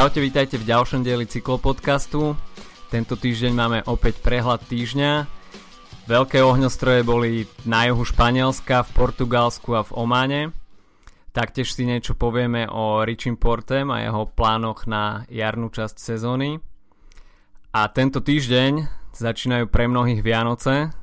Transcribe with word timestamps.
Čaute, 0.00 0.24
vítajte 0.24 0.56
v 0.56 0.64
ďalšom 0.64 1.04
dieli 1.04 1.28
cyklopodcastu. 1.28 2.32
Tento 2.88 3.20
týždeň 3.20 3.52
máme 3.52 3.78
opäť 3.84 4.16
prehľad 4.24 4.64
týždňa. 4.64 5.28
Veľké 6.08 6.40
ohňostroje 6.40 7.04
boli 7.04 7.44
na 7.68 7.84
juhu 7.84 8.08
Španielska, 8.08 8.80
v 8.88 8.90
Portugalsku 8.96 9.76
a 9.76 9.84
v 9.84 9.92
Ománe. 9.92 10.42
Taktiež 11.36 11.76
si 11.76 11.84
niečo 11.84 12.16
povieme 12.16 12.64
o 12.72 13.04
Richim 13.04 13.36
Portem 13.36 13.92
a 13.92 14.00
jeho 14.00 14.24
plánoch 14.24 14.88
na 14.88 15.28
jarnú 15.28 15.68
časť 15.68 16.00
sezóny. 16.00 16.64
A 17.76 17.84
tento 17.92 18.24
týždeň 18.24 18.88
začínajú 19.12 19.68
pre 19.68 19.84
mnohých 19.84 20.24
Vianoce. 20.24 20.96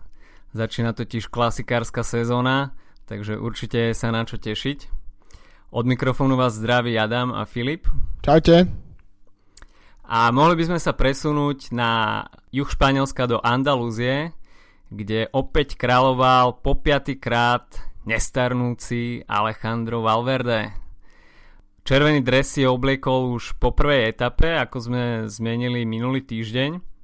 Začína 0.57 0.97
totiž 0.97 1.29
klasikárska 1.29 2.01
sezóna, 2.01 2.73
takže 3.05 3.37
určite 3.37 3.93
sa 3.93 4.09
na 4.09 4.25
čo 4.25 4.41
tešiť. 4.41 4.89
Od 5.69 5.85
mikrofónu 5.85 6.33
vás 6.33 6.57
zdraví 6.57 6.97
Adam 6.97 7.29
a 7.29 7.45
Filip. 7.45 7.85
Čaute. 8.25 8.86
A 10.07 10.31
mohli 10.31 10.55
by 10.55 10.71
sme 10.71 10.79
sa 10.79 10.95
presunúť 10.95 11.75
na 11.75 12.23
juh 12.55 12.67
Španielska 12.67 13.27
do 13.27 13.43
Andalúzie, 13.43 14.31
kde 14.87 15.27
opäť 15.35 15.75
kráľoval 15.75 16.63
po 16.63 16.79
krát 17.19 17.67
nestarnúci 18.07 19.27
Alejandro 19.27 19.99
Valverde. 19.99 20.71
Červený 21.83 22.23
dres 22.23 22.55
si 22.55 22.63
obliekol 22.63 23.35
už 23.35 23.59
po 23.59 23.75
prvej 23.75 24.15
etape, 24.15 24.55
ako 24.55 24.77
sme 24.79 25.03
zmenili 25.27 25.83
minulý 25.83 26.23
týždeň 26.23 26.97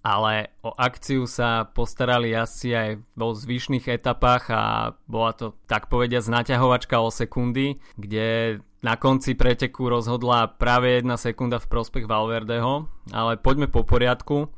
ale 0.00 0.56
o 0.64 0.72
akciu 0.72 1.28
sa 1.28 1.68
postarali 1.68 2.32
asi 2.32 2.72
aj 2.72 3.00
vo 3.16 3.32
zvyšných 3.36 3.88
etapách 3.88 4.44
a 4.52 4.62
bola 5.04 5.32
to 5.36 5.56
tak 5.68 5.92
povediať 5.92 6.24
znaťahovačka 6.24 7.00
o 7.00 7.12
sekundy, 7.12 7.80
kde 7.96 8.60
na 8.80 8.96
konci 8.96 9.36
preteku 9.36 9.92
rozhodla 9.92 10.48
práve 10.56 11.00
jedna 11.00 11.20
sekunda 11.20 11.60
v 11.60 11.68
prospech 11.68 12.08
Valverdeho, 12.08 12.88
ale 13.12 13.36
poďme 13.36 13.68
po 13.68 13.84
poriadku. 13.84 14.46
E, 14.46 14.48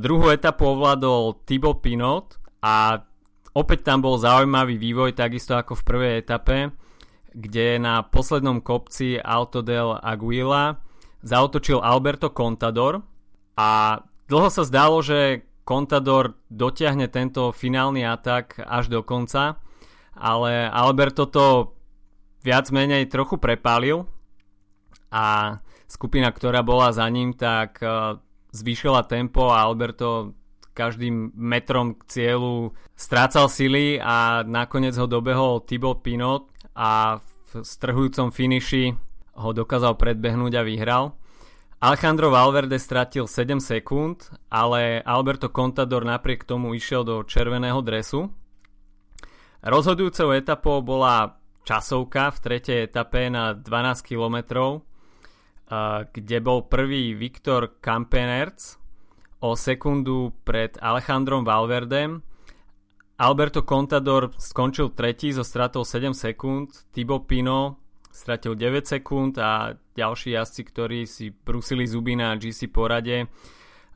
druhú 0.00 0.32
etapu 0.32 0.64
ovládol 0.64 1.44
Thibaut 1.44 1.84
Pinot 1.84 2.40
a 2.64 3.04
opäť 3.52 3.84
tam 3.84 4.00
bol 4.00 4.16
zaujímavý 4.16 4.80
vývoj, 4.80 5.12
takisto 5.12 5.60
ako 5.60 5.76
v 5.76 5.86
prvej 5.86 6.12
etape, 6.24 6.72
kde 7.36 7.76
na 7.76 8.00
poslednom 8.00 8.64
kopci 8.64 9.20
Alto 9.20 9.60
del 9.60 9.92
Aguila 10.00 10.80
zautočil 11.20 11.84
Alberto 11.84 12.32
Contador 12.32 13.04
a 13.58 14.00
Dlho 14.28 14.52
sa 14.52 14.68
zdalo, 14.68 15.00
že 15.00 15.48
Contador 15.64 16.36
dotiahne 16.52 17.08
tento 17.08 17.48
finálny 17.48 18.04
atak 18.04 18.60
až 18.60 18.92
do 18.92 19.00
konca, 19.00 19.56
ale 20.12 20.68
Alberto 20.68 21.24
to 21.24 21.76
viac 22.42 22.70
menej 22.70 23.10
trochu 23.10 23.40
prepálil 23.40 24.06
a 25.08 25.58
skupina, 25.88 26.28
ktorá 26.28 26.60
bola 26.60 26.92
za 26.92 27.08
ním, 27.08 27.32
tak 27.32 27.80
e, 27.80 28.20
zvýšila 28.52 29.08
tempo 29.08 29.48
a 29.50 29.64
Alberto 29.64 30.36
každým 30.76 31.34
metrom 31.34 31.98
k 31.98 32.02
cieľu 32.06 32.70
strácal 32.94 33.50
sily 33.50 33.98
a 33.98 34.46
nakoniec 34.46 34.94
ho 34.94 35.10
dobehol 35.10 35.66
Thibaut 35.66 36.06
Pinot 36.06 36.46
a 36.78 37.18
v 37.18 37.50
strhujúcom 37.66 38.30
finiši 38.30 38.94
ho 39.38 39.50
dokázal 39.50 39.98
predbehnúť 39.98 40.52
a 40.54 40.62
vyhral. 40.62 41.04
Alejandro 41.78 42.34
Valverde 42.34 42.74
stratil 42.78 43.30
7 43.30 43.62
sekúnd, 43.62 44.34
ale 44.50 44.98
Alberto 45.02 45.46
Contador 45.46 46.02
napriek 46.02 46.42
tomu 46.42 46.74
išiel 46.74 47.06
do 47.06 47.22
červeného 47.22 47.78
dresu. 47.86 48.34
Rozhodujúcou 49.62 50.34
etapou 50.34 50.82
bola 50.82 51.37
časovka 51.68 52.32
v 52.32 52.38
tretej 52.40 52.88
etape 52.88 53.28
na 53.28 53.52
12 53.52 54.00
km, 54.00 54.36
kde 56.08 56.38
bol 56.40 56.64
prvý 56.64 57.12
Viktor 57.12 57.76
Kampenerc 57.84 58.80
o 59.44 59.52
sekundu 59.52 60.32
pred 60.48 60.80
Alejandrom 60.80 61.44
Valverdem. 61.44 62.24
Alberto 63.20 63.68
Contador 63.68 64.32
skončil 64.40 64.96
tretí 64.96 65.28
so 65.36 65.44
stratou 65.44 65.84
7 65.84 66.16
sekúnd, 66.16 66.88
Thibaut 66.88 67.28
Pino 67.28 67.76
stratil 68.08 68.56
9 68.56 68.88
sekúnd 68.88 69.36
a 69.36 69.76
ďalší 69.92 70.40
jazdci, 70.40 70.62
ktorí 70.64 71.00
si 71.04 71.30
brusili 71.30 71.84
zuby 71.84 72.16
na 72.16 72.32
GC 72.40 72.72
porade 72.72 73.28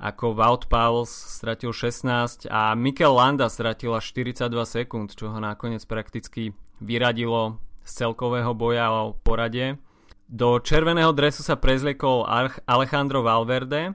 ako 0.03 0.35
Wout 0.35 0.67
Powles 0.67 1.11
stratil 1.11 1.71
16 1.71 2.51
a 2.51 2.75
Mikel 2.75 3.15
Landa 3.15 3.47
stratila 3.47 4.03
42 4.03 4.51
sekúnd, 4.67 5.15
čo 5.15 5.31
ho 5.31 5.39
nakoniec 5.39 5.87
prakticky 5.87 6.51
vyradilo 6.83 7.63
z 7.87 7.91
celkového 8.05 8.53
boja 8.55 8.91
o 8.91 9.15
porade. 9.15 9.79
Do 10.27 10.59
červeného 10.59 11.15
dresu 11.15 11.47
sa 11.47 11.55
prezliekol 11.55 12.27
Alejandro 12.67 13.23
Valverde 13.23 13.95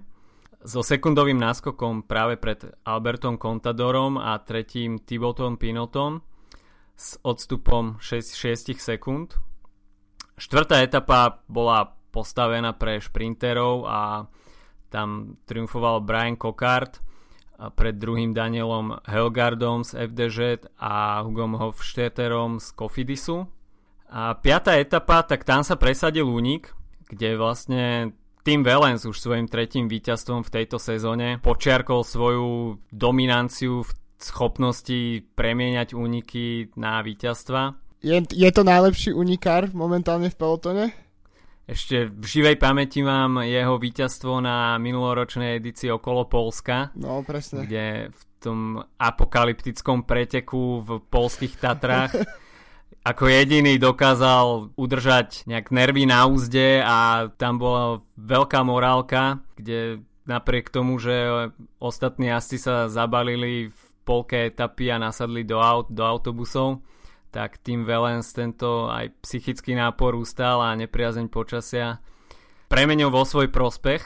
so 0.64 0.82
sekundovým 0.84 1.38
náskokom 1.38 2.08
práve 2.08 2.40
pred 2.40 2.64
Albertom 2.84 3.36
Contadorom 3.38 4.20
a 4.20 4.40
tretím 4.42 5.00
Thibautom 5.00 5.60
Pinotom 5.60 6.24
s 6.98 7.20
odstupom 7.22 8.02
6, 8.02 8.34
6 8.34 8.78
sekúnd. 8.78 9.38
Štvrtá 10.38 10.82
etapa 10.86 11.42
bola 11.50 11.98
postavená 12.14 12.74
pre 12.74 13.02
šprinterov 13.02 13.86
a 13.90 14.26
tam 14.94 15.38
triumfoval 15.46 16.06
Brian 16.06 16.38
Cockart 16.38 17.02
pred 17.74 17.98
druhým 17.98 18.38
Danielom 18.38 19.02
Helgardom 19.06 19.82
z 19.82 20.08
FDŽ 20.10 20.70
a 20.78 21.22
Hugom 21.26 21.58
Hofstetterom 21.58 22.62
z 22.62 22.68
Kofidisu. 22.78 23.50
A 24.08 24.38
piatá 24.38 24.78
etapa, 24.80 25.26
tak 25.26 25.44
tam 25.44 25.66
sa 25.66 25.76
presadil 25.76 26.24
únik, 26.24 26.72
kde 27.10 27.36
vlastne 27.36 28.16
Tim 28.48 28.64
Wellens 28.64 29.04
už 29.04 29.20
svojim 29.20 29.52
tretím 29.52 29.92
víťazstvom 29.92 30.48
v 30.48 30.54
tejto 30.54 30.80
sezóne 30.80 31.44
počiarkol 31.44 32.08
svoju 32.08 32.80
dominanciu 32.94 33.84
v 33.84 33.92
schopnosti 34.18 35.28
premieňať 35.36 35.92
úniky 35.92 36.72
na 36.80 37.04
víťazstva 37.04 37.76
je, 38.02 38.18
je 38.30 38.52
to 38.54 38.62
najlepší 38.62 39.12
unikár 39.14 39.74
momentálne 39.74 40.30
v 40.30 40.38
pelotone? 40.38 40.86
Ešte 41.68 42.08
v 42.08 42.24
živej 42.24 42.56
pamäti 42.56 43.04
mám 43.04 43.44
jeho 43.44 43.76
víťazstvo 43.76 44.40
na 44.40 44.80
minuloročnej 44.80 45.60
edícii 45.60 45.92
okolo 45.92 46.24
Polska. 46.24 46.96
No, 46.96 47.20
presne. 47.28 47.68
Kde 47.68 48.08
v 48.08 48.22
tom 48.40 48.60
apokalyptickom 48.96 50.08
preteku 50.08 50.80
v 50.80 51.04
polských 51.12 51.60
Tatrách 51.60 52.16
ako 53.08 53.28
jediný 53.28 53.80
dokázal 53.80 54.76
udržať 54.76 55.48
nejak 55.48 55.72
nervy 55.72 56.04
na 56.08 56.28
úzde 56.28 56.84
a 56.84 57.32
tam 57.40 57.56
bola 57.56 58.04
veľká 58.20 58.64
morálka, 58.68 59.44
kde 59.56 60.04
napriek 60.28 60.68
tomu, 60.68 61.00
že 61.00 61.48
ostatní 61.80 62.28
asi 62.32 62.60
sa 62.60 62.92
zabalili 62.92 63.72
v 63.72 63.80
polke 64.04 64.52
etapy 64.52 64.92
a 64.92 65.00
nasadli 65.00 65.48
do 65.48 65.60
aut, 65.60 65.88
do 65.88 66.04
autobusov, 66.04 66.84
tak 67.32 67.60
tým 67.60 67.84
Valens 67.84 68.32
tento 68.32 68.88
aj 68.88 69.12
psychický 69.22 69.76
nápor 69.76 70.16
ustal 70.16 70.64
a 70.64 70.78
nepriazeň 70.78 71.28
počasia 71.28 72.00
premenil 72.68 73.08
vo 73.12 73.24
svoj 73.24 73.48
prospech 73.52 74.04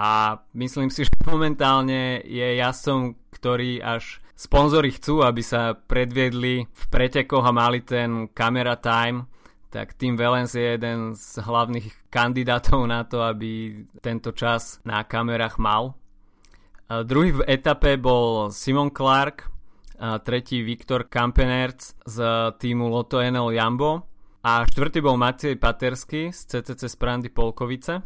a 0.00 0.40
myslím 0.56 0.88
si, 0.88 1.04
že 1.08 1.12
momentálne 1.28 2.24
je 2.24 2.56
jazdcom, 2.56 3.16
ktorý 3.36 3.84
až 3.84 4.24
sponzory 4.32 4.96
chcú, 4.96 5.20
aby 5.20 5.44
sa 5.44 5.76
predviedli 5.76 6.64
v 6.64 6.82
pretekoch 6.88 7.44
a 7.44 7.52
mali 7.52 7.84
ten 7.84 8.32
camera 8.32 8.80
time, 8.80 9.28
tak 9.70 9.94
Tim 9.94 10.16
Valens 10.18 10.56
je 10.56 10.64
jeden 10.64 11.14
z 11.14 11.44
hlavných 11.44 12.10
kandidátov 12.10 12.88
na 12.88 13.06
to, 13.06 13.22
aby 13.22 13.84
tento 14.02 14.34
čas 14.34 14.82
na 14.82 15.04
kamerách 15.06 15.60
mal. 15.62 15.94
A 16.90 17.06
druhý 17.06 17.38
v 17.38 17.46
etape 17.46 17.94
bol 18.00 18.50
Simon 18.50 18.90
Clark, 18.90 19.46
a 20.00 20.18
tretí 20.18 20.64
Viktor 20.64 21.04
Kampenerc 21.04 21.94
z 22.08 22.16
týmu 22.56 22.88
Loto 22.88 23.20
NL 23.20 23.52
Jambo. 23.52 24.08
A 24.40 24.64
štvrtý 24.64 25.04
bol 25.04 25.20
Matej 25.20 25.60
Patersky 25.60 26.32
z 26.32 26.48
CCC 26.48 26.88
Sprandy 26.88 27.28
Polkovice. 27.28 28.00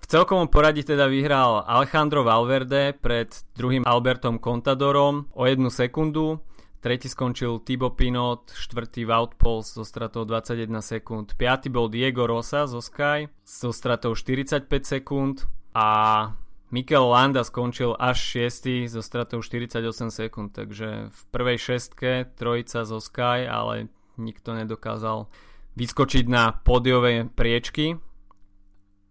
V 0.00 0.06
celkovom 0.10 0.50
poradí 0.50 0.82
teda 0.82 1.06
vyhral 1.06 1.62
Alejandro 1.62 2.26
Valverde 2.26 2.98
pred 2.98 3.30
druhým 3.54 3.86
Albertom 3.86 4.42
Contadorom 4.42 5.30
o 5.30 5.46
jednu 5.46 5.70
sekundu, 5.70 6.42
tretí 6.82 7.06
skončil 7.06 7.62
Thibaut 7.62 7.94
Pinot, 7.94 8.50
štvrtý 8.50 9.06
Wout 9.06 9.38
Pols 9.38 9.70
so 9.70 9.86
stratou 9.86 10.26
21 10.26 10.82
sekúnd, 10.82 11.38
piatý 11.38 11.70
bol 11.70 11.86
Diego 11.86 12.26
Rosa 12.26 12.66
zo 12.66 12.82
Sky 12.82 13.30
so 13.46 13.70
stratou 13.70 14.18
45 14.18 14.66
sekúnd. 14.82 15.46
A 15.70 16.34
Mikel 16.70 17.02
Landa 17.10 17.42
skončil 17.42 17.98
až 17.98 18.46
6. 18.46 18.86
so 18.86 19.02
stratou 19.02 19.42
48 19.42 19.82
sekúnd, 20.14 20.54
takže 20.54 21.10
v 21.10 21.20
prvej 21.34 21.58
šestke 21.58 22.30
trojica 22.38 22.86
zo 22.86 23.02
Sky, 23.02 23.42
ale 23.50 23.90
nikto 24.14 24.54
nedokázal 24.54 25.26
vyskočiť 25.74 26.30
na 26.30 26.54
pódiové 26.54 27.26
priečky. 27.26 27.98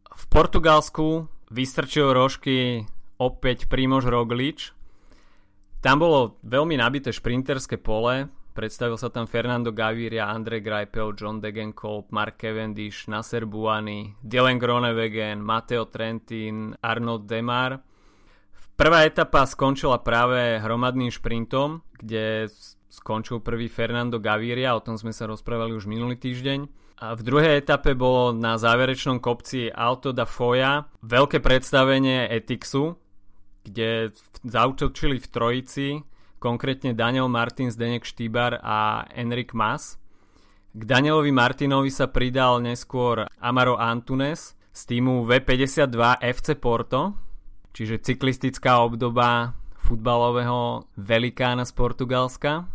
V 0.08 0.24
Portugalsku 0.32 1.28
vystrčil 1.52 2.16
rožky 2.16 2.88
opäť 3.20 3.68
Primož 3.68 4.08
Roglič. 4.08 4.72
Tam 5.84 6.00
bolo 6.00 6.40
veľmi 6.48 6.80
nabité 6.80 7.12
šprinterské 7.12 7.76
pole, 7.76 8.32
predstavil 8.60 9.00
sa 9.00 9.08
tam 9.08 9.24
Fernando 9.24 9.72
Gaviria, 9.72 10.28
Andre 10.28 10.60
Greipel, 10.60 11.16
John 11.16 11.40
Degenkolb, 11.40 12.12
Mark 12.12 12.36
Cavendish, 12.36 13.08
Nasser 13.08 13.48
Buani, 13.48 14.20
Dylan 14.20 14.60
Gronewegen, 14.60 15.40
Matteo 15.40 15.88
Trentin, 15.88 16.76
Arnold 16.84 17.24
Demar. 17.24 17.80
Prvá 18.76 19.08
etapa 19.08 19.48
skončila 19.48 20.04
práve 20.04 20.60
hromadným 20.60 21.08
šprintom, 21.08 21.88
kde 21.96 22.52
skončil 22.92 23.40
prvý 23.40 23.72
Fernando 23.72 24.20
Gaviria, 24.20 24.76
o 24.76 24.84
tom 24.84 25.00
sme 25.00 25.16
sa 25.16 25.24
rozprávali 25.24 25.72
už 25.72 25.88
minulý 25.88 26.20
týždeň. 26.20 26.68
A 27.00 27.16
v 27.16 27.22
druhej 27.24 27.64
etape 27.64 27.96
bolo 27.96 28.36
na 28.36 28.60
záverečnom 28.60 29.24
kopci 29.24 29.72
Alto 29.72 30.12
da 30.12 30.28
Foja 30.28 30.84
veľké 31.00 31.40
predstavenie 31.40 32.28
Etixu, 32.28 33.00
kde 33.64 34.12
zautočili 34.44 35.16
v 35.16 35.28
trojici 35.32 35.88
konkrétne 36.40 36.96
Daniel 36.96 37.28
Martin, 37.28 37.70
Zdenek 37.70 38.08
Štýbar 38.08 38.64
a 38.64 39.06
Enrik 39.14 39.52
Mas. 39.52 40.00
K 40.72 40.82
Danielovi 40.86 41.36
Martinovi 41.36 41.92
sa 41.92 42.08
pridal 42.08 42.64
neskôr 42.64 43.28
Amaro 43.44 43.76
Antunes 43.76 44.56
z 44.72 44.82
týmu 44.88 45.28
V52 45.28 46.24
FC 46.24 46.56
Porto, 46.56 47.18
čiže 47.76 48.00
cyklistická 48.00 48.80
obdoba 48.80 49.58
futbalového 49.76 50.88
velikána 50.96 51.66
z 51.66 51.74
Portugalska. 51.74 52.70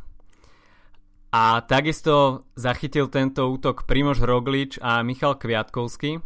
A 1.34 1.62
takisto 1.66 2.46
zachytil 2.54 3.10
tento 3.10 3.46
útok 3.50 3.86
Primož 3.86 4.22
Roglič 4.22 4.78
a 4.78 5.02
Michal 5.02 5.34
Kviatkovský. 5.34 6.22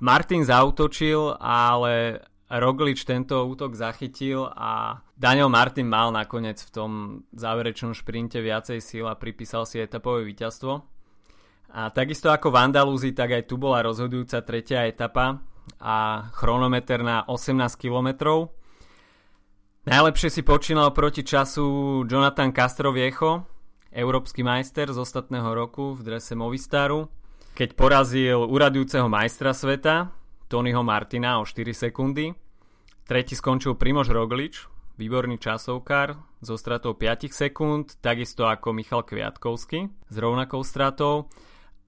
Martin 0.00 0.44
zautočil, 0.44 1.36
ale 1.40 2.24
Roglič 2.48 3.04
tento 3.04 3.44
útok 3.44 3.76
zachytil 3.76 4.48
a 4.52 5.04
Daniel 5.18 5.50
Martin 5.50 5.90
mal 5.90 6.14
nakoniec 6.14 6.62
v 6.62 6.70
tom 6.70 6.90
záverečnom 7.34 7.90
šprinte 7.90 8.38
viacej 8.38 8.78
síl 8.78 9.02
a 9.10 9.18
pripísal 9.18 9.66
si 9.66 9.82
etapové 9.82 10.22
víťazstvo. 10.22 10.86
A 11.74 11.90
takisto 11.90 12.30
ako 12.30 12.54
v 12.54 12.56
Andalúzi, 12.62 13.10
tak 13.10 13.34
aj 13.34 13.50
tu 13.50 13.58
bola 13.58 13.82
rozhodujúca 13.82 14.46
tretia 14.46 14.86
etapa 14.86 15.42
a 15.82 16.30
chronometer 16.38 17.02
na 17.02 17.26
18 17.26 17.50
km. 17.74 18.30
Najlepšie 19.90 20.30
si 20.30 20.42
počínal 20.46 20.94
proti 20.94 21.26
času 21.26 22.06
Jonathan 22.06 22.54
Castroviecho, 22.54 23.42
európsky 23.90 24.46
majster 24.46 24.86
z 24.94 25.02
ostatného 25.02 25.50
roku 25.50 25.98
v 25.98 26.14
drese 26.14 26.38
Movistaru, 26.38 27.10
keď 27.58 27.74
porazil 27.74 28.46
uradujúceho 28.46 29.10
majstra 29.10 29.50
sveta 29.50 30.14
Tonyho 30.46 30.86
Martina 30.86 31.42
o 31.42 31.44
4 31.44 31.74
sekundy. 31.74 32.30
Tretí 33.02 33.34
skončil 33.34 33.74
Primož 33.74 34.12
Roglič, 34.12 34.77
výborný 34.98 35.38
časovkár 35.38 36.18
so 36.42 36.58
stratou 36.58 36.98
5 36.98 37.30
sekúnd, 37.30 38.02
takisto 38.02 38.50
ako 38.50 38.74
Michal 38.74 39.06
Kviatkovský 39.06 39.86
s 40.10 40.16
rovnakou 40.18 40.66
stratou. 40.66 41.30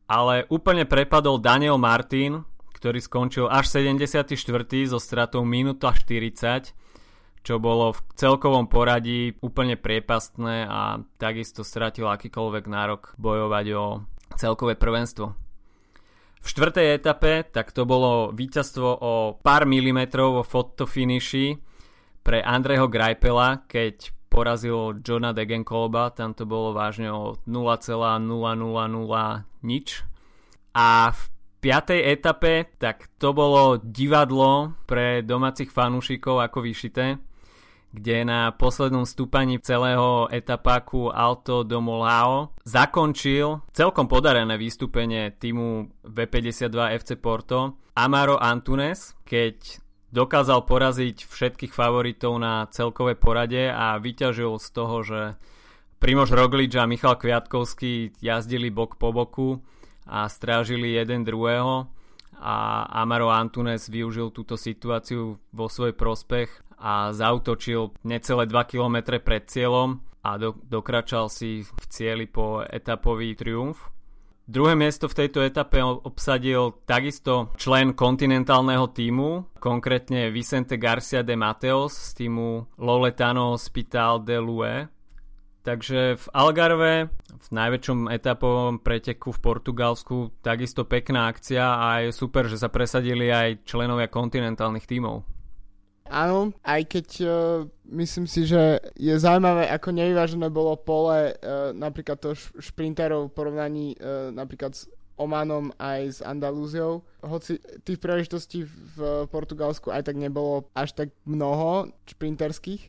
Ale 0.06 0.46
úplne 0.50 0.86
prepadol 0.86 1.42
Daniel 1.42 1.78
Martin, 1.78 2.46
ktorý 2.74 3.02
skončil 3.02 3.46
až 3.50 3.70
74. 3.70 4.34
so 4.86 4.98
stratou 5.02 5.42
minúta 5.42 5.90
40, 5.90 6.74
čo 7.42 7.54
bolo 7.58 7.94
v 7.94 8.00
celkovom 8.14 8.66
poradí 8.66 9.38
úplne 9.42 9.74
priepastné 9.74 10.66
a 10.66 11.02
takisto 11.18 11.66
stratil 11.66 12.10
akýkoľvek 12.10 12.64
nárok 12.66 13.14
bojovať 13.18 13.66
o 13.74 13.84
celkové 14.34 14.74
prvenstvo. 14.74 15.34
V 16.40 16.46
štvrtej 16.48 16.96
etape 16.96 17.44
tak 17.52 17.70
to 17.70 17.84
bolo 17.84 18.32
víťazstvo 18.32 18.88
o 18.88 19.12
pár 19.44 19.68
milimetrov 19.68 20.40
vo 20.40 20.44
fotofiniši 20.44 21.69
pre 22.20 22.44
Andreho 22.44 22.86
Greipela, 22.86 23.64
keď 23.66 24.12
porazil 24.30 25.00
Johna 25.02 25.34
Degenkolba, 25.34 26.14
tam 26.14 26.32
to 26.32 26.46
bolo 26.46 26.70
vážne 26.70 27.10
o 27.10 27.34
0,000 27.44 28.22
nič. 29.66 29.88
A 30.70 31.10
v 31.10 31.20
piatej 31.60 32.00
etape, 32.14 32.70
tak 32.78 33.10
to 33.18 33.34
bolo 33.34 33.82
divadlo 33.82 34.78
pre 34.86 35.26
domácich 35.26 35.68
fanúšikov 35.74 36.40
ako 36.40 36.62
vyšité 36.62 37.18
kde 37.90 38.22
na 38.22 38.54
poslednom 38.54 39.02
stúpaní 39.02 39.58
celého 39.58 40.30
etapáku 40.30 41.10
Alto 41.10 41.66
do 41.66 41.82
Molao 41.82 42.54
zakončil 42.62 43.66
celkom 43.74 44.06
podarené 44.06 44.54
vystúpenie 44.54 45.34
týmu 45.34 45.90
V52 46.06 46.78
FC 47.02 47.10
Porto 47.18 47.82
Amaro 47.98 48.38
Antunes, 48.38 49.18
keď 49.26 49.82
dokázal 50.10 50.66
poraziť 50.66 51.26
všetkých 51.26 51.72
favoritov 51.74 52.38
na 52.38 52.66
celkové 52.70 53.14
porade 53.14 53.70
a 53.70 53.98
vyťažil 53.98 54.58
z 54.58 54.68
toho, 54.74 54.96
že 55.02 55.20
Primož 56.00 56.32
Roglič 56.32 56.74
a 56.80 56.88
Michal 56.88 57.20
Kviatkovský 57.20 58.16
jazdili 58.24 58.72
bok 58.72 58.96
po 58.96 59.12
boku 59.12 59.60
a 60.08 60.26
strážili 60.26 60.96
jeden 60.96 61.22
druhého 61.22 61.86
a 62.40 62.88
Amaro 62.88 63.28
Antunes 63.28 63.84
využil 63.92 64.32
túto 64.32 64.56
situáciu 64.56 65.36
vo 65.52 65.66
svoj 65.68 65.92
prospech 65.92 66.48
a 66.80 67.12
zautočil 67.12 67.92
necelé 68.08 68.48
2 68.48 68.70
km 68.72 69.20
pred 69.20 69.44
cieľom 69.44 70.00
a 70.24 70.40
do, 70.40 70.56
dokračal 70.64 71.28
si 71.28 71.68
v 71.68 71.84
cieli 71.92 72.24
po 72.24 72.64
etapový 72.64 73.36
triumf. 73.36 73.92
Druhé 74.50 74.74
miesto 74.74 75.06
v 75.06 75.14
tejto 75.14 75.46
etape 75.46 75.78
obsadil 75.78 76.74
takisto 76.82 77.54
člen 77.54 77.94
kontinentálneho 77.94 78.90
týmu, 78.90 79.46
konkrétne 79.62 80.34
Vicente 80.34 80.74
Garcia 80.74 81.22
de 81.22 81.38
Mateos 81.38 81.94
z 81.94 82.18
týmu 82.18 82.66
Loletano 82.74 83.54
Hospital 83.54 84.26
de 84.26 84.42
Lue. 84.42 84.90
Takže 85.62 86.18
v 86.18 86.26
Algarve, 86.34 87.14
v 87.14 87.48
najväčšom 87.54 88.10
etapovom 88.10 88.82
preteku 88.82 89.30
v 89.30 89.38
Portugalsku, 89.38 90.34
takisto 90.42 90.82
pekná 90.82 91.30
akcia 91.30 91.62
a 91.62 92.02
je 92.02 92.10
super, 92.10 92.50
že 92.50 92.58
sa 92.58 92.66
presadili 92.66 93.30
aj 93.30 93.62
členovia 93.62 94.10
kontinentálnych 94.10 94.82
tímov. 94.82 95.22
Áno, 96.10 96.50
aj 96.66 96.82
keď 96.90 97.06
uh, 97.22 97.30
myslím 97.94 98.26
si, 98.26 98.42
že 98.42 98.82
je 98.98 99.14
zaujímavé, 99.14 99.70
ako 99.70 99.94
nevyvážené 99.94 100.50
bolo 100.50 100.74
pole 100.74 101.38
uh, 101.38 101.70
napríklad 101.70 102.18
to 102.18 102.34
šprinterov 102.34 103.30
v 103.30 103.34
porovnaní 103.38 103.86
uh, 103.94 104.34
napríklad 104.34 104.74
s 104.74 104.90
Omanom 105.14 105.70
aj 105.78 106.00
s 106.16 106.18
Andalúziou. 106.24 107.06
Hoci 107.22 107.62
tých 107.86 108.00
príležitostí 108.00 108.64
v 108.66 109.28
Portugalsku 109.28 109.92
aj 109.92 110.10
tak 110.10 110.16
nebolo 110.16 110.66
až 110.74 110.96
tak 110.96 111.14
mnoho 111.28 111.92
šprinterských. 112.08 112.88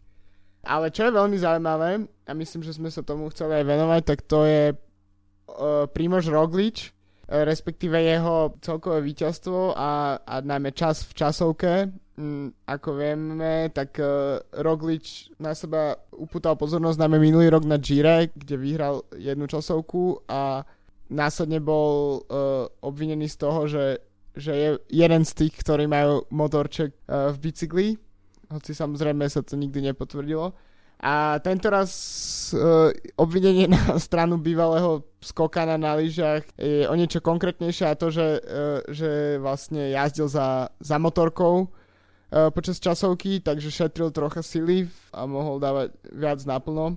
Ale 0.65 0.89
čo 0.89 1.05
je 1.05 1.17
veľmi 1.17 1.37
zaujímavé, 1.37 2.07
a 2.07 2.31
myslím, 2.31 2.63
že 2.63 2.73
sme 2.73 2.87
sa 2.87 3.03
tomu 3.03 3.27
chceli 3.29 3.61
aj 3.61 3.65
venovať, 3.67 4.01
tak 4.07 4.19
to 4.25 4.47
je 4.47 4.73
uh, 4.73 5.85
Primož 5.91 6.31
Roglič, 6.31 6.95
respektíve 7.31 7.95
jeho 7.95 8.55
celkové 8.59 8.99
víťazstvo 9.07 9.71
a, 9.71 10.19
a 10.19 10.35
najmä 10.43 10.75
čas 10.75 11.07
v 11.07 11.11
časovke 11.15 11.87
mm, 12.21 12.69
ako 12.69 12.89
vieme, 12.93 13.73
tak 13.73 13.97
uh, 13.97 14.37
Roglič 14.61 15.33
na 15.41 15.57
seba 15.57 15.97
uputal 16.13 16.53
pozornosť 16.53 17.01
najmä 17.01 17.17
minulý 17.17 17.49
rok 17.49 17.65
na 17.65 17.81
Gire, 17.81 18.29
kde 18.37 18.61
vyhral 18.61 19.01
jednu 19.17 19.49
časovku 19.49 20.29
a 20.29 20.61
následne 21.09 21.57
bol 21.59 22.21
uh, 22.21 22.69
obvinený 22.85 23.27
z 23.27 23.37
toho, 23.41 23.67
že, 23.67 23.99
že 24.37 24.53
je 24.53 24.69
jeden 24.93 25.25
z 25.25 25.31
tých, 25.33 25.53
ktorí 25.59 25.89
majú 25.89 26.29
motorček 26.31 26.93
uh, 27.09 27.33
v 27.33 27.37
bicykli, 27.41 27.87
hoci 28.53 28.71
samozrejme 28.71 29.25
sa 29.27 29.41
to 29.41 29.59
nikdy 29.59 29.81
nepotvrdilo. 29.91 30.53
A 31.01 31.41
tento 31.41 31.73
raz 31.73 31.89
uh, 32.53 32.93
obvinenie 33.17 33.65
na 33.73 33.97
stranu 33.97 34.37
bývalého 34.37 35.01
skokana 35.17 35.73
na 35.73 35.97
lyžach 35.97 36.45
je 36.55 36.85
o 36.85 36.93
niečo 36.93 37.25
konkrétnejšie 37.25 37.89
a 37.89 37.97
to, 37.97 38.13
že, 38.13 38.37
uh, 38.37 38.85
že 38.85 39.41
vlastne 39.41 39.89
jazdil 39.89 40.29
za, 40.29 40.69
za 40.77 41.01
motorkou 41.01 41.73
počas 42.55 42.79
časovky, 42.79 43.43
takže 43.43 43.67
šetril 43.67 44.09
trocha 44.15 44.39
sily 44.39 44.87
a 45.11 45.27
mohol 45.27 45.59
dávať 45.59 45.91
viac 46.15 46.39
naplno. 46.47 46.95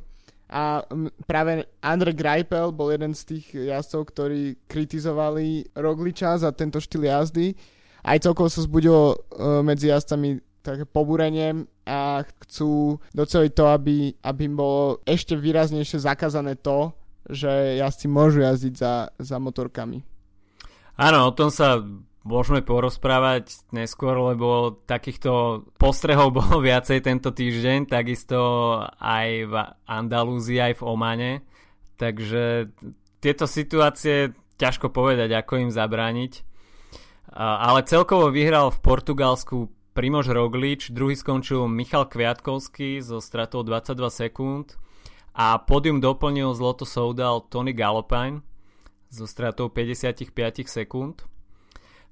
A 0.55 0.87
práve 1.27 1.67
Andre 1.83 2.15
Greipel 2.15 2.71
bol 2.71 2.95
jeden 2.95 3.11
z 3.17 3.35
tých 3.35 3.47
jazdcov, 3.75 4.15
ktorí 4.15 4.43
kritizovali 4.71 5.75
Rogliča 5.75 6.39
za 6.39 6.55
tento 6.55 6.79
štýl 6.79 7.11
jazdy. 7.11 7.59
Aj 8.05 8.21
celkovo 8.21 8.47
sa 8.47 8.63
zbudilo 8.63 9.17
uh, 9.17 9.65
medzi 9.65 9.91
jazdcami 9.91 10.39
také 10.63 10.85
pobúrenie 10.87 11.67
a 11.85 12.23
chcú 12.47 13.03
doceliť 13.13 13.53
to, 13.53 13.65
aby, 13.69 13.97
aby 14.21 14.43
im 14.47 14.57
bolo 14.57 15.03
ešte 15.05 15.37
výraznejšie 15.37 16.01
zakázané 16.07 16.57
to, 16.57 16.93
že 17.29 17.81
jazdci 17.81 18.07
môžu 18.09 18.45
jazdiť 18.45 18.75
za, 18.77 19.13
za 19.17 19.37
motorkami. 19.41 20.05
Áno, 20.95 21.19
o 21.29 21.37
tom 21.37 21.51
sa 21.51 21.83
môžeme 22.25 22.65
porozprávať 22.65 23.69
neskôr, 23.71 24.17
lebo 24.35 24.81
takýchto 24.89 25.65
postrehov 25.77 26.35
bolo 26.41 26.65
viacej 26.65 27.05
tento 27.05 27.31
týždeň, 27.31 27.87
takisto 27.87 28.39
aj 28.99 29.29
v 29.47 29.55
Andalúzii, 29.87 30.59
aj 30.61 30.75
v 30.81 30.83
Omane. 30.83 31.33
Takže 31.95 32.75
tieto 33.23 33.47
situácie 33.47 34.35
ťažko 34.59 34.91
povedať, 34.91 35.31
ako 35.37 35.69
im 35.69 35.71
zabrániť. 35.71 36.43
Ale 37.35 37.87
celkovo 37.87 38.31
vyhral 38.31 38.71
v 38.71 38.83
Portugalsku 38.83 39.57
Primož 39.95 40.27
Roglič, 40.27 40.91
druhý 40.91 41.15
skončil 41.15 41.71
Michal 41.71 42.11
Kviatkovský 42.11 42.99
so 42.99 43.23
stratou 43.23 43.63
22 43.63 44.11
sekúnd 44.11 44.75
a 45.35 45.59
pódium 45.63 46.03
doplnil 46.03 46.51
zloto 46.55 46.83
soudal 46.83 47.47
Tony 47.47 47.71
Galopine 47.71 48.43
so 49.11 49.27
stratou 49.31 49.71
55 49.71 50.35
sekúnd. 50.67 51.23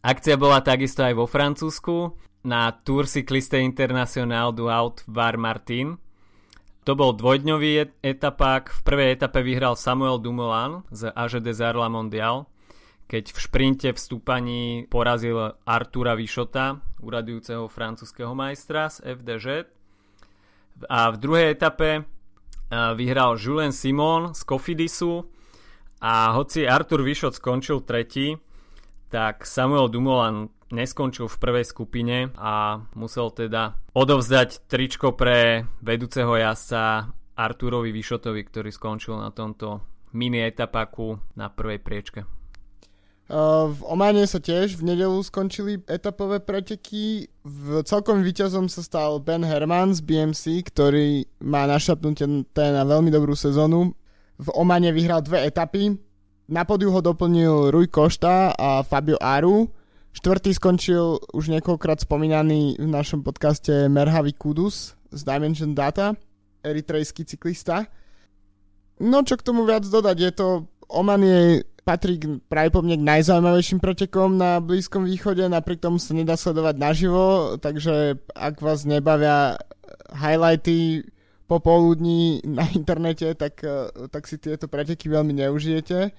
Akcia 0.03 0.35
bola 0.35 0.59
takisto 0.59 1.07
aj 1.07 1.15
vo 1.15 1.31
Francúzsku 1.31 2.19
na 2.43 2.75
Tour 2.75 3.07
Cycliste 3.07 3.63
International 3.63 4.51
du 4.51 4.67
Haut 4.67 4.99
Var 5.07 5.39
Martin. 5.39 5.95
To 6.83 6.99
bol 6.99 7.15
dvojdňový 7.15 8.03
etapák. 8.03 8.67
V 8.67 8.81
prvej 8.83 9.15
etape 9.15 9.47
vyhral 9.47 9.79
Samuel 9.79 10.19
Dumoulin 10.19 10.83
z 10.91 11.07
AGD 11.07 11.55
Zarla 11.55 11.87
Mondial, 11.87 12.51
keď 13.07 13.31
v 13.31 13.39
šprinte 13.39 13.89
v 13.95 13.99
stúpaní 14.03 14.91
porazil 14.91 15.55
Artura 15.63 16.19
Vyšota, 16.19 16.83
uradujúceho 16.99 17.71
francúzského 17.71 18.35
majstra 18.35 18.91
z 18.91 19.07
FDŽ. 19.07 19.71
A 20.91 21.15
v 21.15 21.17
druhej 21.23 21.55
etape 21.55 22.11
vyhral 22.99 23.39
Julien 23.39 23.71
Simon 23.71 24.35
z 24.35 24.43
Kofidisu 24.43 25.31
a 26.03 26.35
hoci 26.35 26.67
Artur 26.67 27.07
Vyšot 27.07 27.39
skončil 27.39 27.87
tretí, 27.87 28.35
tak 29.13 29.45
Samuel 29.45 29.93
Dumoulin 29.93 30.49
neskončil 30.73 31.29
v 31.29 31.37
prvej 31.37 31.69
skupine 31.69 32.33
a 32.41 32.81
musel 32.97 33.29
teda 33.29 33.77
odovzdať 33.93 34.65
tričko 34.65 35.13
pre 35.13 35.69
vedúceho 35.85 36.33
jazdca 36.33 37.13
Arturovi 37.37 37.93
Vyšotovi, 37.93 38.41
ktorý 38.49 38.73
skončil 38.73 39.21
na 39.21 39.29
tomto 39.29 39.85
mini 40.17 40.41
etapaku 40.41 41.21
na 41.37 41.53
prvej 41.53 41.85
priečke. 41.85 42.25
V 43.73 43.81
Omane 43.89 44.29
sa 44.29 44.45
tiež 44.45 44.77
v 44.77 44.93
nedelu 44.93 45.17
skončili 45.25 45.81
etapové 45.89 46.37
preteky. 46.37 47.33
V 47.41 47.81
celkom 47.81 48.21
víťazom 48.21 48.69
sa 48.69 48.85
stal 48.85 49.25
Ben 49.25 49.41
Herman 49.41 49.97
z 49.97 50.05
BMC, 50.05 50.69
ktorý 50.69 51.25
má 51.41 51.65
našapnuté 51.65 52.65
na 52.73 52.85
veľmi 52.85 53.09
dobrú 53.09 53.33
sezónu. 53.33 53.97
V 54.37 54.49
Omane 54.53 54.93
vyhral 54.93 55.25
dve 55.25 55.49
etapy. 55.49 55.97
Na 56.53 56.69
podiu 56.69 56.93
ho 56.93 57.01
doplnil 57.01 57.73
Rui 57.73 57.89
Košta 57.89 58.53
a 58.53 58.85
Fabio 58.85 59.17
Aru. 59.17 59.73
Štvrtý 60.13 60.53
skončil 60.53 61.17
už 61.33 61.49
niekoľkrát 61.49 62.05
spomínaný 62.05 62.77
v 62.77 62.89
našom 62.93 63.25
podcaste 63.25 63.89
Merhavi 63.89 64.37
Kudus 64.37 64.93
z 65.09 65.21
Dimension 65.25 65.73
Data, 65.73 66.13
eritrejský 66.61 67.25
cyklista. 67.25 67.89
No 69.01 69.25
čo 69.25 69.41
k 69.41 69.47
tomu 69.49 69.65
viac 69.65 69.89
dodať, 69.89 70.17
je 70.21 70.33
to 70.37 70.47
Oman 70.93 71.25
je 71.25 71.65
patrí 71.89 72.21
pravdepodobne 72.21 73.01
k 73.01 73.09
najzaujímavejším 73.09 73.81
pretekom 73.81 74.37
na 74.37 74.61
Blízkom 74.61 75.09
východe, 75.09 75.49
napriek 75.49 75.81
tomu 75.81 75.97
sa 75.97 76.13
nedá 76.13 76.37
sledovať 76.37 76.77
naživo, 76.77 77.57
takže 77.57 78.21
ak 78.37 78.61
vás 78.61 78.85
nebavia 78.85 79.57
highlighty 80.13 81.09
popoludní 81.49 82.45
na 82.45 82.69
internete, 82.77 83.33
tak, 83.41 83.65
tak 84.13 84.29
si 84.29 84.37
tieto 84.37 84.69
preteky 84.69 85.09
veľmi 85.09 85.33
neužijete. 85.41 86.13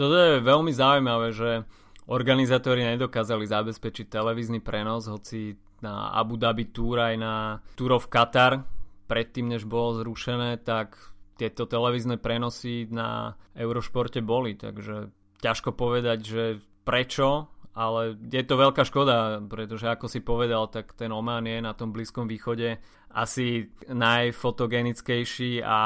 Toto 0.00 0.16
je 0.16 0.40
veľmi 0.40 0.72
zaujímavé, 0.72 1.28
že 1.36 1.68
organizátori 2.08 2.80
nedokázali 2.96 3.44
zabezpečiť 3.44 4.08
televízny 4.08 4.64
prenos, 4.64 5.04
hoci 5.04 5.60
na 5.84 6.16
Abu 6.16 6.40
Dhabi 6.40 6.72
Tour 6.72 7.04
aj 7.04 7.14
na 7.20 7.60
Tour 7.76 8.00
of 8.00 8.08
Qatar, 8.08 8.64
predtým 9.04 9.52
než 9.52 9.68
bolo 9.68 10.00
zrušené, 10.00 10.64
tak 10.64 10.96
tieto 11.36 11.68
televízne 11.68 12.16
prenosy 12.16 12.88
na 12.88 13.36
Eurošporte 13.52 14.24
boli, 14.24 14.56
takže 14.56 15.12
ťažko 15.44 15.76
povedať, 15.76 16.18
že 16.24 16.44
prečo, 16.80 17.52
ale 17.76 18.16
je 18.24 18.40
to 18.40 18.56
veľká 18.56 18.88
škoda, 18.88 19.44
pretože 19.52 19.84
ako 19.84 20.08
si 20.08 20.24
povedal, 20.24 20.72
tak 20.72 20.96
ten 20.96 21.12
Oman 21.12 21.44
je 21.44 21.60
na 21.60 21.76
tom 21.76 21.92
Blízkom 21.92 22.24
východe 22.24 22.80
asi 23.12 23.68
najfotogenickejší 23.84 25.60
a 25.60 25.78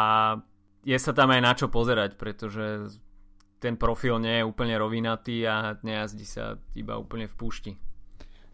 je 0.86 0.98
sa 1.02 1.10
tam 1.10 1.34
aj 1.34 1.40
na 1.42 1.52
čo 1.58 1.66
pozerať, 1.66 2.14
pretože 2.14 2.94
ten 3.64 3.80
profil 3.80 4.20
nie 4.20 4.44
je 4.44 4.44
úplne 4.44 4.76
rovinatý 4.76 5.48
a 5.48 5.80
nejazdí 5.80 6.28
sa 6.28 6.60
iba 6.76 7.00
úplne 7.00 7.24
v 7.24 7.34
púšti. 7.40 7.72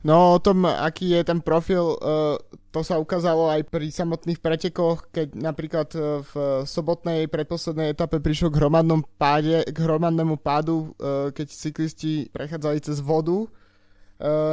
No 0.01 0.33
o 0.33 0.41
tom, 0.41 0.65
aký 0.65 1.13
je 1.13 1.21
ten 1.29 1.45
profil, 1.45 1.93
uh, 2.01 2.41
to 2.73 2.81
sa 2.81 2.97
ukázalo 2.97 3.53
aj 3.53 3.69
pri 3.69 3.93
samotných 3.93 4.41
pretekoch, 4.41 5.13
keď 5.13 5.37
napríklad 5.37 5.93
uh, 5.93 6.25
v 6.25 6.65
sobotnej 6.65 7.29
predposlednej 7.29 7.93
etape 7.93 8.17
prišlo 8.17 8.49
k, 8.49 8.65
hromadnom 8.65 9.05
páde, 9.21 9.61
k 9.69 9.77
hromadnému 9.77 10.41
pádu, 10.41 10.97
uh, 10.97 11.29
keď 11.37 11.53
cyklisti 11.53 12.33
prechádzali 12.33 12.81
cez 12.81 13.03
vodu. 13.03 13.51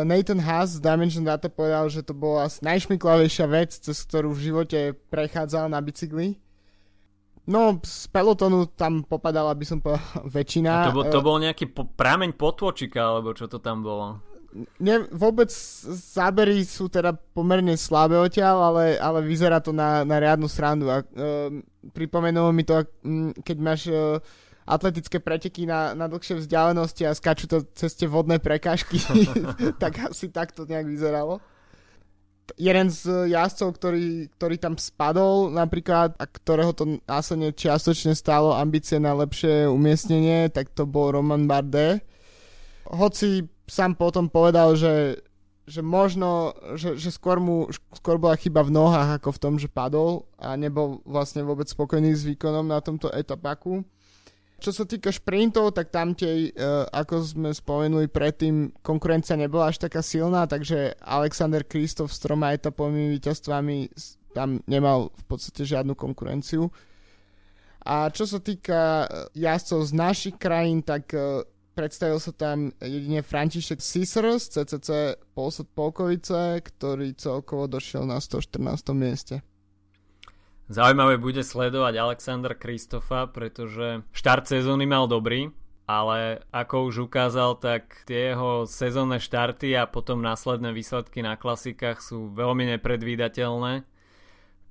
Nathan 0.08 0.40
Haas 0.40 0.80
z 0.80 0.84
Dimension 0.84 1.28
Data 1.28 1.52
povedal, 1.52 1.92
že 1.92 2.00
to 2.00 2.16
bola 2.16 2.48
najšmiklavejšia 2.48 3.52
vec, 3.52 3.76
cez 3.76 4.00
ktorú 4.08 4.32
v 4.32 4.48
živote 4.48 4.80
prechádzal 5.12 5.68
na 5.68 5.84
bicykli. 5.84 6.40
No, 7.48 7.80
z 7.80 8.12
pelotonu 8.12 8.68
tam 8.68 9.08
popadala, 9.08 9.56
by 9.56 9.66
som 9.66 9.80
povedal, 9.80 10.04
väčšina. 10.36 10.72
A 10.84 10.88
to, 10.92 10.96
bol, 11.00 11.06
to 11.08 11.22
bol 11.24 11.38
nejaký 11.40 11.72
po, 11.72 11.88
prameň 11.88 12.36
potôčika, 12.36 13.16
alebo 13.16 13.32
čo 13.32 13.48
to 13.48 13.64
tam 13.64 13.82
bolo? 13.82 14.20
Ne, 14.84 15.08
vôbec 15.14 15.52
zábery 15.92 16.66
sú 16.68 16.92
teda 16.92 17.14
pomerne 17.16 17.78
slabé 17.80 18.20
odtiaľ, 18.20 18.74
ale, 18.74 18.84
ale 18.98 19.20
vyzerá 19.24 19.64
to 19.64 19.72
na, 19.72 20.04
na 20.04 20.18
riadnu 20.20 20.50
srandu. 20.52 20.92
A, 20.92 21.04
uh, 21.04 21.52
pripomenulo 21.96 22.52
mi 22.52 22.68
to, 22.68 22.84
keď 23.44 23.58
máš 23.60 23.88
uh, 23.88 24.20
atletické 24.68 25.24
preteky 25.24 25.64
na, 25.64 25.96
na 25.96 26.12
dlhšie 26.12 26.44
vzdialenosti 26.44 27.08
a 27.08 27.16
skáču 27.16 27.48
to 27.48 27.64
cez 27.72 27.96
tie 27.96 28.10
vodné 28.12 28.44
prekážky, 28.44 29.00
tak 29.84 30.12
asi 30.12 30.28
tak 30.28 30.52
to 30.52 30.68
nejak 30.68 30.90
vyzeralo 30.90 31.40
jeden 32.56 32.88
z 32.88 33.28
jazdcov, 33.28 33.76
ktorý, 33.76 34.32
ktorý 34.40 34.56
tam 34.56 34.80
spadol 34.80 35.52
napríklad 35.52 36.16
a 36.16 36.24
ktorého 36.24 36.72
to 36.72 37.04
následne 37.04 37.52
čiastočne 37.52 38.16
stálo 38.16 38.56
ambície 38.56 38.96
na 39.02 39.12
lepšie 39.12 39.68
umiestnenie, 39.68 40.48
tak 40.48 40.72
to 40.72 40.88
bol 40.88 41.12
Roman 41.12 41.44
Bardet. 41.50 42.06
Hoci 42.88 43.44
sám 43.68 44.00
potom 44.00 44.32
povedal, 44.32 44.80
že, 44.80 45.20
že 45.68 45.84
možno, 45.84 46.56
že, 46.80 46.96
že 46.96 47.12
skôr, 47.12 47.44
mu, 47.44 47.68
skôr 47.92 48.16
bola 48.16 48.40
chyba 48.40 48.64
v 48.64 48.72
nohách 48.72 49.20
ako 49.20 49.30
v 49.36 49.42
tom, 49.44 49.54
že 49.60 49.68
padol 49.68 50.24
a 50.40 50.56
nebol 50.56 51.04
vlastne 51.04 51.44
vôbec 51.44 51.68
spokojný 51.68 52.16
s 52.16 52.24
výkonom 52.24 52.64
na 52.64 52.80
tomto 52.80 53.12
etapaku. 53.12 53.84
Čo 54.58 54.74
sa 54.74 54.84
týka 54.90 55.14
šprintov, 55.14 55.78
tak 55.78 55.94
tam 55.94 56.18
tie, 56.18 56.50
uh, 56.50 56.90
ako 56.90 57.22
sme 57.22 57.50
spomenuli 57.54 58.10
predtým, 58.10 58.74
konkurencia 58.82 59.38
nebola 59.38 59.70
až 59.70 59.86
taká 59.86 60.02
silná, 60.02 60.50
takže 60.50 60.98
Alexander 61.06 61.62
Kristof 61.62 62.10
s 62.10 62.18
troma 62.18 62.58
etapovými 62.58 63.14
víťazstvami 63.22 63.94
tam 64.34 64.62
nemal 64.66 65.14
v 65.14 65.24
podstate 65.30 65.62
žiadnu 65.62 65.94
konkurenciu. 65.94 66.74
A 67.88 68.10
čo 68.12 68.28
sa 68.28 68.44
týka 68.44 69.08
e, 69.08 69.40
jazdcov 69.40 69.80
z 69.88 69.92
našich 69.96 70.36
krajín, 70.36 70.84
tak 70.84 71.08
uh, 71.14 71.46
predstavil 71.78 72.18
sa 72.18 72.34
tam 72.34 72.74
jedine 72.82 73.22
František 73.22 73.78
Cicer 73.78 74.26
z 74.42 74.58
CCC 74.58 75.22
Polsat 75.38 75.70
Polkovice, 75.70 76.66
ktorý 76.66 77.14
celkovo 77.14 77.70
došiel 77.70 78.10
na 78.10 78.18
114. 78.18 78.58
mieste. 78.98 79.46
Zaujímavé 80.68 81.16
bude 81.16 81.48
sledovať 81.48 81.96
Alexander 81.96 82.52
Kristofa, 82.52 83.32
pretože 83.32 84.04
štart 84.12 84.52
sezóny 84.52 84.84
mal 84.84 85.08
dobrý, 85.08 85.48
ale 85.88 86.44
ako 86.52 86.92
už 86.92 87.08
ukázal, 87.08 87.56
tak 87.64 88.04
tie 88.04 88.36
jeho 88.36 88.68
sezónne 88.68 89.24
štarty 89.24 89.72
a 89.80 89.88
potom 89.88 90.20
následné 90.20 90.76
výsledky 90.76 91.24
na 91.24 91.40
klasikách 91.40 92.04
sú 92.04 92.36
veľmi 92.36 92.68
nepredvídateľné, 92.76 93.88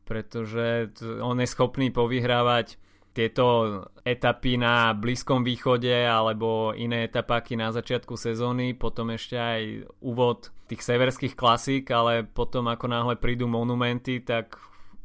pretože 0.05 0.93
on 1.25 1.41
je 1.41 1.49
schopný 1.49 1.88
povyhrávať 1.88 2.76
tieto 3.17 3.81
etapy 4.05 4.61
na 4.61 4.93
Blízkom 4.93 5.41
východe 5.41 6.05
alebo 6.05 6.76
iné 6.76 7.09
etapáky 7.09 7.57
na 7.57 7.73
začiatku 7.73 8.12
sezóny, 8.12 8.76
potom 8.76 9.09
ešte 9.17 9.41
aj 9.41 9.88
úvod 10.05 10.53
tých 10.69 10.85
severských 10.85 11.33
klasík, 11.33 11.88
ale 11.88 12.29
potom 12.29 12.69
ako 12.69 12.85
náhle 12.93 13.17
prídu 13.17 13.49
monumenty, 13.49 14.21
tak 14.21 14.61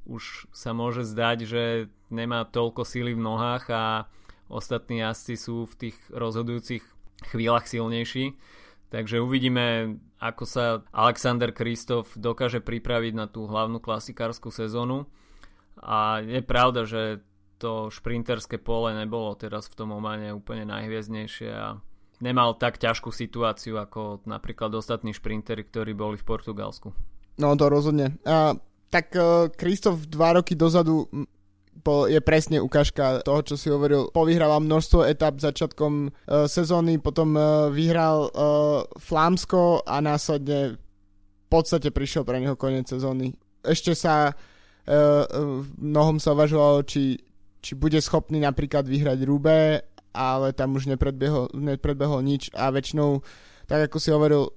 už 0.06 0.50
sa 0.52 0.74
môže 0.74 1.06
zdať, 1.06 1.38
že 1.46 1.64
nemá 2.10 2.46
toľko 2.48 2.84
síly 2.84 3.14
v 3.14 3.24
nohách 3.24 3.70
a 3.72 3.84
ostatní 4.52 5.00
jazdci 5.00 5.36
sú 5.38 5.64
v 5.70 5.74
tých 5.88 5.98
rozhodujúcich 6.12 6.84
chvíľach 7.32 7.70
silnejší. 7.70 8.36
Takže 8.92 9.24
uvidíme, 9.24 9.98
ako 10.20 10.44
sa 10.44 10.66
Alexander 10.92 11.56
Kristof 11.56 12.12
dokáže 12.20 12.60
pripraviť 12.60 13.14
na 13.16 13.26
tú 13.32 13.48
hlavnú 13.48 13.80
klasikárskú 13.80 14.52
sezónu. 14.52 15.08
A 15.80 16.20
je 16.20 16.44
pravda, 16.44 16.84
že 16.84 17.24
to 17.56 17.88
šprinterské 17.88 18.60
pole 18.60 18.92
nebolo 18.92 19.32
teraz 19.40 19.72
v 19.72 19.78
tom 19.80 19.96
Omane 19.96 20.36
úplne 20.36 20.68
najhviezdnejšie 20.68 21.50
a 21.54 21.80
nemal 22.20 22.58
tak 22.58 22.82
ťažkú 22.82 23.14
situáciu 23.14 23.80
ako 23.80 24.26
napríklad 24.28 24.74
ostatní 24.74 25.14
šprintery, 25.14 25.64
ktorí 25.64 25.94
boli 25.94 26.18
v 26.20 26.28
Portugalsku. 26.28 26.92
No 27.40 27.56
to 27.56 27.72
rozhodne. 27.72 28.18
A 28.28 28.58
tak 28.92 29.16
Kristof 29.56 30.04
uh, 30.04 30.08
dva 30.12 30.36
roky 30.36 30.54
dozadu 30.54 31.08
po, 31.82 32.06
je 32.06 32.22
presne 32.22 32.62
ukážka 32.62 33.26
toho, 33.26 33.42
čo 33.42 33.56
si 33.58 33.72
hovoril. 33.72 34.14
Povyhrala 34.14 34.62
množstvo 34.62 35.08
etap 35.08 35.42
začiatkom 35.42 36.12
uh, 36.12 36.46
sezóny, 36.46 37.02
potom 37.02 37.34
uh, 37.34 37.72
vyhral 37.74 38.30
uh, 38.30 38.86
Flámsko 39.02 39.82
a 39.88 40.04
následne 40.04 40.78
v 40.78 41.48
podstate 41.50 41.90
prišiel 41.90 42.28
pre 42.28 42.38
neho 42.44 42.60
koniec 42.60 42.88
sezóny. 42.88 43.34
Ešte 43.66 43.98
sa 43.98 44.32
uh, 44.32 45.24
mnohom 45.80 46.22
sa 46.22 46.38
uvažovalo, 46.38 46.86
či, 46.86 47.18
či 47.60 47.74
bude 47.74 47.98
schopný 47.98 48.44
napríklad 48.44 48.86
vyhrať 48.86 49.20
Rube, 49.26 49.82
ale 50.12 50.48
tam 50.52 50.76
už 50.76 50.92
nepredbehol, 50.92 51.56
nepredbehol 51.56 52.20
nič 52.20 52.52
a 52.52 52.68
väčšinou, 52.70 53.24
tak 53.66 53.88
ako 53.88 53.98
si 53.98 54.12
hovoril, 54.12 54.52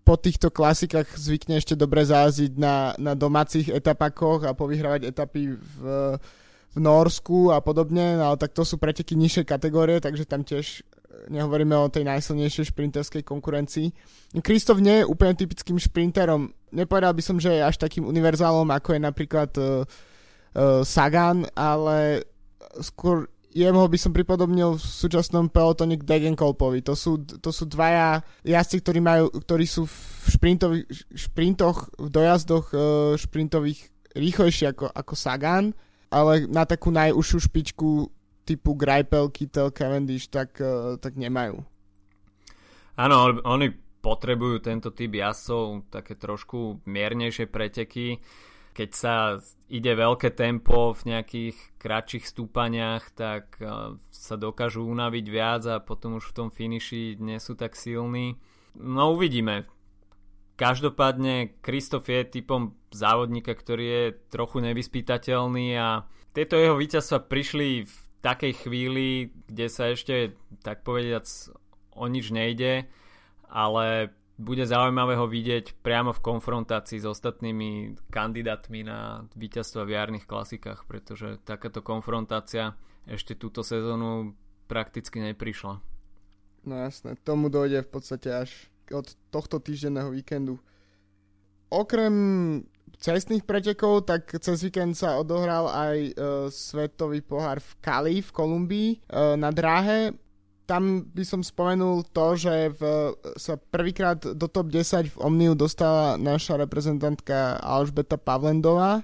po 0.00 0.14
týchto 0.16 0.50
klasikách 0.50 1.18
zvykne 1.18 1.58
ešte 1.58 1.78
dobre 1.78 2.06
záziť 2.06 2.52
na, 2.56 2.94
na 2.96 3.12
domácich 3.18 3.70
etapakoch 3.70 4.46
a 4.46 4.56
povyhrávať 4.56 5.10
etapy 5.10 5.54
v, 5.54 5.76
v 6.70 6.76
Norsku 6.78 7.50
a 7.50 7.58
podobne, 7.58 8.18
no 8.18 8.32
ale 8.32 8.36
tak 8.38 8.54
to 8.54 8.62
sú 8.62 8.78
preteky 8.78 9.18
nižšej 9.18 9.46
kategórie, 9.46 9.98
takže 9.98 10.26
tam 10.26 10.46
tiež 10.46 10.82
nehovoríme 11.28 11.74
o 11.76 11.92
tej 11.92 12.06
najsilnejšej 12.06 12.70
šprinterskej 12.72 13.22
konkurencii. 13.26 13.92
Kristof 14.40 14.78
nie 14.78 15.02
je 15.02 15.08
úplne 15.08 15.36
typickým 15.36 15.76
šprinterom. 15.76 16.54
Nepovedal 16.70 17.12
by 17.12 17.22
som, 17.22 17.36
že 17.42 17.58
je 17.58 17.66
až 17.66 17.76
takým 17.76 18.06
univerzálom, 18.06 18.70
ako 18.70 18.94
je 18.96 19.00
napríklad 19.02 19.50
uh, 19.58 19.82
uh, 20.54 20.80
Sagan, 20.86 21.44
ale 21.58 22.24
skôr 22.78 23.26
jemu 23.50 23.82
by 23.90 23.98
som 23.98 24.14
pripodobnil 24.14 24.78
v 24.78 24.82
súčasnom 24.82 25.50
pelotone 25.50 25.98
k 25.98 26.06
Degenkolpovi. 26.06 26.86
To 26.86 26.94
sú, 26.94 27.18
to 27.22 27.50
sú 27.50 27.66
dvaja 27.66 28.22
jazdci, 28.46 28.76
ktorí, 28.82 29.00
majú, 29.02 29.24
ktorí 29.34 29.66
sú 29.66 29.86
v 29.86 29.96
šprintoch, 31.14 31.78
v 31.98 32.08
dojazdoch 32.08 32.66
uh, 32.70 32.80
šprintových 33.18 33.90
rýchlejšie 34.14 34.74
ako, 34.74 34.90
ako 34.90 35.14
Sagan, 35.18 35.74
ale 36.10 36.46
na 36.46 36.66
takú 36.66 36.94
najúžšiu 36.94 37.38
špičku 37.50 38.10
typu 38.46 38.74
Greipel, 38.74 39.30
Kittel, 39.30 39.74
Cavendish, 39.74 40.30
tak, 40.30 40.54
uh, 40.62 40.98
tak 40.98 41.18
nemajú. 41.18 41.62
Áno, 42.98 43.16
oni 43.46 43.70
potrebujú 44.00 44.64
tento 44.64 44.90
typ 44.96 45.12
jazdcov, 45.12 45.92
také 45.92 46.16
trošku 46.16 46.82
miernejšie 46.88 47.46
preteky. 47.46 48.16
Keď 48.70 48.90
sa 48.94 49.42
ide 49.66 49.92
veľké 49.98 50.30
tempo 50.34 50.94
v 50.94 51.02
nejakých 51.14 51.56
kratších 51.78 52.24
stúpaniach, 52.24 53.10
tak 53.12 53.58
uh, 53.58 53.98
sa 54.14 54.38
dokážu 54.38 54.86
unaviť 54.86 55.26
viac 55.26 55.62
a 55.66 55.82
potom 55.82 56.22
už 56.22 56.30
v 56.30 56.36
tom 56.36 56.48
finiši 56.48 57.18
nie 57.18 57.38
sú 57.42 57.58
tak 57.58 57.74
silní. 57.74 58.38
No 58.78 59.18
uvidíme. 59.18 59.66
Každopádne 60.54 61.58
Kristof 61.64 62.06
je 62.12 62.20
typom 62.22 62.76
závodníka, 62.92 63.56
ktorý 63.56 63.86
je 63.86 64.04
trochu 64.28 64.60
nevyspytateľný 64.60 65.66
a 65.80 66.04
tieto 66.36 66.54
jeho 66.60 66.76
víťazstva 66.76 67.26
prišli 67.26 67.88
v 67.88 67.94
takej 68.20 68.52
chvíli, 68.68 69.32
kde 69.48 69.66
sa 69.72 69.90
ešte, 69.90 70.36
tak 70.60 70.84
povediac, 70.84 71.24
o 71.96 72.04
nič 72.06 72.28
nejde, 72.30 72.86
ale 73.48 74.14
bude 74.40 74.64
zaujímavé 74.64 75.20
ho 75.20 75.28
vidieť 75.28 75.84
priamo 75.84 76.16
v 76.16 76.24
konfrontácii 76.24 77.04
s 77.04 77.06
ostatnými 77.06 78.00
kandidátmi 78.08 78.80
na 78.88 79.28
víťazstva 79.36 79.84
v 79.84 79.94
jarných 80.00 80.24
klasikách, 80.24 80.88
pretože 80.88 81.36
takáto 81.44 81.84
konfrontácia 81.84 82.72
ešte 83.04 83.36
túto 83.36 83.60
sezónu 83.60 84.32
prakticky 84.64 85.20
neprišla. 85.20 85.84
No 86.64 86.74
jasné, 86.80 87.20
tomu 87.20 87.52
dojde 87.52 87.84
v 87.84 87.90
podstate 87.92 88.32
až 88.32 88.50
od 88.88 89.12
tohto 89.28 89.60
týždenného 89.60 90.08
víkendu. 90.08 90.56
Okrem 91.68 92.14
cestných 92.96 93.44
pretekov, 93.44 94.08
tak 94.08 94.28
cez 94.40 94.60
víkend 94.60 94.96
sa 94.96 95.20
odohral 95.20 95.68
aj 95.68 95.96
uh, 95.96 96.12
svetový 96.48 97.20
pohár 97.20 97.60
v 97.60 97.70
Kali 97.80 98.16
v 98.24 98.30
Kolumbii 98.34 98.90
uh, 98.98 99.36
na 99.36 99.52
dráhe. 99.52 100.16
Tam 100.70 101.02
by 101.02 101.24
som 101.26 101.42
spomenul 101.42 102.06
to, 102.14 102.38
že 102.38 102.70
v, 102.78 103.10
sa 103.34 103.58
prvýkrát 103.58 104.22
do 104.22 104.46
top 104.46 104.70
10 104.70 105.10
v 105.10 105.16
Omniu 105.18 105.58
dostala 105.58 106.14
naša 106.14 106.54
reprezentantka 106.62 107.58
Alžbeta 107.58 108.14
Pavlendová. 108.14 109.02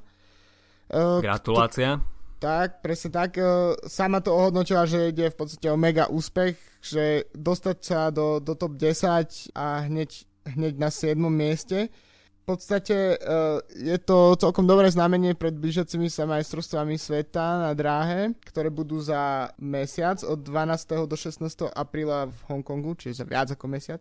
Uh, 0.87 1.19
Gratulácia. 1.19 1.99
Tak, 2.39 2.87
presne 2.87 3.11
tak. 3.11 3.35
Uh, 3.35 3.75
sama 3.91 4.23
to 4.23 4.31
ohodnotila, 4.31 4.87
že 4.87 5.11
ide 5.11 5.27
v 5.27 5.39
podstate 5.43 5.67
o 5.67 5.75
mega 5.75 6.07
úspech, 6.07 6.55
že 6.79 7.27
dostať 7.35 7.79
sa 7.83 8.15
do, 8.15 8.39
do 8.39 8.55
top 8.55 8.79
10 8.79 9.51
a 9.59 9.91
hneď, 9.91 10.23
hneď 10.47 10.75
na 10.79 10.95
7. 10.95 11.19
mieste 11.27 11.91
podstate 12.47 13.19
uh, 13.19 13.59
je 13.75 13.99
to 13.99 14.39
celkom 14.39 14.71
dobré 14.71 14.87
znamenie 14.87 15.35
pred 15.35 15.51
blížiacimi 15.51 16.07
sa 16.07 16.31
majstrovstvami 16.31 16.95
sveta 16.95 17.67
na 17.67 17.75
dráhe, 17.75 18.39
ktoré 18.47 18.71
budú 18.71 19.03
za 19.03 19.51
mesiac 19.59 20.23
od 20.23 20.47
12. 20.47 21.11
do 21.11 21.17
16. 21.19 21.43
apríla 21.75 22.31
v 22.31 22.39
Hongkongu, 22.47 22.95
čiže 22.95 23.21
za 23.21 23.27
viac 23.27 23.51
ako 23.51 23.67
mesiac. 23.67 23.99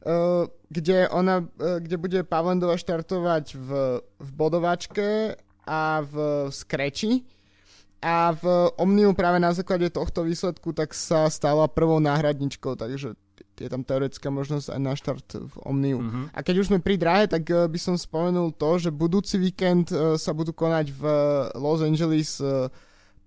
Uh, 0.00 0.48
kde, 0.72 1.12
ona, 1.12 1.44
uh, 1.44 1.76
kde 1.84 1.96
bude 2.00 2.20
Pavlendova 2.24 2.80
štartovať 2.80 3.52
v, 3.52 3.68
v 4.00 4.28
bodovačke 4.32 5.36
a 5.68 6.00
v 6.00 6.14
skreči. 6.48 7.28
A 8.00 8.32
v 8.32 8.72
Omniu 8.80 9.12
práve 9.12 9.36
na 9.36 9.52
základe 9.52 9.92
tohto 9.92 10.24
výsledku 10.24 10.72
tak 10.72 10.96
sa 10.96 11.28
stala 11.28 11.68
prvou 11.68 12.00
náhradničkou, 12.00 12.72
takže 12.80 13.12
je 13.60 13.68
tam 13.68 13.84
teoretická 13.84 14.32
možnosť 14.32 14.72
aj 14.72 14.80
na 14.80 14.92
štart 14.96 15.28
v 15.36 15.54
Omniu. 15.68 15.98
Uh-huh. 16.00 16.24
A 16.32 16.40
keď 16.40 16.64
už 16.64 16.72
sme 16.72 16.80
pri 16.80 16.96
dráhe, 16.96 17.28
tak 17.28 17.44
uh, 17.52 17.68
by 17.68 17.76
som 17.76 18.00
spomenul 18.00 18.56
to, 18.56 18.80
že 18.80 18.88
budúci 18.88 19.36
víkend 19.36 19.92
uh, 19.92 20.16
sa 20.16 20.32
budú 20.32 20.56
konať 20.56 20.86
v 20.96 21.02
uh, 21.04 21.52
Los 21.60 21.84
Angeles 21.84 22.40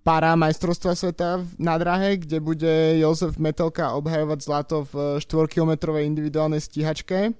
para 0.03 0.35
majstrovstva 0.35 0.99
sveta 0.99 1.39
na 1.55 1.79
dráhe, 1.79 2.19
kde 2.19 2.43
bude 2.43 2.99
Jozef 2.99 3.39
Metelka 3.39 3.95
obhajovať 3.95 4.39
zlato 4.43 4.83
v 4.91 5.23
4-kilometrovej 5.23 6.03
individuálnej 6.03 6.59
stíhačke. 6.59 7.31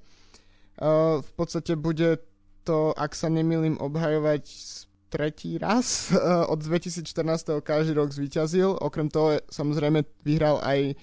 V 1.20 1.32
podstate 1.36 1.76
bude 1.76 2.24
to, 2.64 2.96
ak 2.96 3.20
sa 3.20 3.28
nemýlim, 3.28 3.76
obhajovať 3.84 4.48
tretí 5.14 5.62
raz. 5.62 6.10
Od 6.54 6.58
2014. 6.58 7.62
každý 7.62 7.94
rok 7.94 8.10
zvíťazil. 8.10 8.74
Okrem 8.82 9.14
toho 9.14 9.38
samozrejme 9.54 10.02
vyhral 10.26 10.58
aj 10.66 10.98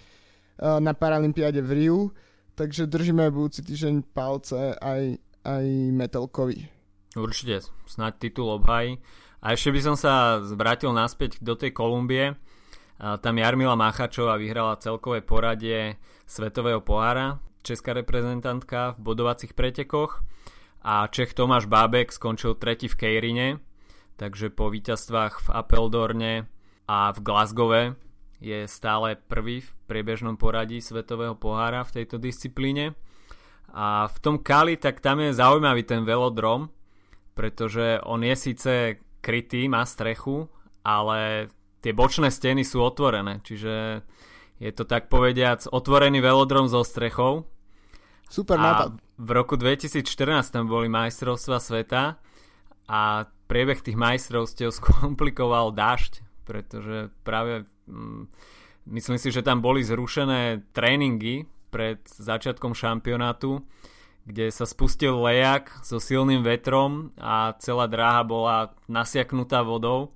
na 0.61 0.93
Paralympiáde 0.93 1.65
v 1.65 1.71
Riu, 1.73 2.01
takže 2.55 2.85
držíme 2.85 3.33
budúci 3.33 3.65
týždeň 3.65 4.05
palce 4.13 4.77
aj, 4.77 5.17
aj 5.49 5.65
Metalkovi. 5.97 6.69
Určite, 7.17 7.65
snáď 7.89 8.29
titul 8.29 8.53
obhaj. 8.53 9.01
A 9.41 9.57
ešte 9.57 9.73
by 9.73 9.81
som 9.81 9.97
sa 9.97 10.45
zvrátil 10.45 10.93
naspäť 10.93 11.41
do 11.41 11.57
tej 11.57 11.73
Kolumbie. 11.73 12.37
Tam 13.01 13.35
Jarmila 13.41 13.73
Machačová 13.73 14.37
vyhrala 14.37 14.77
celkové 14.77 15.25
poradie 15.25 15.97
Svetového 16.29 16.85
pohára, 16.85 17.41
česká 17.65 17.97
reprezentantka 17.97 18.93
v 19.01 19.01
bodovacích 19.01 19.57
pretekoch 19.57 20.21
a 20.85 21.09
Čech 21.09 21.33
Tomáš 21.33 21.65
Bábek 21.65 22.13
skončil 22.13 22.61
tretí 22.61 22.93
v 22.93 23.01
Kejrine, 23.01 23.49
takže 24.21 24.53
po 24.53 24.69
víťazstvách 24.69 25.41
v 25.41 25.49
Apeldorne 25.57 26.45
a 26.85 27.09
v 27.17 27.19
Glasgowe 27.25 27.83
je 28.41 28.65
stále 28.65 29.21
prvý 29.29 29.61
v 29.61 29.71
priebežnom 29.85 30.41
poradí 30.41 30.81
svetového 30.81 31.37
pohára 31.37 31.85
v 31.85 32.03
tejto 32.03 32.17
disciplíne. 32.17 32.97
A 33.71 34.09
v 34.11 34.19
tom 34.19 34.37
Kali, 34.41 34.81
tak 34.81 34.99
tam 34.99 35.21
je 35.21 35.37
zaujímavý 35.37 35.87
ten 35.87 36.03
velodrom, 36.03 36.73
pretože 37.37 38.01
on 38.03 38.25
je 38.25 38.35
síce 38.35 38.73
krytý, 39.21 39.69
má 39.69 39.87
strechu, 39.87 40.49
ale 40.83 41.53
tie 41.85 41.93
bočné 41.93 42.33
steny 42.33 42.65
sú 42.65 42.83
otvorené, 42.83 43.45
čiže 43.45 44.03
je 44.61 44.71
to 44.77 44.85
tak 44.85 45.09
povediac 45.09 45.65
otvorený 45.71 46.21
velodrom 46.21 46.69
so 46.69 46.85
strechou. 46.85 47.49
Super 48.31 48.59
nápad. 48.61 49.01
v 49.19 49.31
roku 49.33 49.55
2014 49.57 50.05
tam 50.55 50.71
boli 50.71 50.87
majstrovstva 50.87 51.59
sveta 51.59 52.21
a 52.87 53.01
priebeh 53.51 53.83
tých 53.83 53.99
majstrovstiev 53.99 54.71
skomplikoval 54.79 55.73
dážď, 55.75 56.23
pretože 56.45 57.11
práve 57.25 57.67
myslím 58.91 59.19
si, 59.19 59.29
že 59.31 59.45
tam 59.45 59.61
boli 59.61 59.85
zrušené 59.85 60.73
tréningy 60.75 61.47
pred 61.71 62.03
začiatkom 62.07 62.75
šampionátu, 62.75 63.63
kde 64.27 64.51
sa 64.53 64.67
spustil 64.69 65.17
lejak 65.23 65.71
so 65.83 66.03
silným 66.03 66.43
vetrom 66.45 67.15
a 67.17 67.55
celá 67.63 67.87
dráha 67.87 68.23
bola 68.27 68.57
nasiaknutá 68.91 69.63
vodou. 69.63 70.13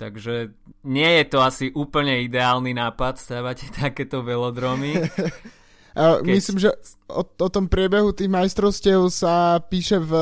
Takže 0.00 0.56
nie 0.88 1.10
je 1.20 1.24
to 1.28 1.38
asi 1.44 1.68
úplne 1.76 2.24
ideálny 2.24 2.72
nápad 2.72 3.20
stavať 3.20 3.56
takéto 3.84 4.24
velodromy. 4.24 4.96
Keď... 5.90 6.22
Myslím, 6.22 6.58
že 6.62 6.70
o, 7.10 7.26
o 7.26 7.48
tom 7.50 7.66
priebehu 7.66 8.14
tých 8.14 8.30
majstrovstiev 8.30 9.10
sa 9.10 9.58
píše 9.58 9.98
v, 9.98 10.12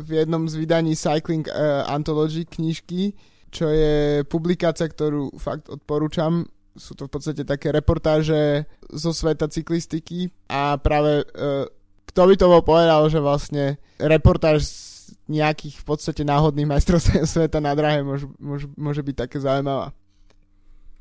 v 0.00 0.24
jednom 0.24 0.48
z 0.48 0.56
vydaní 0.56 0.96
Cycling 0.96 1.44
uh, 1.44 1.84
Anthology 1.84 2.48
knižky, 2.48 3.12
čo 3.54 3.70
je 3.70 4.26
publikácia, 4.26 4.90
ktorú 4.90 5.38
fakt 5.38 5.70
odporúčam. 5.70 6.42
Sú 6.74 6.98
to 6.98 7.06
v 7.06 7.12
podstate 7.14 7.46
také 7.46 7.70
reportáže 7.70 8.66
zo 8.90 9.14
sveta 9.14 9.46
cyklistiky 9.46 10.26
a 10.50 10.74
práve 10.74 11.22
e, 11.22 11.70
kto 12.10 12.20
by 12.26 12.34
to 12.34 12.46
bol 12.50 12.62
povedal, 12.66 13.06
že 13.06 13.22
vlastne 13.22 13.78
reportáž 14.02 14.66
z 14.66 15.14
nejakých 15.30 15.78
v 15.78 15.84
podstate 15.86 16.26
náhodných 16.26 16.66
majstrovstiev 16.66 17.30
sveta 17.30 17.62
na 17.62 17.78
drahe 17.78 18.02
môže, 18.02 18.26
môže, 18.42 18.66
môže 18.74 19.06
byť 19.06 19.16
také 19.16 19.38
zaujímavá. 19.38 19.94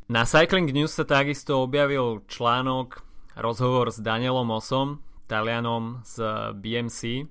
Na 0.06 0.30
Cycling 0.30 0.70
News 0.70 0.94
sa 0.94 1.10
takisto 1.10 1.66
objavil 1.66 2.22
článok, 2.30 3.02
rozhovor 3.34 3.90
s 3.90 3.98
Danielom 3.98 4.52
Osom, 4.54 5.02
Talianom 5.26 6.06
z 6.06 6.22
BMC, 6.54 7.26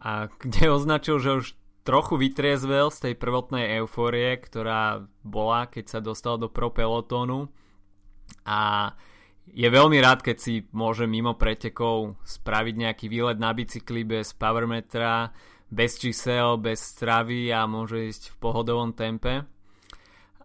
a 0.00 0.30
kde 0.40 0.70
označil, 0.70 1.18
že 1.18 1.30
už 1.36 1.46
trochu 1.86 2.18
vytriezvel 2.18 2.90
z 2.90 2.98
tej 2.98 3.14
prvotnej 3.14 3.78
eufórie, 3.78 4.34
ktorá 4.42 5.06
bola, 5.22 5.70
keď 5.70 5.84
sa 5.86 6.00
dostal 6.02 6.34
do 6.34 6.50
pro 6.50 6.74
pelotónu 6.74 7.46
a 8.42 8.90
je 9.46 9.68
veľmi 9.70 10.02
rád, 10.02 10.26
keď 10.26 10.36
si 10.42 10.54
môže 10.74 11.06
mimo 11.06 11.38
pretekov 11.38 12.18
spraviť 12.26 12.74
nejaký 12.74 13.06
výlet 13.06 13.38
na 13.38 13.54
bicykli 13.54 14.02
bez 14.02 14.34
powermetra, 14.34 15.30
bez 15.70 16.02
čísel, 16.02 16.58
bez 16.58 16.82
stravy 16.82 17.54
a 17.54 17.70
môže 17.70 18.10
ísť 18.10 18.34
v 18.34 18.36
pohodovom 18.42 18.90
tempe. 18.90 19.46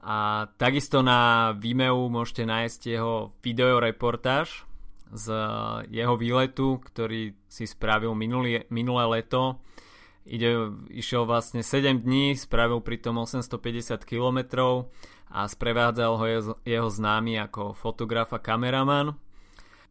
A 0.02 0.46
takisto 0.58 1.02
na 1.02 1.54
Vimeo 1.58 2.10
môžete 2.10 2.46
nájsť 2.46 2.82
jeho 2.86 3.34
videoreportáž 3.42 4.66
z 5.12 5.26
jeho 5.90 6.16
výletu, 6.18 6.82
ktorý 6.82 7.38
si 7.46 7.66
spravil 7.66 8.14
minulý, 8.14 8.66
minulé 8.70 9.22
leto 9.22 9.62
Ide, 10.22 10.70
išiel 10.94 11.26
vlastne 11.26 11.66
7 11.66 12.06
dní, 12.06 12.38
spravil 12.38 12.78
pritom 12.86 13.18
850 13.18 14.06
km 14.06 14.40
a 15.34 15.50
sprevádzal 15.50 16.14
ho 16.14 16.26
jeho, 16.30 16.54
jeho 16.62 16.90
známy 16.94 17.42
ako 17.42 17.74
fotograf 17.74 18.30
a 18.36 18.40
kameraman. 18.40 19.18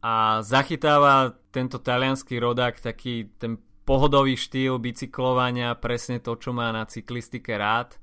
A 0.01 0.39
zachytáva 0.41 1.35
tento 1.51 1.83
talianský 1.83 2.39
rodák 2.39 2.79
taký 2.79 3.27
ten 3.37 3.59
pohodový 3.83 4.39
štýl 4.39 4.79
bicyklovania, 4.79 5.75
presne 5.75 6.23
to, 6.23 6.39
čo 6.39 6.55
má 6.55 6.71
na 6.71 6.87
cyklistike 6.87 7.51
rád 7.59 7.99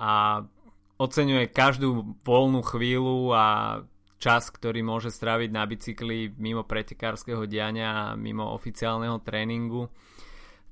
a 0.00 0.42
oceňuje 0.96 1.52
každú 1.52 2.16
voľnú 2.24 2.64
chvíľu 2.64 3.36
a 3.36 3.46
čas, 4.16 4.48
ktorý 4.48 4.80
môže 4.80 5.12
stráviť 5.12 5.50
na 5.52 5.64
bicykli 5.68 6.32
mimo 6.36 6.64
pretekárskeho 6.64 7.44
diania 7.44 8.12
a 8.12 8.16
mimo 8.16 8.48
oficiálneho 8.52 9.20
tréningu 9.20 9.92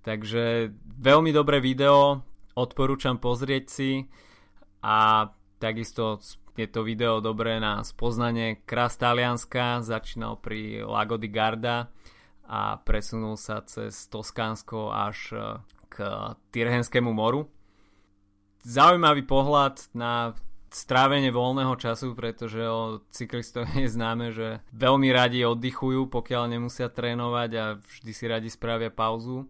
Takže 0.08 0.72
veľmi 1.04 1.36
dobré 1.36 1.60
video, 1.60 2.24
odporúčam 2.56 3.20
pozrieť 3.20 3.64
si. 3.68 4.08
A 4.80 5.28
takisto 5.60 6.16
je 6.56 6.64
to 6.64 6.80
video 6.80 7.20
dobré 7.20 7.60
na 7.60 7.84
spoznanie 7.84 8.64
krás 8.64 8.96
Talianska, 8.96 9.84
začínal 9.84 10.40
pri 10.40 10.80
Lago 10.80 11.20
di 11.20 11.28
Garda 11.28 11.92
a 12.48 12.80
presunul 12.80 13.36
sa 13.36 13.60
cez 13.68 14.08
Toskánsko 14.08 14.96
až 14.96 15.18
e, 15.36 15.40
k 15.92 15.96
Tirhenskému 16.56 17.12
moru. 17.12 17.44
Zaujímavý 18.64 19.28
pohľad 19.28 19.92
na 19.92 20.32
strávenie 20.72 21.28
voľného 21.28 21.76
času, 21.76 22.16
pretože 22.16 22.64
o 22.64 23.04
cyklistov 23.12 23.68
je 23.76 23.92
známe, 23.92 24.32
že 24.32 24.64
veľmi 24.72 25.12
radi 25.12 25.44
oddychujú, 25.44 26.08
pokiaľ 26.08 26.56
nemusia 26.56 26.88
trénovať 26.88 27.50
a 27.60 27.64
vždy 27.76 28.12
si 28.16 28.24
radi 28.24 28.48
spravia 28.48 28.88
pauzu 28.88 29.44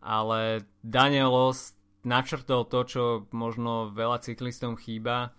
ale 0.00 0.64
Danielos 0.80 1.76
načrtol 2.02 2.64
to, 2.64 2.80
čo 2.88 3.04
možno 3.30 3.92
veľa 3.92 4.24
cyklistom 4.24 4.76
chýba 4.80 5.36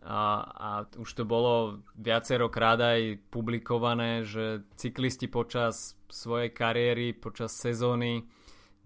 a, 0.00 0.20
a 0.48 0.68
už 0.96 1.10
to 1.12 1.24
bolo 1.28 1.84
viacerokrát 1.92 2.80
aj 2.80 3.20
publikované, 3.28 4.24
že 4.24 4.64
cyklisti 4.80 5.28
počas 5.28 5.92
svojej 6.08 6.56
kariéry, 6.56 7.12
počas 7.12 7.52
sezóny 7.52 8.24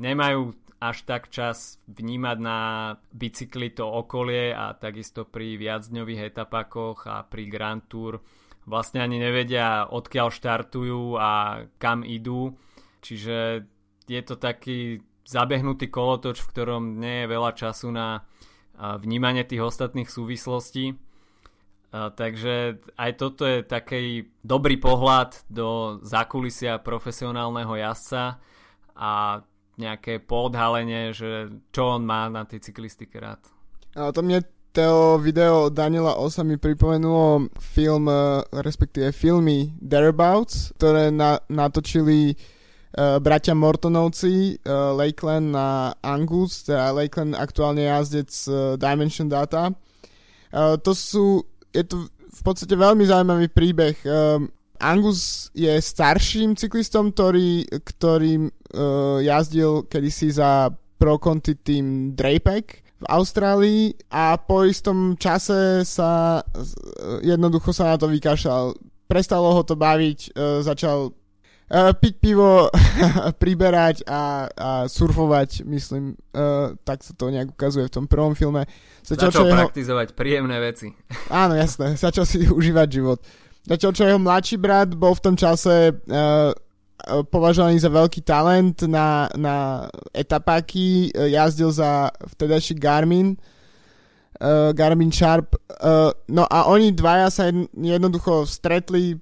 nemajú 0.02 0.58
až 0.82 1.06
tak 1.06 1.30
čas 1.30 1.78
vnímať 1.86 2.38
na 2.42 2.58
bicykli 3.14 3.72
to 3.72 3.86
okolie 3.86 4.50
a 4.50 4.74
takisto 4.74 5.22
pri 5.22 5.54
viacdňových 5.54 6.34
etapakoch 6.34 7.06
a 7.06 7.22
pri 7.22 7.46
Grand 7.46 7.86
Tour 7.86 8.18
vlastne 8.66 9.00
ani 9.00 9.22
nevedia 9.22 9.86
odkiaľ 9.86 10.28
štartujú 10.34 11.16
a 11.16 11.62
kam 11.78 12.02
idú. 12.02 12.58
Čiže 13.04 13.68
je 14.08 14.22
to 14.24 14.36
taký 14.36 15.00
zabehnutý 15.24 15.88
kolotoč, 15.88 16.44
v 16.44 16.50
ktorom 16.52 16.82
nie 17.00 17.24
je 17.24 17.32
veľa 17.32 17.50
času 17.56 17.88
na 17.88 18.28
vnímanie 18.76 19.46
tých 19.46 19.64
ostatných 19.64 20.10
súvislostí. 20.10 20.98
Takže 21.94 22.82
aj 22.98 23.10
toto 23.16 23.46
je 23.46 23.62
taký 23.62 24.28
dobrý 24.42 24.82
pohľad 24.82 25.46
do 25.46 26.02
zákulisia 26.02 26.82
profesionálneho 26.82 27.70
jazdca 27.78 28.42
a 28.98 29.40
nejaké 29.78 30.18
podhalenie, 30.18 31.14
že 31.14 31.54
čo 31.70 31.98
on 31.98 32.02
má 32.02 32.26
na 32.26 32.42
tej 32.44 32.66
cyklistike 32.66 33.18
rád. 33.22 33.42
A 33.94 34.10
to 34.10 34.26
mne 34.26 34.42
to 34.74 35.22
video 35.22 35.70
Daniela 35.70 36.18
Osa 36.18 36.42
mi 36.42 36.58
pripomenulo 36.58 37.46
film, 37.62 38.10
respektíve 38.50 39.14
filmy 39.14 39.70
Thereabouts, 39.78 40.74
ktoré 40.74 41.14
na, 41.14 41.38
natočili 41.46 42.34
uh, 42.94 43.18
bratia 43.18 43.54
Mortonovci, 43.54 44.58
uh, 44.62 44.94
Lakeland 44.94 45.54
a 45.54 45.94
Angus, 46.02 46.64
teda 46.64 46.94
Lakeland 46.94 47.34
aktuálne 47.34 47.86
jazdec 47.86 48.30
uh, 48.46 48.74
Dimension 48.78 49.26
Data. 49.26 49.74
Uh, 50.54 50.78
to 50.78 50.94
sú, 50.94 51.42
je 51.74 51.82
to 51.82 52.06
v 52.08 52.42
podstate 52.42 52.74
veľmi 52.74 53.02
zaujímavý 53.06 53.50
príbeh. 53.50 53.96
Uh, 54.06 54.46
Angus 54.78 55.50
je 55.54 55.70
starším 55.78 56.58
cyklistom, 56.58 57.14
ktorý, 57.14 57.66
ktorý 57.70 58.46
uh, 58.46 59.18
jazdil 59.22 59.86
kedysi 59.86 60.34
za 60.34 60.70
Pro 60.98 61.18
Conti 61.18 61.58
tým 61.58 62.14
Drapek 62.14 62.66
v 63.02 63.06
Austrálii 63.10 63.92
a 64.14 64.38
po 64.38 64.64
istom 64.64 65.18
čase 65.18 65.82
sa 65.84 66.40
jednoducho 67.20 67.74
sa 67.74 67.92
na 67.92 67.96
to 67.98 68.08
vykašľal. 68.08 68.72
Prestalo 69.04 69.52
ho 69.52 69.62
to 69.66 69.76
baviť, 69.76 70.32
začal 70.64 71.12
uh, 71.70 71.92
piť 71.96 72.14
pivo, 72.20 72.68
priberať 73.42 74.04
a, 74.04 74.48
a 74.50 74.68
surfovať, 74.90 75.64
myslím, 75.64 76.18
uh, 76.34 76.76
tak 76.84 77.00
sa 77.00 77.16
to 77.16 77.32
nejak 77.32 77.54
ukazuje 77.54 77.88
v 77.88 77.94
tom 77.94 78.04
prvom 78.04 78.36
filme. 78.36 78.68
Začal, 79.04 79.30
začal 79.32 79.46
jeho... 79.48 79.58
praktizovať 79.64 80.08
príjemné 80.12 80.56
veci. 80.60 80.92
Áno, 81.32 81.56
jasné, 81.56 81.96
začal 81.96 82.28
si 82.28 82.44
užívať 82.44 82.88
život. 82.90 83.18
Začal, 83.64 83.90
čo 83.96 84.04
jeho 84.04 84.20
mladší 84.20 84.60
brat 84.60 84.92
bol 84.92 85.16
v 85.16 85.24
tom 85.24 85.34
čase 85.40 85.96
uh, 85.96 86.52
považovaný 87.32 87.80
za 87.80 87.92
veľký 87.92 88.20
talent 88.24 88.84
na, 88.88 89.28
na 89.36 89.88
etapáky, 90.12 91.12
jazdil 91.12 91.68
za 91.72 92.08
vtedajší 92.32 92.80
Garmin, 92.80 93.36
uh, 94.40 94.72
Garmin 94.72 95.12
Sharp. 95.12 95.56
Uh, 95.80 96.12
no 96.28 96.48
a 96.48 96.68
oni 96.68 96.92
dvaja 96.92 97.28
sa 97.28 97.42
jednoducho 97.76 98.48
stretli 98.48 99.20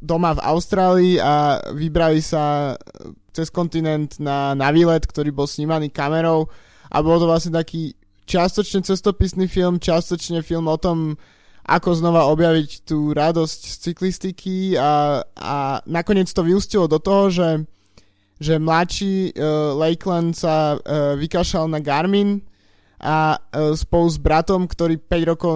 doma 0.00 0.36
v 0.36 0.44
Austrálii 0.44 1.14
a 1.20 1.60
vybrali 1.74 2.22
sa 2.22 2.74
cez 3.36 3.52
kontinent 3.52 4.16
na, 4.16 4.56
na 4.56 4.72
výlet, 4.72 5.04
ktorý 5.04 5.28
bol 5.34 5.44
snímaný 5.44 5.92
kamerou. 5.92 6.48
A 6.88 7.02
bol 7.02 7.20
to 7.20 7.28
vlastne 7.28 7.52
taký 7.52 7.92
čiastočne 8.24 8.80
cestopisný 8.80 9.44
film, 9.46 9.76
čiastočne 9.76 10.40
film 10.40 10.70
o 10.70 10.78
tom, 10.80 11.20
ako 11.66 11.98
znova 11.98 12.30
objaviť 12.30 12.86
tú 12.86 13.10
radosť 13.10 13.60
z 13.66 13.74
cyklistiky 13.90 14.56
a, 14.78 15.20
a 15.34 15.82
nakoniec 15.84 16.30
to 16.30 16.46
vyústilo 16.46 16.86
do 16.86 17.02
toho, 17.02 17.26
že, 17.26 17.50
že 18.38 18.62
mladší 18.62 19.34
uh, 19.34 19.74
Lakeland 19.74 20.38
sa 20.38 20.78
uh, 20.78 21.18
vykašal 21.18 21.66
na 21.66 21.82
Garmin, 21.82 22.45
a 23.06 23.38
uh, 23.38 23.70
spolu 23.78 24.10
s 24.10 24.18
bratom, 24.18 24.66
ktorý 24.66 24.98
5 24.98 25.30
rokov 25.30 25.54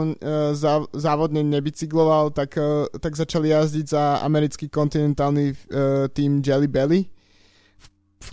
za, 0.55 0.87
závodne 0.95 1.43
nebicykloval, 1.43 2.31
tak, 2.31 2.55
uh, 2.55 2.87
tak 3.03 3.19
začali 3.19 3.51
jazdiť 3.51 3.87
za 3.91 4.23
americký 4.23 4.71
kontinentálny 4.71 5.59
tým 6.15 6.39
Jelly 6.47 6.71
Belly, 6.71 7.01
v, 7.77 7.87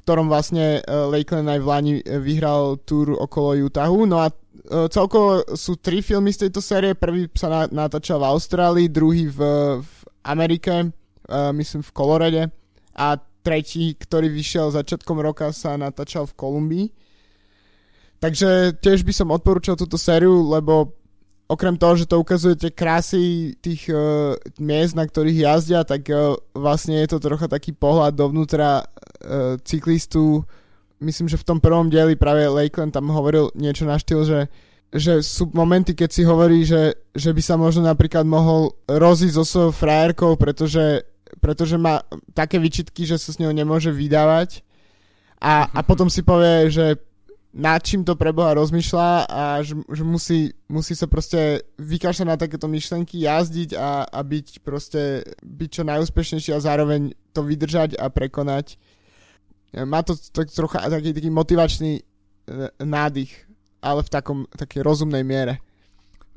ktorom 0.06 0.30
vlastne 0.30 0.86
Lakeland 0.86 1.50
aj 1.50 1.60
v 1.64 1.68
Lani 1.68 1.94
vyhral 2.22 2.78
túr 2.86 3.18
okolo 3.18 3.58
Utahu. 3.58 4.06
No 4.06 4.22
a 4.22 4.30
celkovo 4.92 5.42
sú 5.58 5.80
tri 5.82 6.06
filmy 6.06 6.30
z 6.30 6.48
tejto 6.48 6.62
série. 6.62 6.94
Prvý 6.94 7.26
sa 7.34 7.50
na, 7.50 7.62
natáčal 7.88 8.22
v 8.22 8.30
Austrálii, 8.30 8.88
druhý 8.92 9.32
v, 9.32 9.40
v 9.82 9.92
Amerike, 10.28 10.92
myslím 11.32 11.82
v 11.82 11.96
Kolorede 11.96 12.44
a 12.98 13.16
tretí, 13.48 13.96
ktorý 13.96 14.28
vyšiel 14.28 14.76
začiatkom 14.76 15.24
roka, 15.24 15.56
sa 15.56 15.80
natáčal 15.80 16.28
v 16.28 16.36
Kolumbii. 16.36 16.88
Takže 18.18 18.80
tiež 18.82 19.06
by 19.06 19.14
som 19.14 19.34
odporúčal 19.34 19.78
túto 19.78 19.96
sériu, 19.96 20.42
lebo 20.50 20.98
okrem 21.48 21.78
toho, 21.78 21.96
že 21.96 22.10
to 22.10 22.20
ukazuje 22.20 22.58
tie 22.58 22.72
krásy 22.74 23.54
tých 23.62 23.88
uh, 23.94 24.36
miest, 24.60 24.98
na 24.98 25.06
ktorých 25.06 25.48
jazdia, 25.48 25.82
tak 25.88 26.10
uh, 26.10 26.36
vlastne 26.58 27.00
je 27.00 27.08
to 27.14 27.24
trocha 27.24 27.48
taký 27.48 27.72
pohľad 27.72 28.18
dovnútra 28.18 28.84
uh, 28.84 29.56
cyklistu. 29.64 30.44
Myslím, 30.98 31.30
že 31.30 31.40
v 31.40 31.48
tom 31.48 31.60
prvom 31.62 31.94
dieli 31.94 32.18
práve 32.18 32.50
Lakeland 32.50 32.92
tam 32.92 33.14
hovoril 33.14 33.54
niečo 33.54 33.86
na 33.86 34.02
štýl, 34.02 34.26
že 34.26 34.40
že 34.88 35.20
sú 35.20 35.52
momenty, 35.52 35.92
keď 35.92 36.10
si 36.16 36.24
hovorí, 36.24 36.64
že, 36.64 36.96
že 37.12 37.36
by 37.36 37.42
sa 37.44 37.60
možno 37.60 37.84
napríklad 37.84 38.24
mohol 38.24 38.72
rozísť 38.88 39.36
so 39.36 39.44
svojou 39.44 39.72
frajerkou, 39.76 40.40
pretože, 40.40 41.04
pretože 41.44 41.76
má 41.76 42.00
také 42.32 42.56
vyčitky, 42.56 43.04
že 43.04 43.20
sa 43.20 43.36
s 43.36 43.40
ňou 43.44 43.52
nemôže 43.52 43.92
vydávať 43.92 44.64
a, 45.44 45.68
a 45.76 45.80
potom 45.84 46.08
si 46.08 46.24
povie, 46.24 46.72
že 46.72 46.96
nad 47.58 47.82
čím 47.82 48.06
to 48.06 48.14
preboha 48.14 48.54
rozmýšľa 48.54 49.10
a 49.26 49.66
že, 49.66 49.74
že 49.90 50.04
musí, 50.06 50.54
musí 50.70 50.94
sa 50.94 51.10
proste 51.10 51.66
vykašľať 51.82 52.28
na 52.30 52.38
takéto 52.38 52.70
myšlenky, 52.70 53.26
jazdiť 53.26 53.74
a, 53.74 54.06
a 54.06 54.20
byť 54.22 54.62
proste 54.62 55.26
byť 55.42 55.70
čo 55.74 55.84
najúspešnejší 55.90 56.54
a 56.54 56.62
zároveň 56.62 57.18
to 57.34 57.42
vydržať 57.42 57.98
a 57.98 58.14
prekonať. 58.14 58.78
Má 59.74 60.06
to 60.06 60.14
tak 60.14 60.54
trocha 60.54 60.86
taký, 60.86 61.18
taký 61.18 61.34
motivačný 61.34 62.06
nádych, 62.78 63.34
ale 63.82 64.06
v 64.06 64.10
takom, 64.14 64.40
takej 64.54 64.86
rozumnej 64.86 65.26
miere. 65.26 65.58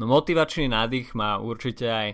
No 0.00 0.08
motivačný 0.08 0.72
nádych 0.72 1.12
má 1.12 1.36
určite 1.36 1.84
aj 1.84 2.08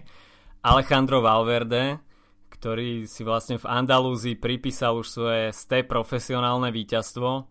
Alejandro 0.67 1.23
Valverde, 1.23 2.03
ktorý 2.51 3.07
si 3.07 3.23
vlastne 3.23 3.55
v 3.55 3.71
Andalúzii 3.71 4.35
pripísal 4.35 4.99
už 4.99 5.07
svoje 5.07 5.55
sté 5.55 5.87
profesionálne 5.87 6.75
víťazstvo 6.75 7.47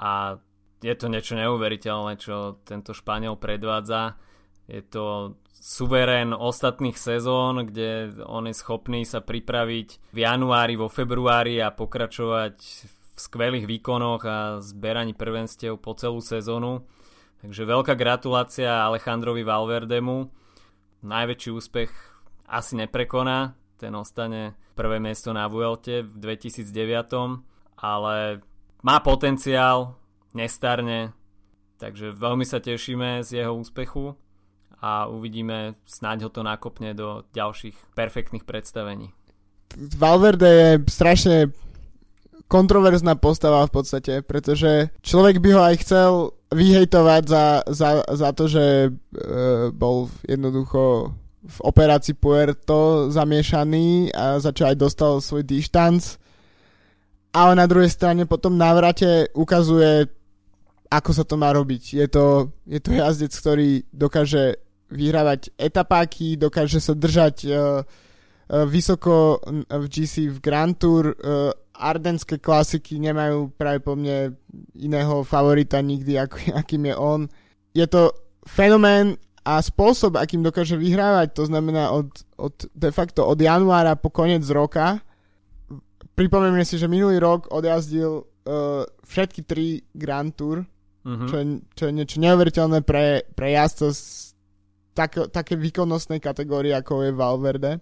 a 0.00 0.40
je 0.84 0.94
to 1.00 1.08
niečo 1.08 1.32
neuveriteľné, 1.40 2.20
čo 2.20 2.60
tento 2.60 2.92
Španiel 2.92 3.40
predvádza. 3.40 4.20
Je 4.68 4.84
to 4.84 5.36
suverén 5.56 6.36
ostatných 6.36 7.00
sezón, 7.00 7.64
kde 7.64 8.12
on 8.28 8.44
je 8.44 8.52
schopný 8.52 9.08
sa 9.08 9.24
pripraviť 9.24 10.12
v 10.12 10.18
januári, 10.20 10.76
vo 10.76 10.92
februári 10.92 11.56
a 11.64 11.72
pokračovať 11.72 12.56
v 13.16 13.18
skvelých 13.18 13.64
výkonoch 13.64 14.22
a 14.28 14.60
zberaní 14.60 15.16
prvenstiev 15.16 15.80
po 15.80 15.96
celú 15.96 16.20
sezónu. 16.20 16.84
Takže 17.40 17.64
veľká 17.64 17.96
gratulácia 17.96 18.84
Alejandrovi 18.84 19.40
Valverdemu. 19.40 20.28
Najväčší 21.00 21.50
úspech 21.52 21.92
asi 22.44 22.76
neprekoná, 22.76 23.56
ten 23.80 23.92
ostane 23.96 24.56
prvé 24.76 25.00
miesto 25.00 25.32
na 25.32 25.48
Vuelte 25.48 26.04
v 26.04 26.12
2009, 26.20 27.80
ale 27.80 28.44
má 28.84 29.00
potenciál, 29.00 29.96
nestarne, 30.34 31.14
takže 31.78 32.12
veľmi 32.12 32.44
sa 32.44 32.58
tešíme 32.58 33.22
z 33.22 33.42
jeho 33.42 33.54
úspechu 33.54 34.18
a 34.84 35.08
uvidíme, 35.08 35.78
snáď 35.88 36.28
ho 36.28 36.30
to 36.30 36.44
nakopne 36.44 36.92
do 36.92 37.24
ďalších 37.32 37.96
perfektných 37.96 38.44
predstavení. 38.44 39.14
Valverde 39.74 40.50
je 40.50 40.70
strašne 40.86 41.36
kontroverzná 42.46 43.16
postava 43.16 43.64
v 43.64 43.72
podstate, 43.72 44.20
pretože 44.20 44.92
človek 45.00 45.40
by 45.40 45.48
ho 45.56 45.62
aj 45.64 45.76
chcel 45.82 46.10
vyhejtovať 46.54 47.22
za, 47.26 47.44
za, 47.66 47.90
za 48.06 48.30
to, 48.36 48.44
že 48.46 48.64
e, 48.86 48.90
bol 49.74 50.06
jednoducho 50.22 51.10
v 51.44 51.58
operácii 51.60 52.16
Puerto 52.16 53.10
zamiešaný 53.10 54.14
a 54.14 54.38
za 54.40 54.52
čo 54.54 54.70
aj 54.70 54.76
dostal 54.80 55.18
svoj 55.18 55.44
dištanc. 55.44 56.16
Ale 57.34 57.58
na 57.58 57.66
druhej 57.66 57.90
strane 57.90 58.24
potom 58.30 58.54
návrate 58.54 59.34
ukazuje, 59.34 60.06
ako 60.90 61.10
sa 61.12 61.24
to 61.24 61.34
má 61.40 61.52
robiť. 61.52 61.96
Je 61.96 62.06
to, 62.08 62.54
je 62.68 62.80
to 62.80 62.90
jazdec, 62.94 63.32
ktorý 63.32 63.70
dokáže 63.90 64.60
vyhrávať 64.92 65.50
etapáky, 65.58 66.36
dokáže 66.38 66.78
sa 66.78 66.94
držať 66.94 67.36
uh, 67.48 67.82
vysoko 68.68 69.40
v 69.68 69.84
GC 69.88 70.28
v 70.30 70.38
Grand 70.38 70.76
Tour. 70.76 71.16
Uh, 71.18 71.50
Ardenské 71.74 72.38
klasiky 72.38 73.02
nemajú 73.02 73.50
práve 73.58 73.82
po 73.82 73.98
mne 73.98 74.38
iného 74.78 75.26
favorita 75.26 75.82
nikdy, 75.82 76.22
ako, 76.22 76.36
akým 76.60 76.92
je 76.92 76.94
on. 76.94 77.20
Je 77.74 77.86
to 77.90 78.14
fenomén 78.46 79.18
a 79.44 79.60
spôsob, 79.60 80.16
akým 80.16 80.40
dokáže 80.40 80.78
vyhrávať, 80.78 81.36
to 81.36 81.44
znamená 81.44 81.92
od, 81.92 82.08
od 82.40 82.54
de 82.72 82.88
facto 82.88 83.28
od 83.28 83.36
januára 83.36 83.92
po 83.92 84.08
koniec 84.08 84.44
roka. 84.48 85.04
Pripomenieme 86.14 86.64
si, 86.64 86.80
že 86.80 86.88
minulý 86.88 87.20
rok 87.20 87.50
odjazdil 87.52 88.24
uh, 88.24 88.86
všetky 89.04 89.44
tri 89.44 89.84
Grand 89.92 90.32
Tour, 90.32 90.64
uh-huh. 91.04 91.28
čo, 91.28 91.34
je, 91.36 91.44
čo 91.76 91.82
je 91.88 91.92
niečo 91.92 92.16
neuveriteľné 92.18 92.80
pre, 92.82 93.28
pre 93.36 93.52
jazdca 93.52 93.92
z 93.92 94.34
tak, 94.94 95.18
také 95.34 95.58
výkonnostnej 95.58 96.22
kategórie, 96.22 96.72
ako 96.72 97.04
je 97.04 97.12
Valverde. 97.12 97.72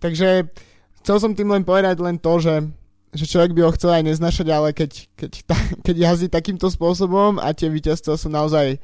Takže 0.00 0.50
chcel 1.04 1.16
som 1.20 1.36
tým 1.36 1.52
len 1.52 1.62
povedať 1.62 2.00
len 2.00 2.16
to, 2.18 2.40
že, 2.40 2.64
že 3.12 3.24
človek 3.28 3.52
by 3.52 3.60
ho 3.64 3.74
chcel 3.76 4.00
aj 4.00 4.04
neznašať, 4.08 4.46
ale 4.50 4.68
keď, 4.72 4.90
keď, 5.14 5.32
ta, 5.46 5.56
keď 5.86 5.96
jazdí 6.10 6.28
takýmto 6.32 6.66
spôsobom 6.72 7.38
a 7.38 7.52
tie 7.52 7.70
víťazstva 7.70 8.18
sú 8.18 8.32
naozaj 8.32 8.80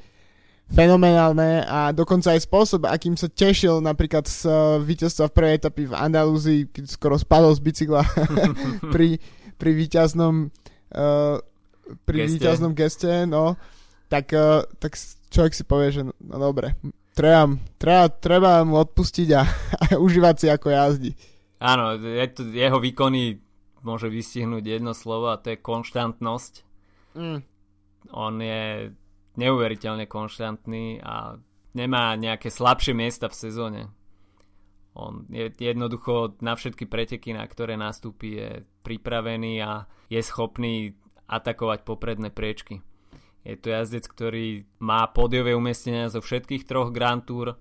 fenomenálne 0.70 1.66
a 1.66 1.90
dokonca 1.90 2.30
aj 2.30 2.46
spôsob, 2.46 2.86
akým 2.86 3.18
sa 3.18 3.26
tešil 3.26 3.82
napríklad 3.82 4.22
z 4.30 4.46
uh, 4.46 4.78
víťazstva 4.78 5.26
v 5.26 5.34
prvej 5.34 5.54
etapy 5.58 5.82
v 5.90 5.98
Andalúzii, 5.98 6.70
keď 6.70 6.84
skoro 6.86 7.18
spadol 7.18 7.50
z 7.58 7.60
bicykla 7.66 8.06
pri, 8.94 9.18
pri 9.58 9.70
víťaznom 9.74 10.46
uh, 10.46 11.42
pri 12.04 12.26
geste. 12.26 12.34
víťaznom 12.38 12.72
geste, 12.76 13.10
no, 13.26 13.56
tak, 14.10 14.30
uh, 14.34 14.66
tak 14.78 14.98
človek 15.30 15.52
si 15.54 15.64
povie, 15.64 15.88
že 15.94 16.02
no, 16.06 16.12
no 16.18 16.36
dobre, 16.38 16.74
treba, 17.14 17.54
treba, 17.78 18.04
treba 18.10 18.50
mu 18.66 18.80
odpustiť 18.82 19.28
a, 19.34 19.42
a 19.82 19.84
užívať 19.98 20.34
si 20.36 20.46
ako 20.50 20.68
jazdí. 20.70 21.12
Áno, 21.60 22.00
je 22.00 22.26
to, 22.32 22.48
jeho 22.48 22.80
výkony 22.80 23.36
môže 23.84 24.08
vystihnúť 24.08 24.64
jedno 24.64 24.92
slovo 24.96 25.32
a 25.32 25.40
to 25.40 25.52
je 25.52 25.58
konštantnosť. 25.60 26.52
Mm. 27.16 27.40
On 28.16 28.34
je 28.40 28.92
neuveriteľne 29.36 30.08
konštantný 30.08 31.00
a 31.04 31.36
nemá 31.76 32.16
nejaké 32.16 32.48
slabšie 32.48 32.96
miesta 32.96 33.28
v 33.28 33.38
sezóne. 33.38 33.82
On 34.96 35.22
je 35.30 35.52
jednoducho 35.54 36.40
na 36.42 36.58
všetky 36.58 36.90
preteky, 36.90 37.30
na 37.30 37.46
ktoré 37.46 37.78
nastúpi, 37.78 38.36
je 38.36 38.50
pripravený 38.82 39.62
a 39.62 39.86
je 40.10 40.20
schopný 40.20 40.98
atakovať 41.30 41.86
popredné 41.86 42.34
priečky. 42.34 42.82
Je 43.46 43.56
to 43.56 43.72
jazdec, 43.72 44.04
ktorý 44.04 44.68
má 44.82 45.08
podiové 45.08 45.56
umiestnenia 45.56 46.12
zo 46.12 46.20
všetkých 46.20 46.68
troch 46.68 46.92
Grand 46.92 47.24
Tour. 47.24 47.56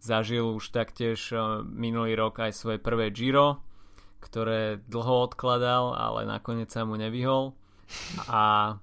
Zažil 0.00 0.48
už 0.48 0.72
taktiež 0.72 1.28
e, 1.32 1.36
minulý 1.64 2.16
rok 2.16 2.40
aj 2.40 2.56
svoje 2.56 2.78
prvé 2.80 3.12
Giro, 3.12 3.60
ktoré 4.24 4.80
dlho 4.88 5.28
odkladal, 5.28 5.92
ale 5.92 6.24
nakoniec 6.24 6.72
sa 6.72 6.88
mu 6.88 6.96
nevyhol. 6.96 7.52
A 8.32 8.76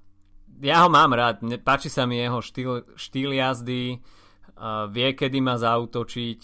ja 0.61 0.77
ho 0.85 0.89
mám 0.93 1.17
rád, 1.17 1.41
páči 1.65 1.89
sa 1.89 2.05
mi 2.05 2.21
jeho 2.21 2.37
štýl, 2.37 2.85
štýl 2.93 3.33
jazdy, 3.33 3.97
uh, 3.97 4.85
vie, 4.93 5.09
kedy 5.17 5.41
má 5.41 5.57
zautočiť. 5.57 6.41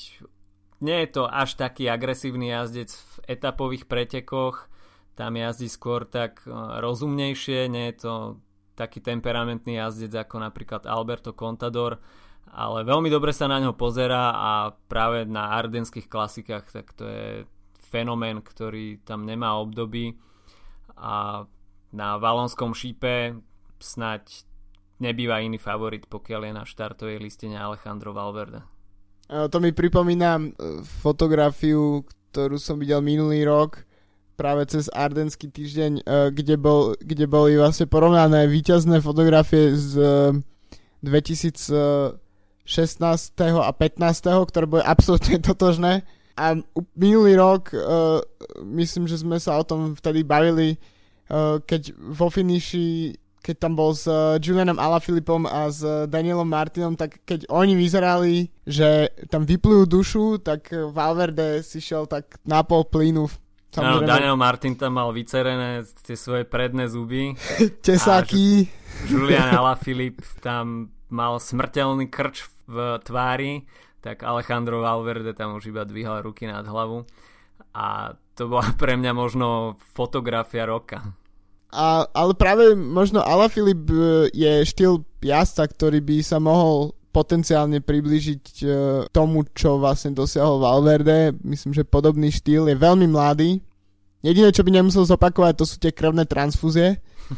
Nie 0.82 1.06
je 1.06 1.10
to 1.14 1.24
až 1.30 1.58
taký 1.58 1.86
agresívny 1.86 2.50
jazdec 2.50 2.90
v 2.94 3.14
etapových 3.30 3.86
pretekoch, 3.86 4.70
tam 5.18 5.34
jazdí 5.34 5.66
skôr 5.66 6.06
tak 6.06 6.46
uh, 6.46 6.78
rozumnejšie, 6.78 7.66
nie 7.68 7.90
je 7.90 8.06
to 8.06 8.14
taký 8.78 9.02
temperamentný 9.02 9.82
jazdec 9.82 10.14
ako 10.14 10.38
napríklad 10.38 10.86
Alberto 10.86 11.34
Contador, 11.34 11.98
ale 12.54 12.86
veľmi 12.86 13.10
dobre 13.10 13.34
sa 13.34 13.50
na 13.50 13.58
ňo 13.58 13.74
pozera 13.74 14.32
a 14.38 14.52
práve 14.86 15.26
na 15.26 15.58
ardenských 15.58 16.06
klasikách 16.06 16.70
tak 16.70 16.94
to 16.94 17.10
je 17.10 17.30
fenomén, 17.82 18.46
ktorý 18.46 19.02
tam 19.02 19.26
nemá 19.26 19.58
obdoby 19.58 20.14
a 20.94 21.48
na 21.90 22.10
valonskom 22.22 22.78
šípe 22.78 23.40
snať 23.82 24.46
nebýva 25.00 25.40
iný 25.42 25.58
favorit, 25.58 26.06
pokiaľ 26.06 26.42
je 26.46 26.54
na 26.54 26.64
štartovej 26.66 27.18
listine 27.22 27.58
Alejandro 27.58 28.12
Valverde. 28.12 28.66
To 29.28 29.58
mi 29.60 29.76
pripomína 29.76 30.40
e, 30.40 30.44
fotografiu, 31.04 32.08
ktorú 32.32 32.56
som 32.56 32.80
videl 32.80 33.04
minulý 33.04 33.44
rok, 33.44 33.87
práve 34.38 34.70
cez 34.70 34.86
Ardenský 34.94 35.50
týždeň, 35.50 36.06
uh, 36.06 36.30
kde, 36.30 36.56
bol, 36.62 36.94
kde 37.02 37.26
boli 37.26 37.58
vlastne 37.58 37.90
porovnané 37.90 38.46
výťazné 38.46 39.02
fotografie 39.02 39.74
z 39.74 39.98
2016. 41.02 42.14
a 43.42 43.72
15. 43.74 44.50
ktoré 44.54 44.66
boli 44.70 44.84
absolútne 44.86 45.42
totožné. 45.50 46.06
A 46.38 46.54
minulý 46.94 47.34
rok, 47.34 47.74
uh, 47.74 48.22
myslím, 48.62 49.10
že 49.10 49.18
sme 49.18 49.42
sa 49.42 49.58
o 49.58 49.66
tom 49.66 49.98
vtedy 49.98 50.22
bavili, 50.22 50.78
keď 51.68 51.92
vo 52.16 52.32
finiši 52.32 53.20
keď 53.48 53.56
tam 53.64 53.80
bol 53.80 53.96
s 53.96 54.04
Julianom 54.44 54.76
Alaphilippom 54.76 55.48
a 55.48 55.72
s 55.72 55.80
Danielom 56.12 56.44
Martinom, 56.44 57.00
tak 57.00 57.24
keď 57.24 57.48
oni 57.48 57.80
vyzerali, 57.80 58.52
že 58.68 59.08
tam 59.32 59.48
vyplujú 59.48 59.88
dušu, 59.88 60.26
tak 60.44 60.68
Valverde 60.92 61.64
si 61.64 61.80
šiel 61.80 62.12
tak 62.12 62.44
na 62.44 62.60
pol 62.68 62.84
plynu 62.84 63.32
No, 63.76 64.02
Daniel 64.02 64.40
Martin 64.40 64.74
tam 64.80 64.98
mal 64.98 65.12
vycerené 65.14 65.84
tie 66.02 66.16
svoje 66.18 66.48
predné 66.48 66.90
zuby. 66.90 67.36
Tesáky. 67.86 68.66
Julian 69.06 69.54
Alaphilippe 69.54 70.26
tam 70.42 70.90
mal 71.14 71.38
smrteľný 71.38 72.10
krč 72.10 72.50
v 72.66 72.98
tvári, 73.06 73.68
tak 74.02 74.26
Alejandro 74.26 74.82
Valverde 74.82 75.36
tam 75.38 75.60
už 75.60 75.70
iba 75.70 75.86
dvíhal 75.86 76.26
ruky 76.26 76.50
nad 76.50 76.66
hlavu. 76.66 77.06
A 77.78 78.18
to 78.34 78.50
bola 78.50 78.66
pre 78.82 78.98
mňa 78.98 79.12
možno 79.14 79.78
fotografia 79.94 80.66
roka. 80.66 81.14
A, 81.70 82.08
ale 82.16 82.34
práve 82.34 82.74
možno 82.74 83.22
Alaphilippe 83.22 83.92
e, 83.92 84.32
je 84.32 84.52
štýl 84.64 85.04
jazda, 85.22 85.68
ktorý 85.68 86.02
by 86.02 86.18
sa 86.24 86.40
mohol 86.42 86.97
potenciálne 87.18 87.82
približiť 87.82 88.44
e, 88.62 88.66
tomu, 89.10 89.42
čo 89.58 89.82
vlastne 89.82 90.14
dosiahol 90.14 90.62
Valverde. 90.62 91.34
Myslím, 91.42 91.74
že 91.74 91.82
podobný 91.82 92.30
štýl 92.30 92.70
je 92.70 92.78
veľmi 92.78 93.10
mladý, 93.10 93.58
Jediné, 94.26 94.50
čo 94.50 94.66
by 94.66 94.72
nemusel 94.74 95.06
zopakovať, 95.06 95.54
to 95.56 95.66
sú 95.66 95.76
tie 95.78 95.94
krvné 95.94 96.26
transfúzie. 96.26 96.98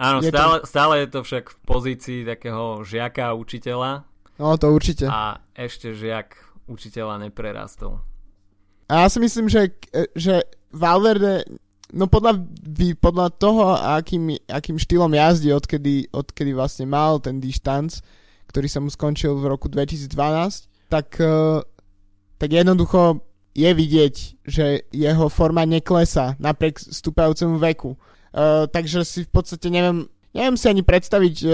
Áno, 0.00 0.24
stále, 0.24 0.54
to... 0.62 0.64
stále 0.64 0.94
je 1.04 1.08
to 1.10 1.20
však 1.26 1.44
v 1.50 1.58
pozícii 1.66 2.18
takého 2.24 2.80
žiaka 2.86 3.34
a 3.34 3.36
učiteľa. 3.36 4.06
No, 4.40 4.56
to 4.56 4.72
určite. 4.72 5.04
A 5.10 5.42
ešte 5.52 5.92
žiak 5.92 6.38
učiteľa 6.70 7.28
neprerastol. 7.28 8.00
A 8.88 9.04
ja 9.04 9.08
si 9.12 9.20
myslím, 9.20 9.52
že, 9.52 9.76
že 10.16 10.48
Valverde 10.72 11.44
No 11.90 12.06
podľa, 12.06 12.38
podľa 13.02 13.28
toho, 13.34 13.74
akým, 13.74 14.38
akým 14.46 14.78
štýlom 14.78 15.10
jazdí, 15.10 15.50
odkedy, 15.50 16.10
odkedy 16.14 16.54
vlastne 16.54 16.86
mal 16.86 17.18
ten 17.18 17.42
dištanc, 17.42 17.98
ktorý 18.50 18.66
sa 18.70 18.78
mu 18.78 18.90
skončil 18.90 19.34
v 19.38 19.50
roku 19.50 19.66
2012, 19.66 20.10
tak, 20.90 21.18
uh, 21.18 21.62
tak 22.38 22.50
jednoducho 22.50 23.22
je 23.54 23.70
vidieť, 23.74 24.14
že 24.46 24.86
jeho 24.94 25.26
forma 25.26 25.66
neklesá 25.66 26.38
napriek 26.38 26.78
stúpajúcemu 26.78 27.58
veku. 27.58 27.98
Uh, 28.30 28.70
takže 28.70 29.02
si 29.02 29.26
v 29.26 29.30
podstate 29.30 29.66
neviem, 29.70 30.06
neviem 30.30 30.54
si 30.54 30.66
ani 30.70 30.86
predstaviť, 30.86 31.36
uh, 31.42 31.52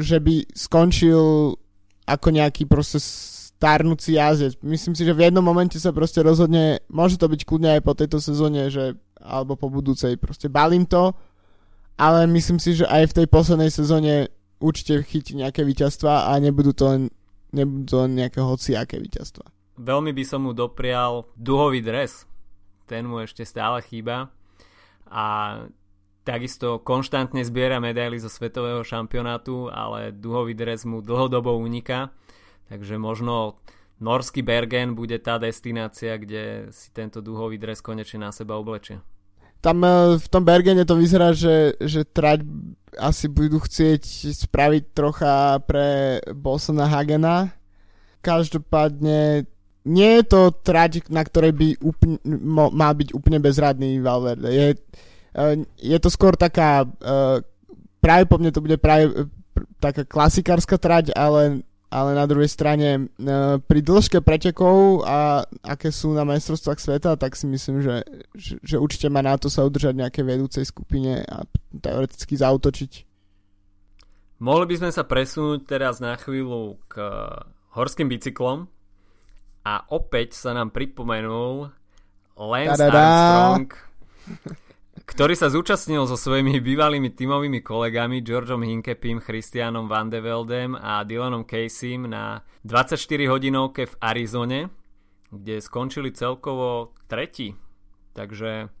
že 0.00 0.16
by 0.20 0.56
skončil 0.56 1.56
ako 2.04 2.28
nejaký 2.32 2.68
proste 2.68 3.00
starnúci 3.00 4.20
jazdec. 4.20 4.60
Myslím 4.60 4.92
si, 4.92 5.08
že 5.08 5.16
v 5.16 5.28
jednom 5.28 5.40
momente 5.40 5.80
sa 5.80 5.88
proste 5.88 6.20
rozhodne, 6.20 6.84
môže 6.92 7.16
to 7.16 7.28
byť 7.28 7.40
kľudne 7.48 7.80
aj 7.80 7.82
po 7.84 7.96
tejto 7.96 8.20
sezóne, 8.20 8.68
že, 8.68 8.92
alebo 9.20 9.54
po 9.54 9.70
budúcej, 9.70 10.18
proste 10.18 10.50
balím 10.50 10.84
to, 10.84 11.14
ale 11.94 12.26
myslím 12.26 12.58
si, 12.58 12.74
že 12.74 12.86
aj 12.86 13.14
v 13.14 13.16
tej 13.22 13.26
poslednej 13.30 13.70
sezóne 13.70 14.32
určite 14.58 15.04
chytí 15.06 15.38
nejaké 15.38 15.62
víťazstva 15.62 16.30
a 16.30 16.32
nebudú 16.42 16.74
to 16.74 16.84
len, 16.90 17.02
nebudú 17.54 17.84
to 17.86 17.96
len 18.06 18.12
nejaké 18.18 18.42
hociaké 18.42 18.98
víťazstva. 18.98 19.46
Veľmi 19.78 20.14
by 20.14 20.24
som 20.26 20.46
mu 20.46 20.54
doprial 20.54 21.26
duhový 21.34 21.82
dres. 21.82 22.26
Ten 22.86 23.10
mu 23.10 23.22
ešte 23.22 23.42
stále 23.42 23.82
chýba. 23.82 24.30
A 25.10 25.26
takisto 26.22 26.78
konštantne 26.80 27.42
zbiera 27.42 27.82
medaily 27.82 28.18
zo 28.22 28.30
svetového 28.30 28.86
šampionátu, 28.86 29.68
ale 29.70 30.14
duhový 30.14 30.54
dres 30.54 30.86
mu 30.86 31.02
dlhodobo 31.02 31.58
uniká. 31.58 32.14
Takže 32.70 32.96
možno 32.96 33.58
norský 34.02 34.42
Bergen 34.42 34.94
bude 34.98 35.18
tá 35.22 35.38
destinácia, 35.38 36.18
kde 36.18 36.68
si 36.74 36.90
tento 36.90 37.22
duhový 37.22 37.58
dres 37.58 37.78
konečne 37.78 38.26
na 38.26 38.30
seba 38.34 38.58
oblečie. 38.58 38.98
Tam 39.64 39.80
e, 39.80 40.20
v 40.20 40.26
tom 40.28 40.44
Bergene 40.44 40.84
to 40.84 40.98
vyzerá, 40.98 41.32
že, 41.32 41.78
že 41.80 42.04
trať 42.04 42.44
asi 43.00 43.26
budú 43.32 43.58
chcieť 43.62 44.02
spraviť 44.44 44.84
trocha 44.92 45.56
pre 45.64 46.20
Bosona 46.36 46.84
Hagena. 46.84 47.56
Každopádne 48.20 49.48
nie 49.84 50.10
je 50.20 50.24
to 50.24 50.40
trať, 50.52 51.08
na 51.12 51.24
ktorej 51.24 51.52
by 51.52 51.68
úplne, 51.80 52.16
mal 52.48 52.92
byť 52.96 53.08
úplne 53.12 53.40
bezradný 53.40 54.00
Valverde. 54.00 54.48
Je, 54.48 54.68
uh, 55.36 55.60
je 55.76 55.98
to 56.00 56.08
skôr 56.08 56.32
taká, 56.36 56.88
uh, 56.88 57.44
práve 58.00 58.24
po 58.24 58.40
mne 58.40 58.48
to 58.48 58.64
bude 58.64 58.80
práve 58.80 59.28
taká 59.80 60.08
klasikárska 60.08 60.80
trať, 60.80 61.12
ale, 61.12 61.60
ale 61.92 62.16
na 62.16 62.24
druhej 62.26 62.50
strane 62.50 63.08
uh, 63.20 63.60
pri 63.60 63.80
dĺžke 63.80 64.20
pretekov 64.22 65.04
a 65.06 65.44
aké 65.62 65.92
sú 65.94 66.12
na 66.12 66.26
majstrovstvách 66.28 66.80
sveta, 66.80 67.20
tak 67.20 67.36
si 67.38 67.48
myslím, 67.48 67.82
že, 67.82 68.04
že, 68.34 68.54
že 68.62 68.76
určite 68.80 69.08
má 69.08 69.20
na 69.24 69.38
to 69.38 69.48
sa 69.48 69.62
udržať 69.64 69.94
nejaké 69.94 70.20
vedúcej 70.26 70.66
skupine 70.66 71.22
a 71.24 71.46
teoreticky 71.70 72.34
zautočiť. 72.34 72.92
Mohli 74.42 74.64
by 74.66 74.74
sme 74.82 74.90
sa 74.90 75.06
presunúť 75.06 75.60
teraz 75.64 76.02
na 76.02 76.18
chvíľu 76.18 76.82
k 76.90 77.00
horským 77.74 78.10
bicyklom, 78.10 78.66
a 79.64 79.88
opäť 79.96 80.36
sa 80.36 80.52
nám 80.52 80.70
pripomenul 80.70 81.72
Lance 82.36 82.76
Da-da-da. 82.76 83.00
Armstrong, 83.00 83.68
ktorý 85.04 85.36
sa 85.36 85.52
zúčastnil 85.52 86.08
so 86.08 86.16
svojimi 86.16 86.64
bývalými 86.64 87.12
tímovými 87.12 87.60
kolegami 87.60 88.24
Georgeom 88.24 88.64
Hinkepim, 88.64 89.20
Christianom 89.20 89.84
Van 89.84 90.08
de 90.08 90.20
Veldem 90.24 90.72
a 90.72 91.04
Dylanom 91.04 91.44
Caseym 91.44 92.08
na 92.08 92.40
24 92.64 93.28
hodinovke 93.28 93.84
v 93.84 93.94
Arizone, 94.00 94.60
kde 95.28 95.60
skončili 95.60 96.08
celkovo 96.16 96.96
tretí. 97.04 97.52
Takže 98.16 98.72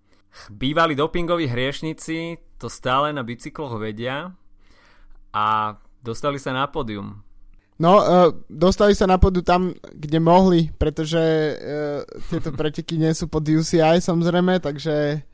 bývalí 0.48 0.96
dopingoví 0.96 1.44
hriešnici 1.44 2.40
to 2.56 2.72
stále 2.72 3.12
na 3.12 3.20
bicykloch 3.20 3.76
vedia 3.76 4.32
a 5.36 5.76
dostali 6.00 6.40
sa 6.40 6.56
na 6.56 6.64
pódium. 6.64 7.20
No, 7.74 7.98
uh, 7.98 8.30
dostali 8.46 8.94
sa 8.94 9.04
na 9.04 9.18
podu 9.18 9.42
tam, 9.42 9.74
kde 9.92 10.22
mohli, 10.22 10.70
pretože 10.78 11.18
uh, 11.18 12.06
tieto 12.30 12.54
preteky 12.54 12.96
nie 12.96 13.10
sú 13.12 13.26
pod 13.26 13.42
UCI 13.42 13.98
samozrejme, 13.98 14.62
takže 14.62 15.26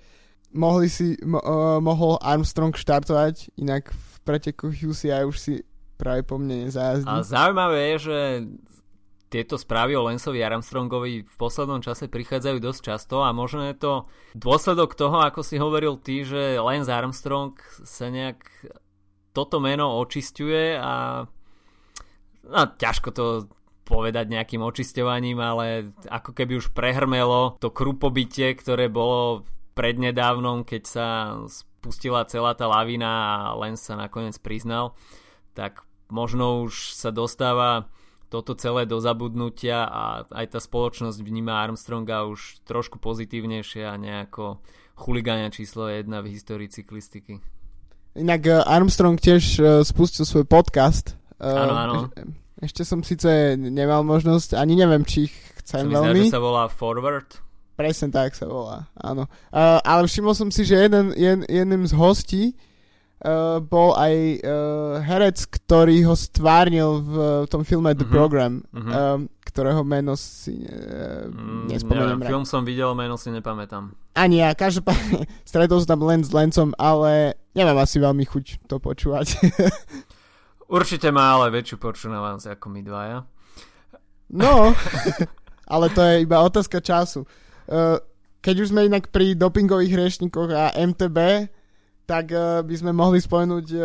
mohli 0.53 0.91
si, 0.91 1.17
mo, 1.23 1.39
uh, 1.41 1.79
mohol 1.79 2.19
Armstrong 2.21 2.75
štartovať, 2.75 3.55
inak 3.59 3.91
v 3.91 4.15
pretekoch 4.27 4.75
UCI 4.75 5.27
už 5.27 5.37
si 5.39 5.55
práve 6.01 6.25
po 6.25 6.41
mne 6.41 6.69
nezajazdí. 6.69 7.09
A 7.09 7.23
zaujímavé 7.23 7.95
je, 7.95 7.97
že 8.11 8.19
tieto 9.31 9.55
správy 9.55 9.95
o 9.95 10.03
Lensovi 10.11 10.43
Armstrongovi 10.43 11.23
v 11.23 11.35
poslednom 11.39 11.79
čase 11.79 12.11
prichádzajú 12.11 12.59
dosť 12.59 12.81
často 12.83 13.23
a 13.23 13.31
možno 13.31 13.71
je 13.71 13.79
to 13.79 13.93
dôsledok 14.35 14.99
toho, 14.99 15.23
ako 15.23 15.47
si 15.47 15.55
hovoril 15.61 16.03
ty, 16.03 16.27
že 16.27 16.59
Lance 16.59 16.91
Armstrong 16.91 17.55
sa 17.87 18.11
nejak 18.11 18.43
toto 19.31 19.63
meno 19.63 20.03
očistuje 20.03 20.75
a 20.75 21.25
no 22.43 22.63
ťažko 22.75 23.09
to 23.15 23.25
povedať 23.87 24.27
nejakým 24.31 24.63
očisťovaním, 24.67 25.39
ale 25.39 25.95
ako 26.11 26.35
keby 26.35 26.59
už 26.59 26.75
prehrmelo 26.75 27.59
to 27.63 27.71
krupobytie, 27.71 28.55
ktoré 28.59 28.91
bolo 28.91 29.47
prednedávnom, 29.81 30.69
keď 30.69 30.83
sa 30.85 31.07
spustila 31.49 32.29
celá 32.29 32.53
tá 32.53 32.69
lavina 32.69 33.09
a 33.09 33.57
len 33.57 33.81
sa 33.81 33.97
nakoniec 33.97 34.37
priznal, 34.37 34.93
tak 35.57 35.81
možno 36.13 36.69
už 36.69 36.93
sa 36.93 37.09
dostáva 37.09 37.89
toto 38.29 38.53
celé 38.53 38.85
do 38.85 39.01
zabudnutia 39.01 39.89
a 39.89 40.29
aj 40.29 40.47
tá 40.53 40.61
spoločnosť 40.61 41.25
vníma 41.25 41.65
Armstronga 41.65 42.29
už 42.29 42.61
trošku 42.69 43.01
pozitívnejšie 43.01 43.89
a 43.89 43.97
nejako 43.97 44.61
chuligania 45.01 45.49
číslo 45.49 45.89
1 45.89 46.05
v 46.05 46.29
histórii 46.29 46.69
cyklistiky. 46.69 47.41
Inak 48.21 48.43
eh, 48.45 48.61
Armstrong 48.61 49.17
tiež 49.17 49.43
eh, 49.57 49.65
spustil 49.81 50.29
svoj 50.29 50.45
podcast 50.45 51.17
Áno, 51.41 51.73
áno. 51.73 51.95
Ešte 52.61 52.85
som 52.85 53.01
síce 53.01 53.57
nemal 53.57 54.05
možnosť, 54.05 54.61
ani 54.61 54.77
neviem, 54.77 55.01
či 55.09 55.33
ich 55.33 55.35
chcem 55.65 55.89
veľmi. 55.89 56.29
Že 56.29 56.37
sa 56.37 56.45
volá 56.45 56.69
Forward. 56.69 57.41
Presne 57.81 58.13
tak 58.13 58.37
sa 58.37 58.45
volá, 58.45 58.93
áno. 59.01 59.25
Uh, 59.49 59.81
ale 59.81 60.05
všimol 60.05 60.37
som 60.37 60.53
si, 60.53 60.69
že 60.69 60.77
jeden, 60.77 61.17
jeden, 61.17 61.49
jedným 61.49 61.89
z 61.89 61.97
hostí 61.97 62.43
uh, 63.25 63.57
bol 63.65 63.97
aj 63.97 64.15
uh, 64.45 65.01
herec, 65.01 65.49
ktorý 65.49 66.05
ho 66.05 66.13
stvárnil 66.13 67.01
v 67.01 67.15
tom 67.49 67.65
filme 67.65 67.97
The 67.97 68.05
uh-huh. 68.05 68.13
Program, 68.13 68.61
uh-huh. 68.69 68.93
Um, 69.17 69.33
ktorého 69.49 69.81
meno 69.81 70.13
si 70.13 70.61
uh, 70.61 71.25
nespomeniem. 71.73 72.21
Neviem, 72.21 72.29
film 72.29 72.45
som 72.45 72.69
videl, 72.69 72.93
meno 72.93 73.17
si 73.17 73.33
nepamätám. 73.33 73.97
Ani 74.13 74.45
ja, 74.45 74.53
každopádne 74.53 75.25
stretol 75.49 75.81
som 75.81 75.97
tam 75.97 76.05
len 76.05 76.21
s 76.21 76.37
Lencom, 76.37 76.77
ale 76.77 77.41
nemám 77.57 77.81
asi 77.81 77.97
veľmi 77.97 78.29
chuť 78.29 78.69
to 78.69 78.77
počúvať. 78.77 79.41
Určite 80.77 81.11
má 81.11 81.35
ale 81.35 81.51
väčšiu 81.51 81.81
počúvavnosť 81.83 82.61
ako 82.61 82.67
my 82.71 82.81
dvaja. 82.85 83.19
No, 84.31 84.71
ale 85.75 85.87
to 85.91 86.01
je 86.05 86.23
iba 86.23 86.39
otázka 86.45 86.79
času. 86.79 87.27
Uh, 87.69 88.01
keď 88.41 88.55
už 88.65 88.71
sme 88.73 88.89
inak 88.89 89.13
pri 89.13 89.37
dopingových 89.37 89.93
hrešnikoch 89.93 90.51
a 90.53 90.73
MTB, 90.77 91.49
tak 92.09 92.33
uh, 92.33 92.65
by 92.65 92.75
sme 92.77 92.93
mohli 92.97 93.21
spomenúť 93.21 93.67
uh, 93.77 93.85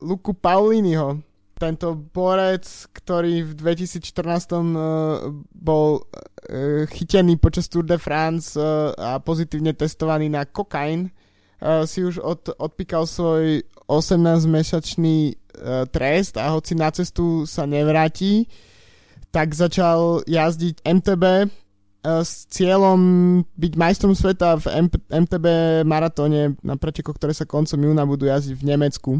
Luku 0.00 0.32
Pauliniho. 0.32 1.20
Tento 1.54 1.94
borec, 1.94 2.66
ktorý 2.90 3.46
v 3.46 3.52
2014 3.54 4.04
uh, 4.52 4.64
bol 5.54 6.04
chytený 6.92 7.40
počas 7.40 7.72
Tour 7.72 7.88
de 7.88 7.96
France 7.96 8.52
a 9.00 9.16
pozitívne 9.16 9.72
testovaný 9.72 10.28
na 10.28 10.44
kokain, 10.44 11.08
si 11.88 12.04
už 12.04 12.20
od, 12.20 12.52
odpíkal 12.60 13.08
svoj 13.08 13.64
18-mesačný 13.88 15.32
uh, 15.32 15.84
trest 15.88 16.36
a 16.36 16.52
hoci 16.52 16.76
na 16.76 16.88
cestu 16.92 17.44
sa 17.44 17.68
nevráti, 17.68 18.48
tak 19.28 19.52
začal 19.52 20.24
jazdiť 20.24 20.84
MTB 20.84 21.24
s 22.04 22.44
cieľom 22.52 23.00
byť 23.56 23.72
majstrom 23.80 24.12
sveta 24.12 24.60
v 24.60 24.86
M- 24.86 25.04
MTB 25.24 25.46
maratóne 25.88 26.52
na 26.60 26.76
pretekoch, 26.76 27.16
ktoré 27.16 27.32
sa 27.32 27.48
koncom 27.48 27.80
júna 27.80 28.04
budú 28.04 28.28
jazdiť 28.28 28.54
v 28.60 28.68
Nemecku. 28.68 29.12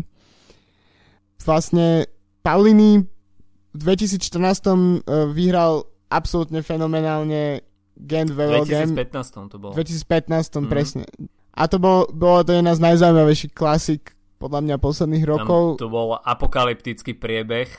Vlastne 1.41 2.05
Paulini 2.45 3.01
v 3.75 3.81
2014 3.81 4.21
uh, 4.37 5.29
vyhral 5.33 5.89
absolútne 6.13 6.61
fenomenálne 6.61 7.65
Gent 7.95 8.35
V 8.35 8.39
2015 8.67 9.55
to 9.55 9.57
bolo. 9.57 9.73
V 9.73 9.87
2015 9.87 10.29
mm. 10.35 10.67
presne. 10.67 11.05
A 11.55 11.71
to 11.71 11.79
bol, 11.79 12.11
bolo 12.11 12.43
to 12.43 12.53
jedna 12.53 12.75
z 12.75 12.83
najzaujímavejších 12.83 13.55
klasik 13.55 14.19
podľa 14.43 14.61
mňa 14.67 14.77
posledných 14.83 15.25
rokov. 15.25 15.79
Tam 15.79 15.87
to 15.87 15.91
bol 15.91 16.19
apokalyptický 16.19 17.15
priebeh. 17.15 17.71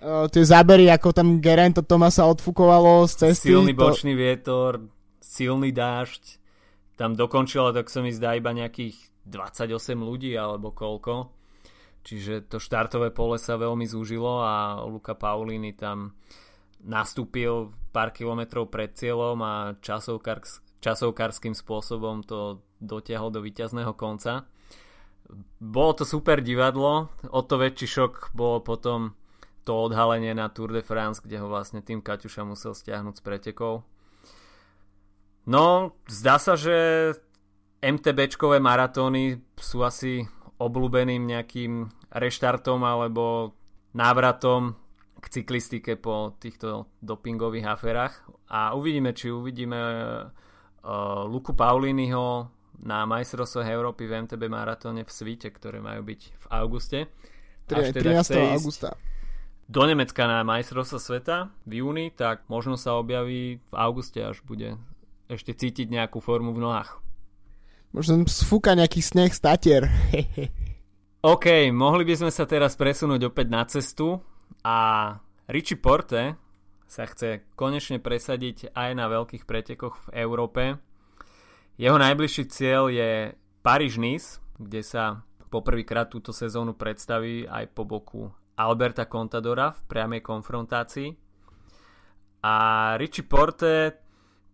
Uh, 0.00 0.24
tie 0.32 0.40
zábery, 0.40 0.88
ako 0.88 1.12
tam 1.12 1.44
Gerento 1.44 1.84
Tomasa 1.84 2.24
odfukovalo 2.24 3.04
z 3.04 3.28
cesty. 3.28 3.52
Silný 3.52 3.76
bočný 3.76 4.16
to... 4.16 4.20
vietor, 4.20 4.72
silný 5.20 5.76
dážď. 5.76 6.40
Tam 6.96 7.12
dokončilo, 7.12 7.72
tak 7.76 7.92
sa 7.92 8.00
mi 8.00 8.08
zdá, 8.08 8.32
iba 8.32 8.52
nejakých 8.52 8.96
28 9.28 10.00
ľudí 10.00 10.32
alebo 10.36 10.72
koľko. 10.72 11.32
Čiže 12.00 12.48
to 12.48 12.56
štartové 12.56 13.12
pole 13.12 13.36
sa 13.36 13.60
veľmi 13.60 13.84
zúžilo 13.84 14.40
a 14.40 14.80
Luka 14.88 15.12
Paulini 15.12 15.76
tam 15.76 16.16
nastúpil 16.80 17.76
pár 17.92 18.16
kilometrov 18.16 18.72
pred 18.72 18.96
cieľom 18.96 19.36
a 19.44 19.54
časovkár, 19.84 20.40
časovkárským 20.80 21.52
spôsobom 21.52 22.24
to 22.24 22.64
dotiahol 22.80 23.28
do 23.28 23.44
víťazného 23.44 23.92
konca. 23.92 24.48
Bolo 25.60 25.92
to 25.92 26.04
super 26.08 26.40
divadlo, 26.40 27.12
o 27.28 27.40
to 27.44 27.60
väčší 27.60 27.86
šok 27.86 28.32
bolo 28.32 28.64
potom 28.64 29.12
to 29.64 29.90
odhalenie 29.90 30.32
na 30.32 30.48
Tour 30.48 30.72
de 30.72 30.82
France, 30.82 31.20
kde 31.20 31.40
ho 31.40 31.46
vlastne 31.48 31.84
tým 31.84 32.00
Kaťuša 32.00 32.42
musel 32.44 32.72
stiahnuť 32.72 33.20
z 33.20 33.22
pretekov. 33.22 33.84
No, 35.48 35.96
zdá 36.06 36.36
sa, 36.36 36.54
že 36.54 37.10
MTBčkové 37.80 38.60
maratóny 38.60 39.40
sú 39.56 39.80
asi 39.84 40.28
obľúbeným 40.60 41.24
nejakým 41.24 41.88
reštartom 42.12 42.84
alebo 42.84 43.56
návratom 43.96 44.76
k 45.20 45.26
cyklistike 45.40 45.96
po 45.96 46.36
týchto 46.36 46.88
dopingových 47.00 47.66
aférach 47.68 48.14
a 48.48 48.76
uvidíme, 48.76 49.12
či 49.12 49.32
uvidíme 49.32 49.80
uh, 49.80 51.24
Luku 51.28 51.52
Pauliniho 51.56 52.48
na 52.80 53.04
majstrovstvách 53.04 53.68
Európy 53.68 54.08
v 54.08 54.24
MTB 54.24 54.48
maratóne 54.48 55.04
v 55.04 55.12
Svite, 55.12 55.52
ktoré 55.52 55.84
majú 55.84 56.04
byť 56.04 56.20
v 56.32 56.44
auguste. 56.48 56.98
13. 57.68 57.92
Teda 57.92 58.24
augusta. 58.56 58.96
Do 59.70 59.86
Nemecka 59.86 60.26
na 60.26 60.42
majstrovstva 60.42 60.98
sveta 60.98 61.36
v 61.62 61.78
júni, 61.78 62.10
tak 62.10 62.42
možno 62.50 62.74
sa 62.74 62.98
objaví 62.98 63.62
v 63.62 63.74
auguste, 63.78 64.18
až 64.18 64.42
bude 64.42 64.74
ešte 65.30 65.54
cítiť 65.54 65.86
nejakú 65.86 66.18
formu 66.18 66.50
v 66.50 66.58
nohách. 66.58 66.98
Možno 67.94 68.26
sfúka 68.26 68.74
nejaký 68.74 68.98
sneh 68.98 69.30
statier. 69.30 69.86
OK, 71.22 71.70
mohli 71.70 72.02
by 72.02 72.18
sme 72.18 72.34
sa 72.34 72.50
teraz 72.50 72.74
presunúť 72.74 73.30
opäť 73.30 73.46
na 73.46 73.62
cestu 73.62 74.18
a 74.66 75.14
Richie 75.46 75.78
Porte 75.78 76.34
sa 76.90 77.06
chce 77.06 77.46
konečne 77.54 78.02
presadiť 78.02 78.74
aj 78.74 78.90
na 78.98 79.06
veľkých 79.06 79.46
pretekoch 79.46 80.02
v 80.02 80.18
Európe. 80.18 80.62
Jeho 81.78 81.94
najbližší 81.94 82.50
cieľ 82.50 82.90
je 82.90 83.38
Paríž-Nice, 83.62 84.42
kde 84.58 84.82
sa 84.82 85.22
poprvýkrát 85.46 86.10
túto 86.10 86.34
sezónu 86.34 86.74
predstaví 86.74 87.46
aj 87.46 87.70
po 87.70 87.86
boku 87.86 88.34
Alberta 88.60 89.08
Contadora 89.08 89.72
v 89.72 89.80
priamej 89.88 90.20
konfrontácii. 90.20 91.08
A 92.44 92.56
Richie 92.96 93.24
Porte, 93.24 93.96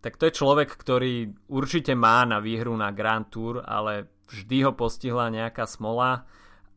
tak 0.02 0.18
to 0.18 0.30
je 0.30 0.38
človek, 0.38 0.70
ktorý 0.70 1.34
určite 1.50 1.94
má 1.98 2.22
na 2.26 2.38
výhru 2.38 2.74
na 2.74 2.94
Grand 2.94 3.26
Tour, 3.26 3.62
ale 3.62 4.11
vždy 4.30 4.66
ho 4.66 4.72
postihla 4.74 5.30
nejaká 5.30 5.66
smola, 5.66 6.26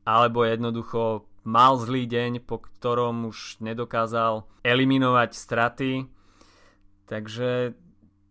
alebo 0.05 0.45
jednoducho 0.45 1.29
mal 1.45 1.77
zlý 1.81 2.05
deň, 2.05 2.45
po 2.45 2.61
ktorom 2.61 3.29
už 3.29 3.61
nedokázal 3.61 4.45
eliminovať 4.61 5.29
straty. 5.33 5.91
Takže 7.09 7.73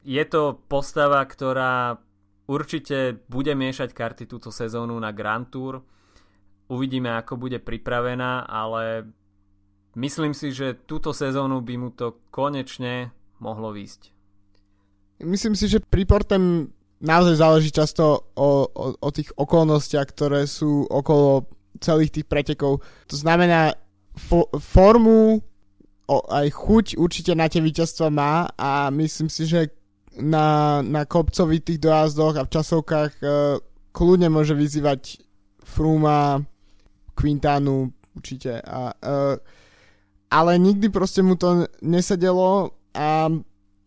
je 0.07 0.25
to 0.31 0.55
postava, 0.71 1.23
ktorá 1.27 1.99
určite 2.47 3.19
bude 3.27 3.53
miešať 3.59 3.91
karty 3.91 4.25
túto 4.31 4.55
sezónu 4.55 4.95
na 4.99 5.11
Grand 5.11 5.51
Tour. 5.51 5.83
Uvidíme, 6.69 7.17
ako 7.17 7.41
bude 7.41 7.59
pripravená, 7.65 8.45
ale 8.45 9.09
myslím 9.97 10.37
si, 10.37 10.53
že 10.53 10.77
túto 10.85 11.17
sezónu 11.17 11.65
by 11.65 11.75
mu 11.81 11.91
to 11.97 12.21
konečne 12.29 13.09
mohlo 13.41 13.73
výsť. 13.73 14.13
Myslím 15.25 15.57
si, 15.57 15.67
že 15.67 15.83
pri 15.83 16.05
Portem 16.05 16.71
naozaj 17.01 17.35
záleží 17.41 17.71
často 17.73 18.31
o, 18.37 18.69
o, 18.69 18.85
o 18.95 19.09
tých 19.11 19.33
okolnostiach, 19.35 20.07
ktoré 20.13 20.47
sú 20.47 20.87
okolo 20.87 21.49
celých 21.81 22.21
tých 22.21 22.27
pretekov. 22.27 22.85
To 23.11 23.17
znamená, 23.17 23.75
fo- 24.15 24.51
formu 24.59 25.39
o, 26.07 26.17
aj 26.31 26.47
chuť 26.53 26.87
určite 26.99 27.33
na 27.35 27.47
tie 27.47 27.63
víťazstva 27.63 28.11
má 28.11 28.51
a 28.55 28.91
myslím 28.95 29.31
si, 29.31 29.47
že 29.47 29.73
na, 30.19 30.81
na 30.83 31.07
kopcovitých 31.07 31.79
dojazdoch 31.79 32.35
a 32.39 32.47
v 32.47 32.53
časovkách 32.53 33.13
e, 33.23 33.27
kľudne 33.95 34.29
môže 34.31 34.59
vyzývať 34.59 35.23
Fruma, 35.63 36.43
Quintanu 37.19 37.91
určite. 38.15 38.63
A, 38.63 38.95
e, 38.95 39.43
ale 40.31 40.53
nikdy 40.63 40.87
proste 40.95 41.27
mu 41.27 41.35
to 41.35 41.67
nesedelo 41.83 42.79
a 42.95 43.27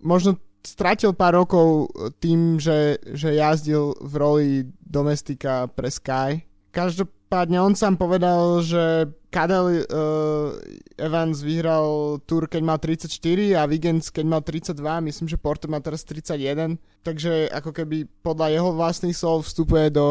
možno 0.03 0.35
stratil 0.61 1.15
pár 1.15 1.41
rokov 1.41 1.89
tým, 2.21 2.59
že, 2.59 3.01
že 3.15 3.33
jazdil 3.33 3.97
v 3.97 4.13
roli 4.19 4.47
domestika 4.81 5.65
pre 5.71 5.89
Sky. 5.89 6.45
Každopádne 6.69 7.57
on 7.57 7.73
sám 7.73 7.97
povedal, 7.97 8.61
že 8.61 9.09
Kadel 9.31 9.87
uh, 9.87 10.51
Evans 10.99 11.39
vyhral 11.41 12.19
Tour, 12.27 12.51
keď 12.51 12.61
mal 12.61 12.77
34 12.77 13.09
a 13.57 13.63
Wiggins, 13.63 14.11
keď 14.11 14.25
mal 14.27 14.41
32, 14.43 15.07
myslím, 15.07 15.27
že 15.31 15.39
Porter 15.39 15.71
má 15.71 15.79
teraz 15.79 16.03
31, 16.03 16.77
takže 17.01 17.47
ako 17.49 17.71
keby 17.71 18.05
podľa 18.21 18.47
jeho 18.53 18.69
vlastných 18.75 19.15
slov 19.15 19.47
vstupuje 19.47 19.87
do 19.89 20.05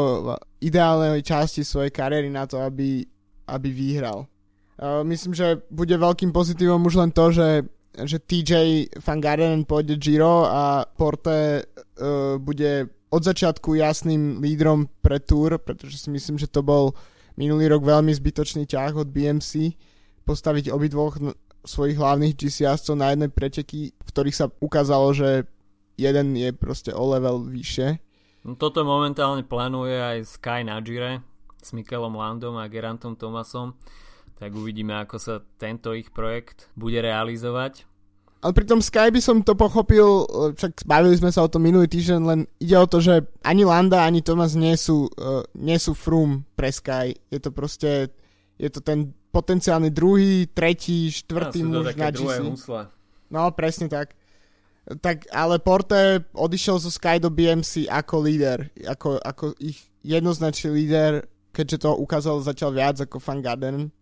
ideálnej 0.61 1.25
časti 1.25 1.65
svojej 1.65 1.93
kariéry 1.93 2.29
na 2.29 2.45
to, 2.45 2.61
aby, 2.61 3.05
aby 3.49 3.69
vyhral. 3.73 4.29
Uh, 4.81 5.05
myslím, 5.05 5.37
že 5.37 5.61
bude 5.69 5.93
veľkým 5.93 6.33
pozitívom 6.33 6.81
už 6.89 7.01
len 7.01 7.11
to, 7.13 7.33
že, 7.33 7.69
že 8.01 8.17
TJ 8.17 8.53
Van 9.05 9.21
Gardenen 9.21 9.69
pôjde 9.69 10.01
Giro 10.01 10.49
a 10.49 10.89
Porte 10.89 11.65
uh, 11.65 12.41
bude 12.41 12.89
od 13.11 13.23
začiatku 13.27 13.75
jasným 13.75 14.39
lídrom 14.39 14.87
pre 15.03 15.19
Tour, 15.19 15.59
pretože 15.59 15.99
si 15.99 16.09
myslím, 16.09 16.39
že 16.39 16.47
to 16.47 16.63
bol 16.63 16.95
minulý 17.35 17.69
rok 17.69 17.83
veľmi 17.83 18.15
zbytočný 18.15 18.65
ťah 18.71 18.95
od 18.95 19.11
BMC 19.11 19.75
postaviť 20.25 20.71
obidvoch 20.71 21.19
svojich 21.67 21.99
hlavných 21.99 22.37
GC 22.39 22.71
na 22.97 23.13
jednej 23.13 23.29
preteky, 23.29 23.93
v 23.93 24.09
ktorých 24.09 24.37
sa 24.37 24.47
ukázalo, 24.63 25.13
že 25.13 25.45
jeden 26.01 26.33
je 26.39 26.55
proste 26.57 26.95
o 26.95 27.05
level 27.13 27.45
vyššie. 27.45 28.01
No, 28.41 28.57
toto 28.57 28.81
momentálne 28.89 29.45
plánuje 29.45 30.01
aj 30.01 30.19
Sky 30.41 30.65
na 30.65 30.81
Gire 30.81 31.21
s 31.61 31.77
Mikelom 31.77 32.17
Landom 32.17 32.57
a 32.57 32.65
Gerantom 32.73 33.13
Thomasom, 33.13 33.77
tak 34.41 34.57
uvidíme, 34.57 34.97
ako 34.97 35.17
sa 35.21 35.35
tento 35.61 35.93
ich 35.93 36.09
projekt 36.09 36.73
bude 36.73 36.97
realizovať. 37.05 37.85
Ale 38.41 38.57
pri 38.57 38.65
tom 38.65 38.81
Sky 38.81 39.13
by 39.13 39.21
som 39.21 39.45
to 39.45 39.53
pochopil, 39.53 40.25
e, 40.25 40.57
však 40.57 40.89
bavili 40.89 41.13
sme 41.13 41.29
sa 41.29 41.45
o 41.45 41.53
tom 41.53 41.61
minulý 41.61 41.93
týždeň, 41.93 42.21
len 42.25 42.41
ide 42.57 42.73
o 42.81 42.89
to, 42.89 43.05
že 43.05 43.29
ani 43.45 43.69
Landa, 43.69 44.09
ani 44.09 44.25
Thomas 44.25 44.57
nie 44.57 44.73
sú, 44.81 45.13
uh, 45.13 45.45
nie 45.61 45.77
sú 45.77 45.93
frum 45.93 46.49
pre 46.57 46.73
Sky. 46.73 47.13
Je 47.29 47.37
to 47.37 47.53
proste, 47.53 48.09
je 48.57 48.69
to 48.73 48.81
ten 48.81 49.13
potenciálny 49.29 49.93
druhý, 49.93 50.49
tretí, 50.49 51.13
štvrtý 51.13 51.61
no, 51.61 51.85
muž 51.85 51.93
na 52.01 52.09
GC. 52.09 52.57
No, 53.29 53.53
presne 53.53 53.93
tak. 53.93 54.17
Tak, 54.99 55.31
ale 55.31 55.63
Porte 55.63 56.27
odišiel 56.35 56.83
zo 56.83 56.91
Sky 56.91 57.23
do 57.23 57.31
BMC 57.31 57.87
ako 57.87 58.17
líder, 58.27 58.75
ako, 58.83 59.23
ako 59.23 59.55
ich 59.63 59.79
jednoznačný 60.03 60.75
líder, 60.75 61.31
keďže 61.55 61.87
to 61.87 61.95
ukázal 61.95 62.43
zatiaľ 62.43 62.71
viac 62.75 62.97
ako 62.99 63.23
Van 63.23 63.39
Garden 63.39 63.95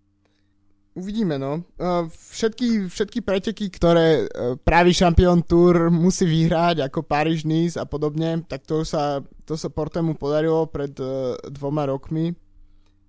Uvidíme, 0.98 1.38
no. 1.38 1.62
Všetky, 2.10 2.90
všetky 2.90 3.22
preteky, 3.22 3.70
ktoré 3.70 4.26
e, 4.26 4.58
pravý 4.58 4.90
šampión 4.90 5.46
Tour 5.46 5.94
musí 5.94 6.26
vyhrať, 6.26 6.90
ako 6.90 7.06
Paríž, 7.06 7.46
Nice 7.46 7.78
a 7.78 7.86
podobne, 7.86 8.42
tak 8.50 8.66
to 8.66 8.82
sa, 8.82 9.22
to 9.46 9.54
sa 9.54 9.70
Portemu 9.70 10.18
podarilo 10.18 10.66
pred 10.66 10.90
e, 10.98 11.38
dvoma 11.54 11.86
rokmi, 11.86 12.34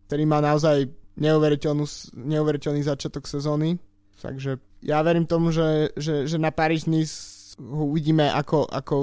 ktorý 0.06 0.24
má 0.30 0.38
naozaj 0.38 0.86
neuveriteľný 1.18 2.82
začiatok 2.86 3.26
sezóny. 3.26 3.82
Takže 4.22 4.62
ja 4.86 5.02
verím 5.02 5.26
tomu, 5.26 5.50
že, 5.50 5.90
že, 5.98 6.30
že 6.30 6.38
na 6.38 6.54
Paríž, 6.54 6.86
Nice 6.86 7.39
uvidíme, 7.60 8.32
ako, 8.32 8.66
ako, 8.66 8.96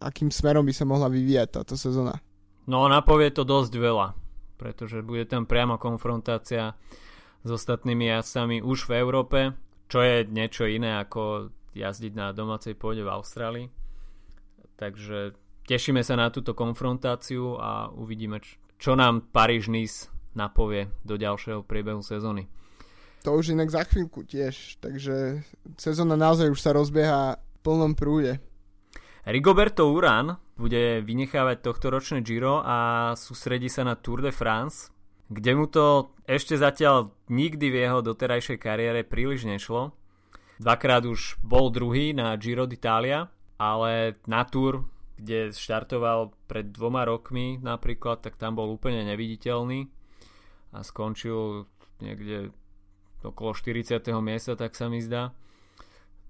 akým 0.00 0.32
smerom 0.32 0.64
by 0.64 0.74
sa 0.74 0.88
mohla 0.88 1.12
vyvíjať 1.12 1.48
táto 1.60 1.76
sezóna. 1.76 2.16
No 2.64 2.88
napovie 2.88 3.28
to 3.28 3.44
dosť 3.44 3.72
veľa, 3.76 4.16
pretože 4.56 5.04
bude 5.04 5.28
tam 5.28 5.44
priama 5.44 5.76
konfrontácia 5.76 6.72
s 7.44 7.48
ostatnými 7.52 8.08
jazdcami 8.08 8.64
už 8.64 8.88
v 8.88 8.92
Európe, 8.96 9.52
čo 9.92 10.00
je 10.00 10.24
niečo 10.24 10.64
iné 10.64 10.96
ako 10.96 11.52
jazdiť 11.76 12.12
na 12.16 12.32
domácej 12.32 12.72
pôde 12.72 13.04
v 13.04 13.12
Austrálii. 13.12 13.66
Takže 14.80 15.36
tešíme 15.68 16.00
sa 16.00 16.16
na 16.16 16.32
túto 16.32 16.56
konfrontáciu 16.56 17.60
a 17.60 17.92
uvidíme, 17.92 18.40
čo 18.80 18.96
nám 18.96 19.28
Paríž-Nice 19.28 20.08
napovie 20.32 20.88
do 21.04 21.20
ďalšieho 21.20 21.62
priebehu 21.62 22.00
sezóny. 22.00 22.48
To 23.24 23.40
už 23.40 23.56
inak 23.56 23.72
za 23.72 23.88
chvíľku 23.88 24.24
tiež, 24.24 24.80
takže 24.84 25.40
sezóna 25.80 26.12
naozaj 26.12 26.52
už 26.52 26.60
sa 26.60 26.76
rozbieha 26.76 27.40
plnom 27.64 27.96
prúde. 27.96 28.44
Rigoberto 29.24 29.88
Urán 29.88 30.36
bude 30.60 31.00
vynechávať 31.00 31.64
tohto 31.64 31.88
ročné 31.88 32.20
Giro 32.20 32.60
a 32.60 33.10
sústredí 33.16 33.72
sa 33.72 33.88
na 33.88 33.96
Tour 33.96 34.20
de 34.20 34.28
France, 34.28 34.92
kde 35.32 35.56
mu 35.56 35.64
to 35.64 36.12
ešte 36.28 36.60
zatiaľ 36.60 37.16
nikdy 37.32 37.72
v 37.72 37.88
jeho 37.88 38.04
doterajšej 38.04 38.60
kariére 38.60 39.00
príliš 39.00 39.48
nešlo. 39.48 39.96
Dvakrát 40.60 41.08
už 41.08 41.40
bol 41.40 41.72
druhý 41.72 42.12
na 42.12 42.36
Giro 42.36 42.68
d'Italia, 42.68 43.32
ale 43.56 44.20
na 44.28 44.44
Tour, 44.44 44.84
kde 45.16 45.50
štartoval 45.50 46.36
pred 46.44 46.68
dvoma 46.68 47.08
rokmi 47.08 47.56
napríklad, 47.58 48.20
tak 48.20 48.36
tam 48.36 48.60
bol 48.60 48.68
úplne 48.70 49.08
neviditeľný 49.08 49.88
a 50.76 50.84
skončil 50.84 51.64
niekde 52.04 52.52
okolo 53.24 53.56
40. 53.56 54.04
miesta, 54.20 54.52
tak 54.52 54.76
sa 54.76 54.92
mi 54.92 55.00
zdá. 55.00 55.32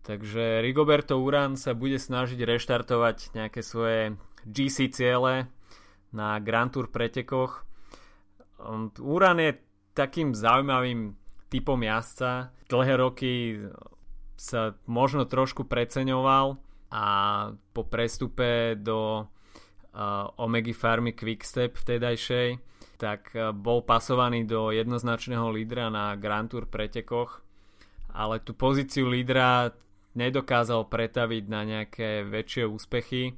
Takže 0.05 0.61
Rigoberto 0.61 1.17
Uran 1.17 1.57
sa 1.57 1.73
bude 1.73 1.97
snažiť 1.97 2.37
reštartovať 2.37 3.33
nejaké 3.33 3.65
svoje 3.65 4.21
GC 4.45 4.93
ciele 4.93 5.49
na 6.13 6.37
Grand 6.45 6.69
Tour 6.69 6.93
pretekoch. 6.93 7.65
Um, 8.61 8.93
Uran 9.01 9.41
je 9.41 9.57
takým 9.97 10.37
zaujímavým 10.37 11.17
typom 11.49 11.81
jazdca. 11.81 12.53
Dlhé 12.69 12.95
roky 13.01 13.33
sa 14.37 14.77
možno 14.85 15.25
trošku 15.25 15.65
preceňoval 15.65 16.61
a 16.93 17.07
po 17.73 17.83
prestupe 17.89 18.77
do 18.77 19.25
uh, 19.25 20.37
Omega 20.37 20.77
Farmy 20.77 21.17
Quickstep 21.17 21.81
vtedajšej 21.81 22.61
tak 23.01 23.33
uh, 23.33 23.57
bol 23.57 23.81
pasovaný 23.83 24.45
do 24.45 24.69
jednoznačného 24.69 25.49
lídra 25.49 25.89
na 25.89 26.13
Grand 26.15 26.47
Tour 26.47 26.69
pretekoch 26.69 27.41
ale 28.15 28.39
tú 28.39 28.55
pozíciu 28.55 29.11
lídra 29.11 29.75
nedokázal 30.15 30.87
pretaviť 30.89 31.45
na 31.51 31.61
nejaké 31.67 32.27
väčšie 32.27 32.65
úspechy. 32.67 33.35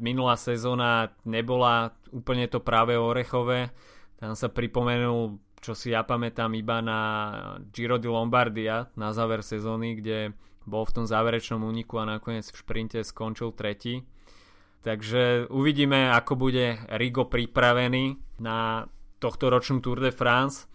Minulá 0.00 0.34
sezóna 0.40 1.14
nebola 1.22 1.94
úplne 2.10 2.48
to 2.48 2.58
práve 2.64 2.96
orechové. 2.96 3.70
Tam 4.18 4.34
sa 4.34 4.50
pripomenul, 4.50 5.38
čo 5.62 5.76
si 5.78 5.94
ja 5.94 6.02
pamätám, 6.02 6.52
iba 6.58 6.82
na 6.82 7.00
Giro 7.70 8.00
di 8.00 8.10
Lombardia 8.10 8.90
na 8.98 9.14
záver 9.14 9.46
sezóny, 9.46 10.00
kde 10.00 10.34
bol 10.66 10.82
v 10.86 11.02
tom 11.02 11.06
záverečnom 11.06 11.62
úniku 11.62 11.98
a 12.02 12.18
nakoniec 12.18 12.50
v 12.50 12.60
šprinte 12.60 12.98
skončil 13.02 13.54
tretí. 13.54 14.02
Takže 14.82 15.46
uvidíme, 15.54 16.10
ako 16.10 16.34
bude 16.34 16.82
Rigo 16.98 17.30
pripravený 17.30 18.18
na 18.42 18.90
tohto 19.22 19.46
ročnú 19.46 19.78
Tour 19.78 20.02
de 20.02 20.10
France 20.10 20.66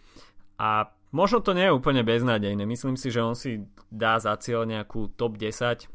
a 0.55 0.87
Možno 1.15 1.39
to 1.39 1.55
nie 1.55 1.71
je 1.71 1.75
úplne 1.75 2.03
beznádejné. 2.03 2.67
Myslím 2.67 2.99
si, 2.99 3.07
že 3.07 3.23
on 3.23 3.35
si 3.35 3.63
dá 3.87 4.19
za 4.19 4.35
cieľ 4.35 4.67
nejakú 4.67 5.15
top 5.15 5.39
10. 5.39 5.87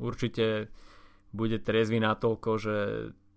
Určite 0.00 0.72
bude 1.36 1.60
trezvý 1.60 2.00
natoľko, 2.00 2.50
že 2.56 2.76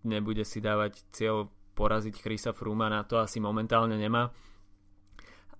nebude 0.08 0.48
si 0.48 0.64
dávať 0.64 1.04
cieľ 1.12 1.52
poraziť 1.76 2.16
Chrisa 2.20 2.52
Fruma, 2.52 2.92
na 2.92 3.04
to 3.04 3.20
asi 3.20 3.40
momentálne 3.40 3.96
nemá. 3.96 4.32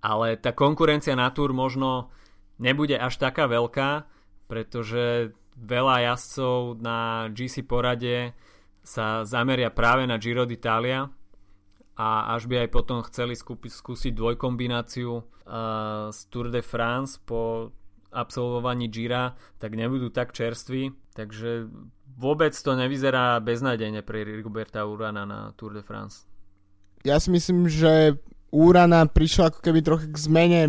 Ale 0.00 0.40
tá 0.40 0.56
konkurencia 0.56 1.12
na 1.12 1.28
Tour 1.28 1.52
možno 1.52 2.08
nebude 2.56 2.96
až 2.96 3.20
taká 3.20 3.44
veľká, 3.44 4.08
pretože 4.48 5.36
veľa 5.60 6.12
jazdcov 6.12 6.80
na 6.80 7.28
GC 7.32 7.68
porade 7.68 8.32
sa 8.80 9.28
zameria 9.28 9.68
práve 9.68 10.08
na 10.08 10.16
Giro 10.16 10.48
d'Italia, 10.48 11.08
a 12.00 12.32
až 12.32 12.48
by 12.48 12.64
aj 12.64 12.68
potom 12.72 13.04
chceli 13.04 13.36
skúpiť, 13.36 13.76
skúsiť 13.76 14.12
dvojkombináciu 14.16 15.20
uh, 15.20 16.08
z 16.08 16.18
Tour 16.32 16.48
de 16.48 16.64
France 16.64 17.20
po 17.20 17.68
absolvovaní 18.08 18.88
Gira, 18.88 19.36
tak 19.60 19.76
nebudú 19.76 20.08
tak 20.08 20.32
čerství, 20.32 20.96
takže 21.12 21.68
vôbec 22.16 22.56
to 22.56 22.72
nevyzerá 22.72 23.36
beznádejne 23.44 24.00
pre 24.00 24.24
Rigoberta 24.24 24.88
Urana 24.88 25.28
na 25.28 25.52
Tour 25.60 25.76
de 25.76 25.84
France. 25.84 26.24
Ja 27.04 27.20
si 27.20 27.28
myslím, 27.36 27.68
že 27.68 28.16
Urana 28.48 29.04
prišla 29.04 29.52
ako 29.52 29.60
keby 29.60 29.80
trochu 29.84 30.08
k 30.08 30.16
zmene 30.16 30.62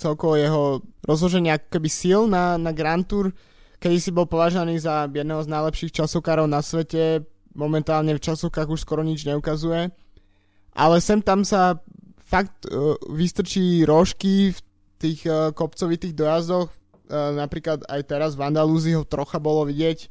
celkovo 0.00 0.40
jeho 0.40 0.80
rozloženia 1.04 1.60
ako 1.60 1.68
keby 1.78 1.88
síl 1.92 2.24
na, 2.24 2.56
na 2.56 2.72
Grand 2.72 3.04
Tour, 3.04 3.36
kedy 3.76 4.00
si 4.00 4.08
bol 4.08 4.24
považovaný 4.24 4.80
za 4.80 5.04
jedného 5.04 5.44
z 5.44 5.52
najlepších 5.52 5.92
časokárov 6.00 6.48
na 6.48 6.64
svete, 6.64 7.28
momentálne 7.52 8.16
v 8.16 8.24
časovkách 8.24 8.72
už 8.72 8.88
skoro 8.88 9.04
nič 9.04 9.28
neukazuje 9.28 9.92
ale 10.78 11.02
sem 11.02 11.18
tam 11.18 11.42
sa 11.42 11.82
fakt 12.22 12.70
uh, 12.70 12.94
vystrčí 13.10 13.82
rožky 13.82 14.54
v 14.54 14.58
tých 15.02 15.26
uh, 15.26 15.50
kopcovitých 15.50 16.14
dojazdoch, 16.14 16.70
uh, 16.70 17.34
napríklad 17.34 17.82
aj 17.90 18.00
teraz 18.06 18.38
v 18.38 18.46
Andalúzii 18.46 18.94
ho 18.94 19.02
trocha 19.02 19.42
bolo 19.42 19.66
vidieť. 19.66 20.06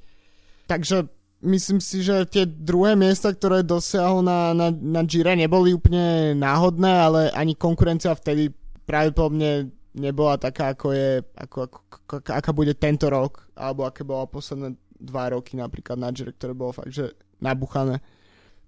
Takže 0.68 1.07
myslím 1.47 1.80
si, 1.80 2.03
že 2.03 2.28
tie 2.28 2.43
druhé 2.43 2.99
miesta, 2.99 3.32
ktoré 3.32 3.63
dosiahol 3.63 4.26
na, 4.26 4.51
na, 4.51 4.68
na 4.74 5.01
Gire, 5.07 5.39
neboli 5.39 5.72
úplne 5.72 6.36
náhodné, 6.36 6.91
ale 6.91 7.22
ani 7.32 7.55
konkurencia 7.55 8.11
vtedy 8.11 8.51
pravdepodobne 8.84 9.72
nebola 9.95 10.36
taká, 10.36 10.76
ako 10.76 10.91
je, 10.91 11.24
ako, 11.38 11.57
ako, 11.72 11.78
ako, 11.88 12.13
aká 12.28 12.51
bude 12.51 12.74
tento 12.76 13.07
rok, 13.07 13.47
alebo 13.55 13.88
aké 13.88 14.03
bola 14.03 14.28
posledné 14.28 14.76
dva 14.97 15.32
roky 15.32 15.55
napríklad 15.55 15.95
na 15.95 16.11
Gire, 16.11 16.36
ktoré 16.36 16.51
bolo 16.57 16.74
fakt, 16.76 16.91
že 16.91 17.13
nabuchané. 17.39 18.01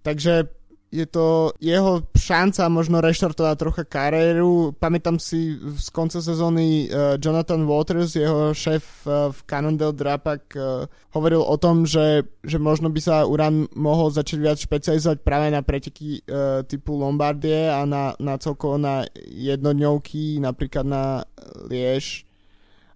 Takže 0.05 0.58
je 0.89 1.05
to 1.05 1.53
jeho 1.61 2.01
šanca 2.17 2.65
možno 2.73 2.97
reštartovať 2.97 3.55
trocha 3.61 3.83
kariéru. 3.85 4.73
Pamätám 4.73 5.21
si 5.21 5.53
z 5.61 5.87
konca 5.93 6.17
sezóny 6.17 6.89
uh, 6.89 7.13
Jonathan 7.21 7.61
Waters, 7.69 8.17
jeho 8.17 8.57
šéf 8.57 9.05
uh, 9.05 9.29
v 9.29 9.39
Cannondale 9.45 9.93
Drapak, 9.93 10.43
uh, 10.57 10.89
hovoril 11.13 11.45
o 11.45 11.55
tom, 11.61 11.85
že, 11.85 12.25
že 12.41 12.57
možno 12.57 12.89
by 12.89 13.01
sa 13.05 13.29
Uran 13.29 13.69
mohol 13.77 14.09
začať 14.09 14.37
viac 14.41 14.57
špecializovať 14.57 15.21
práve 15.21 15.53
na 15.53 15.61
preteky 15.61 16.25
uh, 16.25 16.65
typu 16.65 16.97
Lombardie 16.97 17.69
a 17.69 17.85
na, 17.85 18.17
na 18.17 18.41
celkovo 18.41 18.81
na 18.81 19.05
jednodňovky, 19.29 20.41
napríklad 20.41 20.89
na 20.89 21.21
Liež 21.69 22.25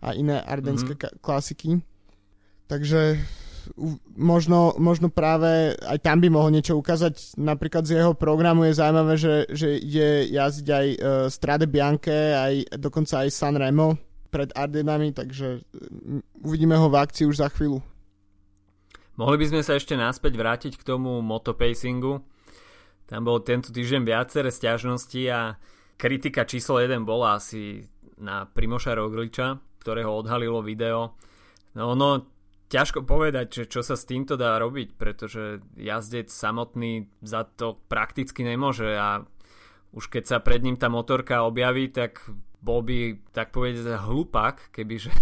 a 0.02 0.18
iné 0.18 0.41
ardenské 0.41 0.98
mm-hmm. 0.98 1.22
klasiky. 1.22 1.78
Takže 2.66 3.22
možno, 4.18 4.76
možno 4.78 5.07
práve 5.07 5.78
aj 5.84 5.99
tam 6.03 6.20
by 6.20 6.28
mohol 6.32 6.53
niečo 6.53 6.78
ukázať. 6.78 7.38
Napríklad 7.39 7.84
z 7.88 7.99
jeho 8.01 8.14
programu 8.14 8.68
je 8.68 8.78
zaujímavé, 8.78 9.14
že, 9.16 9.36
že 9.51 9.78
ide 9.78 10.28
jazdiť 10.32 10.68
aj 10.68 10.88
uh, 10.88 10.97
Strade 11.30 11.68
Bianche, 11.68 12.34
aj, 12.34 12.80
dokonca 12.80 13.24
aj 13.24 13.30
San 13.32 13.55
Remo 13.55 13.95
pred 14.34 14.49
Ardenami, 14.57 15.14
takže 15.14 15.61
uvidíme 16.41 16.74
ho 16.74 16.89
v 16.89 16.97
akcii 16.97 17.30
už 17.30 17.38
za 17.38 17.53
chvíľu. 17.53 17.86
Mohli 19.14 19.45
by 19.45 19.47
sme 19.53 19.61
sa 19.61 19.78
ešte 19.78 19.93
naspäť 19.93 20.34
vrátiť 20.34 20.74
k 20.74 20.88
tomu 20.88 21.22
motopacingu. 21.22 22.26
Tam 23.05 23.22
bol 23.22 23.45
tento 23.45 23.70
týždeň 23.70 24.01
viaceré 24.01 24.49
stiažnosti 24.49 25.22
a 25.30 25.53
kritika 26.01 26.49
číslo 26.49 26.82
1 26.82 27.05
bola 27.05 27.38
asi 27.38 27.86
na 28.18 28.49
Primoša 28.49 28.97
Rogliča, 28.97 29.61
ktorého 29.86 30.09
odhalilo 30.09 30.66
video. 30.66 31.14
No 31.78 31.93
ono 31.93 32.33
ťažko 32.74 33.06
povedať, 33.06 33.48
že 33.54 33.64
čo 33.70 33.86
sa 33.86 33.94
s 33.94 34.10
týmto 34.10 34.34
dá 34.34 34.58
robiť, 34.58 34.98
pretože 34.98 35.62
jazdec 35.78 36.34
samotný 36.34 37.06
za 37.22 37.46
to 37.46 37.78
prakticky 37.86 38.42
nemôže 38.42 38.98
a 38.98 39.22
už 39.94 40.10
keď 40.10 40.24
sa 40.26 40.38
pred 40.42 40.66
ním 40.66 40.74
tá 40.74 40.90
motorka 40.90 41.46
objaví, 41.46 41.94
tak 41.94 42.26
bol 42.66 42.82
by, 42.82 43.22
tak 43.30 43.54
povedať, 43.54 43.86
hlupák, 44.02 44.74
kebyže, 44.74 45.14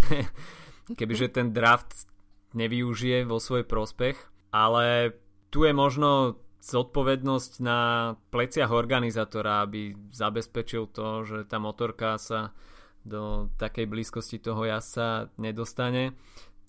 kebyže 0.98 1.28
ten 1.28 1.52
draft 1.52 2.08
nevyužije 2.56 3.28
vo 3.28 3.36
svoj 3.36 3.68
prospech. 3.68 4.16
Ale 4.48 5.12
tu 5.52 5.68
je 5.68 5.76
možno 5.76 6.40
zodpovednosť 6.64 7.52
na 7.60 8.14
pleciach 8.32 8.72
organizátora, 8.72 9.66
aby 9.66 9.92
zabezpečil 10.14 10.88
to, 10.88 11.28
že 11.28 11.38
tá 11.44 11.60
motorka 11.60 12.16
sa 12.16 12.56
do 13.02 13.50
takej 13.58 13.90
blízkosti 13.90 14.38
toho 14.38 14.62
jazdca 14.62 15.34
nedostane. 15.36 16.14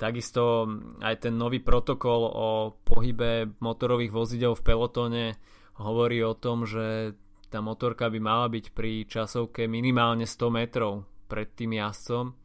Takisto 0.04 0.68
aj 1.00 1.16
ten 1.24 1.40
nový 1.40 1.64
protokol 1.64 2.28
o 2.28 2.76
pohybe 2.84 3.56
motorových 3.64 4.12
vozidel 4.12 4.52
v 4.52 4.66
pelotóne 4.68 5.40
hovorí 5.80 6.20
o 6.20 6.36
tom, 6.36 6.68
že 6.68 7.16
tá 7.48 7.64
motorka 7.64 8.12
by 8.12 8.20
mala 8.20 8.52
byť 8.52 8.76
pri 8.76 9.08
časovke 9.08 9.64
minimálne 9.64 10.28
100 10.28 10.44
metrov 10.52 11.08
pred 11.32 11.48
tým 11.56 11.80
jazdcom. 11.80 12.36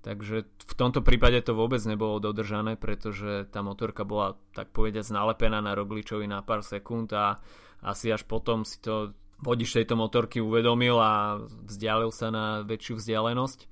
Takže 0.00 0.36
v 0.48 0.74
tomto 0.80 1.04
prípade 1.04 1.44
to 1.44 1.52
vôbec 1.52 1.84
nebolo 1.84 2.16
dodržané, 2.16 2.80
pretože 2.80 3.44
tá 3.52 3.60
motorka 3.60 4.08
bola 4.08 4.40
tak 4.56 4.72
povediať 4.72 5.12
nalepená 5.12 5.60
na 5.60 5.76
Rogličovi 5.76 6.24
na 6.24 6.40
pár 6.40 6.64
sekúnd 6.64 7.12
a 7.12 7.36
asi 7.84 8.08
až 8.08 8.24
potom 8.24 8.64
si 8.64 8.80
to 8.80 9.12
vodič 9.44 9.76
tejto 9.76 10.00
motorky 10.00 10.40
uvedomil 10.40 10.96
a 10.96 11.44
vzdialil 11.44 12.08
sa 12.08 12.32
na 12.32 12.64
väčšiu 12.64 12.96
vzdialenosť. 12.96 13.68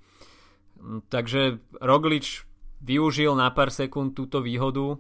Takže 1.09 1.65
Roglič 1.81 2.48
využil 2.83 3.35
na 3.35 3.51
pár 3.51 3.71
sekúnd 3.75 4.15
túto 4.15 4.43
výhodu. 4.43 4.99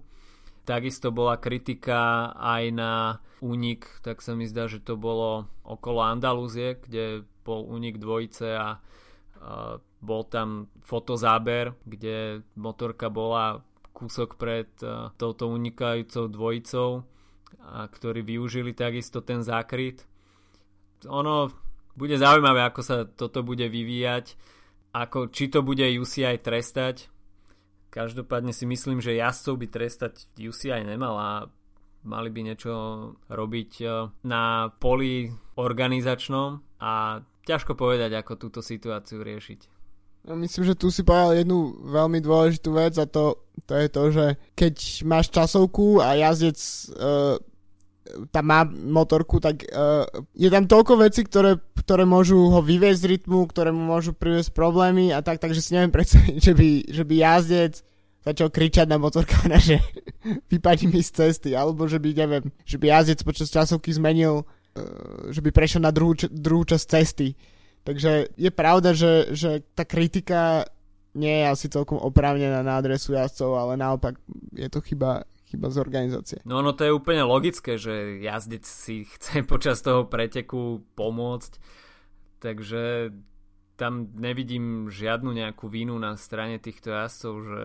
Takisto 0.68 1.08
bola 1.08 1.40
kritika 1.40 2.32
aj 2.36 2.64
na 2.74 2.92
únik, 3.40 3.88
tak 4.04 4.20
sa 4.20 4.36
mi 4.36 4.44
zdá, 4.44 4.68
že 4.68 4.82
to 4.82 5.00
bolo 5.00 5.48
okolo 5.64 6.04
Andalúzie, 6.04 6.76
kde 6.76 7.24
bol 7.46 7.64
únik 7.64 7.96
dvojice 7.96 8.48
a, 8.52 8.68
a 8.68 8.70
bol 9.98 10.22
tam 10.28 10.68
fotozáber, 10.84 11.72
kde 11.88 12.44
motorka 12.54 13.08
bola 13.08 13.64
kúsok 13.96 14.36
pred 14.36 14.68
a, 14.84 15.10
touto 15.16 15.48
unikajúcou 15.48 16.28
dvojicou, 16.28 16.90
a, 17.64 17.88
ktorí 17.88 18.20
využili 18.20 18.76
takisto 18.76 19.24
ten 19.24 19.40
zákryt. 19.40 20.04
Ono 21.08 21.48
bude 21.98 22.14
zaujímavé, 22.20 22.62
ako 22.62 22.80
sa 22.84 22.96
toto 23.08 23.42
bude 23.42 23.66
vyvíjať, 23.66 24.36
ako, 24.94 25.32
či 25.32 25.50
to 25.50 25.64
bude 25.66 25.82
UCI 25.82 26.38
trestať, 26.38 27.10
Každopádne 27.88 28.52
si 28.52 28.68
myslím, 28.68 29.00
že 29.00 29.16
jazdcov 29.16 29.54
by 29.58 29.66
trestať 29.72 30.14
UCI 30.36 30.84
nemala 30.84 31.48
mali 32.06 32.30
by 32.30 32.40
niečo 32.46 32.74
robiť 33.28 33.70
e, 33.82 33.86
na 34.24 34.70
poli 34.78 35.28
organizačnom 35.58 36.62
a 36.78 37.20
ťažko 37.44 37.74
povedať, 37.74 38.14
ako 38.14 38.38
túto 38.38 38.60
situáciu 38.62 39.24
riešiť. 39.24 39.76
Myslím, 40.28 40.64
že 40.68 40.76
tu 40.76 40.92
si 40.92 41.06
povedal 41.06 41.40
jednu 41.40 41.88
veľmi 41.88 42.20
dôležitú 42.20 42.76
vec 42.76 42.92
a 43.00 43.08
to, 43.08 43.48
to 43.64 43.72
je 43.72 43.88
to, 43.88 44.02
že 44.12 44.26
keď 44.52 44.74
máš 45.08 45.32
časovku 45.32 46.04
a 46.04 46.20
jazdec 46.20 46.58
uh, 46.58 47.40
tam 48.32 48.44
má 48.48 48.64
motorku, 48.66 49.40
tak 49.40 49.64
uh, 49.68 50.04
je 50.32 50.48
tam 50.48 50.64
toľko 50.64 51.04
vecí, 51.04 51.24
ktoré, 51.24 51.60
ktoré 51.84 52.08
môžu 52.08 52.50
ho 52.50 52.60
vyviezť 52.60 53.00
z 53.00 53.08
rytmu, 53.16 53.48
ktoré 53.48 53.70
mu 53.70 53.84
môžu 53.84 54.16
priviesť 54.16 54.52
problémy 54.52 55.12
a 55.12 55.20
tak, 55.20 55.40
takže 55.40 55.60
si 55.60 55.74
neviem 55.76 55.92
predstaviť, 55.96 56.36
že 56.40 56.52
by, 56.52 56.68
že 56.88 57.02
by 57.04 57.14
jazdec 57.14 57.74
začal 58.24 58.48
kričať 58.52 58.86
na 58.90 58.98
motorkára, 59.00 59.56
že 59.56 59.80
vypadí 60.52 60.90
mi 60.90 61.00
z 61.00 61.10
cesty, 61.24 61.52
alebo 61.54 61.88
že 61.88 62.00
by, 62.00 62.08
neviem, 62.12 62.44
že 62.64 62.76
by 62.76 62.86
jazdec 62.92 63.20
počas 63.24 63.48
časovky 63.52 63.92
zmenil, 63.92 64.44
uh, 64.44 65.32
že 65.32 65.40
by 65.44 65.50
prešiel 65.52 65.84
na 65.84 65.92
druhú, 65.94 66.16
druhú 66.28 66.64
časť 66.64 66.84
cesty. 66.84 67.36
Takže 67.86 68.36
je 68.36 68.50
pravda, 68.52 68.92
že, 68.92 69.32
že 69.32 69.64
tá 69.72 69.88
kritika 69.88 70.68
nie 71.16 71.40
je 71.40 71.46
asi 71.48 71.66
celkom 71.72 71.96
oprávnená 71.96 72.60
na 72.60 72.76
adresu 72.78 73.16
jazdcov, 73.16 73.56
ale 73.56 73.80
naopak 73.80 74.20
je 74.52 74.68
to 74.68 74.84
chyba, 74.84 75.24
chyba 75.50 75.72
z 75.72 75.76
organizácie. 75.80 76.38
No, 76.44 76.60
no 76.60 76.76
to 76.76 76.84
je 76.84 76.92
úplne 76.92 77.24
logické, 77.24 77.80
že 77.80 78.20
jazdec 78.20 78.64
si 78.64 79.08
chce 79.08 79.42
počas 79.52 79.80
toho 79.80 80.04
preteku 80.04 80.84
pomôcť, 80.94 81.52
takže 82.44 83.12
tam 83.78 84.10
nevidím 84.18 84.90
žiadnu 84.90 85.30
nejakú 85.30 85.70
vínu 85.70 85.94
na 85.96 86.18
strane 86.18 86.58
týchto 86.58 86.90
jazdcov, 86.90 87.34
že 87.46 87.64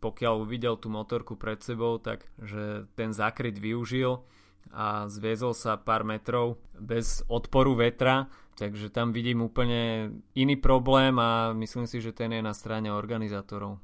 pokiaľ 0.00 0.34
uvidel 0.44 0.76
tú 0.76 0.88
motorku 0.92 1.36
pred 1.36 1.60
sebou, 1.60 2.00
tak 2.00 2.24
že 2.40 2.88
ten 2.96 3.12
zakryt 3.12 3.56
využil 3.56 4.24
a 4.72 5.06
zviezol 5.06 5.54
sa 5.54 5.78
pár 5.78 6.02
metrov 6.02 6.58
bez 6.74 7.22
odporu 7.30 7.78
vetra 7.78 8.28
Takže 8.56 8.88
tam 8.88 9.12
vidím 9.12 9.44
úplne 9.44 10.10
iný 10.32 10.56
problém 10.56 11.20
a 11.20 11.52
myslím 11.52 11.84
si, 11.84 12.00
že 12.00 12.16
ten 12.16 12.32
je 12.32 12.40
na 12.40 12.56
strane 12.56 12.88
organizátorov. 12.88 13.76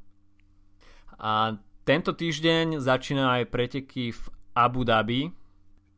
A 1.21 1.61
tento 1.83 2.15
týždeň 2.15 2.79
začína 2.79 3.41
aj 3.41 3.51
preteky 3.51 4.15
v 4.15 4.23
Abu 4.55 4.87
Dhabi. 4.87 5.33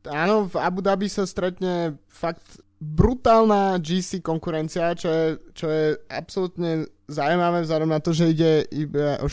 Áno, 0.08 0.48
v 0.48 0.56
Abu 0.60 0.84
Dhabi 0.84 1.08
sa 1.08 1.24
stretne 1.24 1.96
fakt 2.08 2.60
brutálna 2.84 3.80
GC 3.80 4.20
konkurencia, 4.20 4.92
čo 4.92 5.08
je, 5.08 5.26
čo 5.56 5.66
je 5.72 5.96
absolútne 6.12 6.84
zaujímavé 7.08 7.64
vzhľadom 7.64 7.88
na 7.88 8.00
to, 8.00 8.12
že 8.12 8.36
ide 8.36 8.52
iba 8.68 9.16
o, 9.24 9.28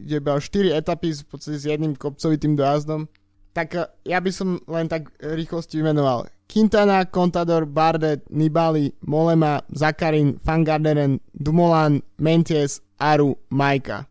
ide 0.00 0.16
iba 0.20 0.32
o 0.32 0.40
4 0.40 0.72
etapy 0.72 1.12
v 1.12 1.28
podstate 1.28 1.60
s 1.60 1.68
jedným 1.68 1.92
kopcovitým 1.96 2.56
dojazdom. 2.56 3.08
Tak 3.52 3.68
ja 4.08 4.18
by 4.22 4.30
som 4.32 4.60
len 4.70 4.88
tak 4.88 5.12
rýchlosti 5.20 5.82
vymenoval 5.82 6.30
Quintana, 6.48 7.04
Contador, 7.04 7.68
Bardet, 7.68 8.24
Nibali, 8.32 8.92
Molema, 9.04 9.60
Zakarin, 9.68 10.40
Fangarderen, 10.40 11.20
Dumoulin, 11.36 12.00
Menties, 12.16 12.80
Aru, 12.96 13.36
Majka. 13.52 14.08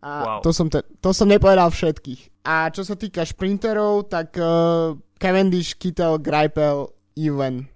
A 0.00 0.10
wow. 0.24 0.40
to, 0.40 0.50
som 0.52 0.72
te, 0.72 0.80
to 1.04 1.12
som 1.12 1.28
nepovedal 1.28 1.68
všetkých. 1.68 2.44
A 2.48 2.72
čo 2.72 2.82
sa 2.88 2.96
týka 2.96 3.20
šprinterov, 3.20 4.08
tak 4.08 4.32
uh, 4.40 4.96
Cavendish, 5.20 5.76
Kittel, 5.76 6.16
Greipel, 6.24 6.88
Even. 7.20 7.68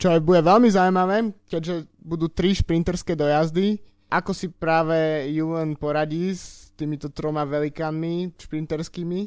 Čo 0.00 0.16
je, 0.16 0.18
bude 0.18 0.42
veľmi 0.42 0.66
zaujímavé, 0.66 1.30
keďže 1.46 1.86
budú 2.02 2.26
tri 2.26 2.56
šprinterské 2.56 3.14
dojazdy. 3.14 3.78
Ako 4.10 4.34
si 4.34 4.50
práve 4.50 5.30
Juven 5.30 5.78
poradí 5.78 6.34
s 6.34 6.74
týmito 6.74 7.14
troma 7.14 7.46
velikánmi 7.46 8.34
šprinterskými? 8.34 9.20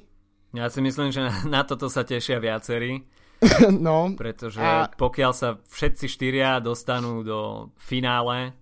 Ja 0.53 0.67
si 0.67 0.83
myslím, 0.83 1.09
že 1.15 1.23
na, 1.23 1.33
na 1.47 1.61
toto 1.63 1.87
sa 1.87 2.03
tešia 2.03 2.43
viacerí. 2.43 3.07
no. 3.87 4.13
Pretože 4.13 4.59
a... 4.59 4.91
pokiaľ 4.91 5.31
sa 5.31 5.49
všetci 5.57 6.05
štyria 6.11 6.59
dostanú 6.59 7.23
do 7.23 7.71
finále, 7.79 8.53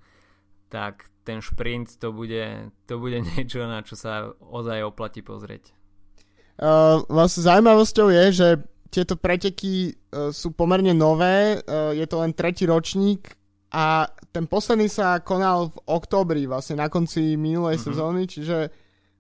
tak 0.72 1.11
ten 1.22 1.42
šprint 1.42 1.98
to 2.02 2.10
bude, 2.12 2.72
to 2.86 2.96
bude 2.98 3.22
niečo, 3.36 3.66
na 3.66 3.82
čo 3.86 3.96
sa 3.98 4.34
ozaj 4.40 4.86
oplatí 4.86 5.22
pozrieť. 5.22 5.74
Uh, 6.62 7.02
vlastne 7.10 7.42
zaujímavosťou 7.42 8.08
je, 8.14 8.26
že 8.32 8.48
tieto 8.92 9.18
preteky 9.18 9.96
uh, 10.14 10.30
sú 10.30 10.54
pomerne 10.54 10.94
nové, 10.94 11.58
uh, 11.58 11.96
je 11.96 12.06
to 12.06 12.22
len 12.22 12.36
tretí 12.38 12.70
ročník 12.70 13.34
a 13.72 14.06
ten 14.36 14.46
posledný 14.46 14.92
sa 14.92 15.24
konal 15.24 15.72
v 15.72 15.78
októbri, 15.90 16.44
vlastne 16.46 16.78
na 16.78 16.92
konci 16.92 17.40
minulej 17.40 17.82
mm-hmm. 17.82 17.88
sezóny, 17.88 18.22
čiže 18.28 18.58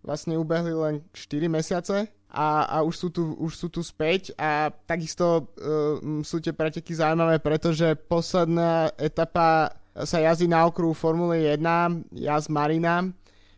vlastne 0.05 0.37
ubehli 0.37 0.75
len 0.75 1.01
4 1.15 1.49
mesiace 1.49 2.11
a, 2.29 2.47
a 2.67 2.77
už, 2.83 2.95
sú 2.95 3.07
tu, 3.09 3.23
už 3.41 3.51
sú 3.57 3.67
tu 3.71 3.81
späť 3.81 4.35
a 4.37 4.69
takisto 4.69 5.55
uh, 5.57 6.21
sú 6.21 6.37
tie 6.43 6.53
preteky 6.53 6.93
zaujímavé, 6.93 7.41
pretože 7.41 7.95
posledná 7.95 8.91
etapa 9.01 9.80
sa 9.95 10.17
jazdí 10.23 10.47
na 10.47 10.63
okruhu 10.67 10.95
Formule 10.95 11.43
1, 11.43 12.15
jazd 12.15 12.47
Marina, 12.47 13.11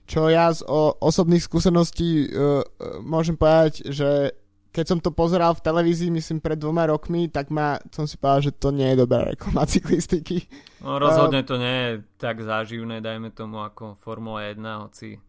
čo 0.03 0.27
ja 0.27 0.51
z 0.51 0.65
o, 0.67 0.97
osobných 0.99 1.45
skúseností 1.45 2.27
uh, 2.27 2.65
môžem 2.99 3.39
povedať, 3.39 3.87
že 3.87 4.35
keď 4.73 4.85
som 4.89 4.99
to 4.99 5.13
pozeral 5.13 5.53
v 5.53 5.61
televízii, 5.61 6.09
myslím 6.09 6.41
pred 6.41 6.57
dvoma 6.57 6.89
rokmi, 6.89 7.29
tak 7.29 7.53
ma, 7.53 7.77
som 7.93 8.09
si 8.09 8.17
povedal, 8.17 8.49
že 8.49 8.57
to 8.57 8.73
nie 8.73 8.89
je 8.89 9.05
dobrá 9.05 9.21
reklama 9.29 9.69
cyklistiky. 9.69 10.49
No 10.81 10.97
rozhodne 10.97 11.45
uh, 11.45 11.47
to 11.47 11.55
nie 11.61 11.77
je 11.85 11.91
tak 12.17 12.41
záživné, 12.41 12.99
dajme 12.99 13.29
tomu 13.29 13.61
ako 13.61 14.01
Formula 14.01 14.49
1, 14.49 14.59
hoci 14.83 15.21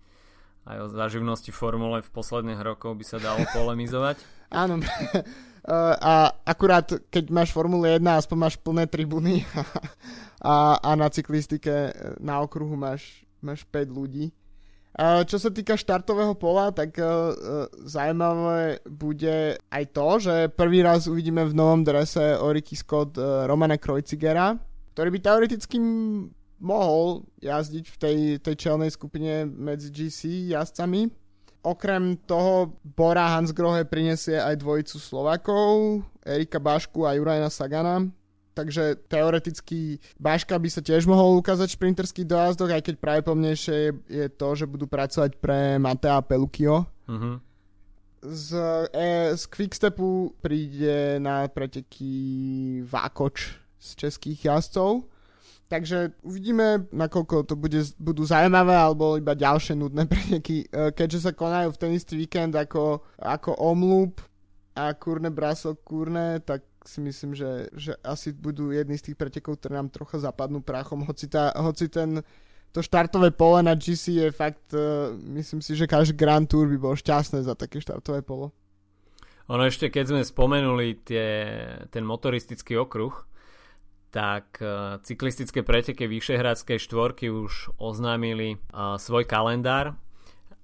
aj 0.65 0.77
o 0.81 0.87
zaživnosti 0.89 1.53
formule 1.53 2.01
v 2.01 2.09
posledných 2.09 2.61
rokoch 2.65 2.97
by 2.97 3.05
sa 3.05 3.21
dalo 3.21 3.45
polemizovať. 3.57 4.17
Áno. 4.49 4.81
a 6.01 6.33
akurát, 6.45 6.89
keď 7.09 7.25
máš 7.33 7.53
Formule 7.53 8.01
1, 8.01 8.05
aspoň 8.05 8.37
máš 8.37 8.57
plné 8.61 8.89
tribuny 8.89 9.45
a, 10.45 10.77
a 10.77 10.91
na 10.93 11.09
cyklistike 11.09 11.97
na 12.21 12.45
okruhu 12.45 12.77
máš, 12.77 13.25
máš 13.41 13.65
5 13.73 13.89
ľudí. 13.89 14.29
Čo 15.27 15.43
sa 15.43 15.51
týka 15.51 15.75
štartového 15.75 16.39
pola, 16.39 16.71
tak 16.71 16.95
uh, 17.03 17.35
zaujímavé 17.83 18.79
bude 18.87 19.59
aj 19.59 19.85
to, 19.91 20.09
že 20.23 20.35
prvý 20.55 20.87
raz 20.87 21.11
uvidíme 21.11 21.43
v 21.51 21.57
novom 21.57 21.83
drese 21.83 22.39
Oriky 22.39 22.79
Scott 22.79 23.19
Romana 23.19 23.75
Krojcigera, 23.75 24.55
ktorý 24.95 25.09
by 25.11 25.19
teoreticky 25.19 25.83
mohol 26.63 27.27
jazdiť 27.43 27.85
v 27.91 27.97
tej, 27.99 28.19
tej 28.39 28.55
čelnej 28.55 28.95
skupine 28.95 29.51
medzi 29.51 29.91
GC 29.91 30.55
jazdcami. 30.55 31.11
Okrem 31.65 32.21
toho 32.29 32.79
Bora 32.85 33.35
Hansgrohe 33.35 33.89
prinesie 33.89 34.39
aj 34.39 34.63
dvojicu 34.63 34.97
Slovakov, 35.01 36.05
Erika 36.23 36.63
Bašku 36.63 37.03
a 37.03 37.17
Jurajna 37.19 37.51
Sagana. 37.51 38.05
Takže 38.55 39.03
teoreticky 39.11 39.99
Baška 40.15 40.55
by 40.55 40.69
sa 40.71 40.79
tiež 40.79 41.11
mohol 41.11 41.43
ukázať 41.43 41.75
v 41.75 41.77
šprinterských 41.79 42.31
dojazdoch, 42.31 42.71
aj 42.71 42.83
keď 42.87 42.95
pravdepodobnejšie 43.03 43.75
je, 43.75 43.91
je 44.07 44.27
to, 44.31 44.49
že 44.55 44.71
budú 44.71 44.87
pracovať 44.87 45.43
pre 45.43 45.83
Matea 45.83 46.23
Pelukio. 46.23 46.87
Uh-huh. 47.11 47.43
Z, 48.23 48.49
e, 48.95 49.35
z 49.35 49.43
Quickstepu 49.51 50.39
príde 50.39 51.19
na 51.19 51.51
preteky 51.51 52.81
Vákoč 52.87 53.59
z 53.77 53.89
českých 54.01 54.49
jazdcov 54.49 55.11
Takže 55.65 56.13
uvidíme, 56.21 56.87
nakoľko 56.93 57.49
to 57.49 57.55
bude, 57.57 57.81
budú 57.97 58.29
zaujímavé 58.29 58.77
alebo 58.77 59.17
iba 59.17 59.33
ďalšie 59.33 59.75
nudné 59.75 60.05
preteky, 60.13 60.69
e, 60.69 60.93
keďže 60.93 61.31
sa 61.31 61.33
konajú 61.33 61.73
v 61.73 61.81
ten 61.81 61.91
istý 61.97 62.21
víkend 62.21 62.53
ako, 62.53 63.01
ako 63.17 63.57
Omloop 63.57 64.21
a 64.77 64.93
Kurne 64.93 65.33
Braso 65.33 65.75
Kurne, 65.81 66.45
tak 66.45 66.63
si 66.85 67.01
myslím, 67.01 67.33
že, 67.33 67.73
že 67.73 67.97
asi 68.05 68.33
budú 68.33 68.71
jedni 68.71 69.01
z 69.01 69.11
tých 69.11 69.17
pretekov, 69.19 69.59
ktoré 69.59 69.81
nám 69.81 69.89
trocha 69.89 70.21
zapadnú 70.21 70.61
prachom, 70.61 71.05
hoci, 71.09 71.27
tá, 71.27 71.51
hoci 71.57 71.89
ten 71.89 72.21
to 72.75 72.83
štartové 72.83 73.31
pole 73.31 73.63
na 73.63 73.79
GC 73.79 74.19
je 74.19 74.29
fakt, 74.35 74.75
uh, 74.75 75.15
myslím 75.31 75.63
si, 75.63 75.79
že 75.79 75.87
každý 75.87 76.19
Grand 76.19 76.43
Tour 76.43 76.67
by 76.67 76.79
bol 76.79 76.99
šťastné 76.99 77.47
za 77.47 77.55
také 77.55 77.79
štartové 77.79 78.27
polo. 78.27 78.51
Ono 79.47 79.63
ešte, 79.63 79.93
keď 79.93 80.05
sme 80.11 80.23
spomenuli 80.25 81.05
tie, 81.05 81.29
ten 81.93 82.03
motoristický 82.03 82.81
okruh, 82.81 83.13
tak 84.09 84.63
e, 84.63 85.03
cyklistické 85.03 85.67
preteky 85.67 86.07
Vyšehradskej 86.07 86.79
štvorky 86.81 87.29
už 87.29 87.75
oznámili 87.83 88.55
e, 88.55 88.59
svoj 88.97 89.27
kalendár 89.27 89.99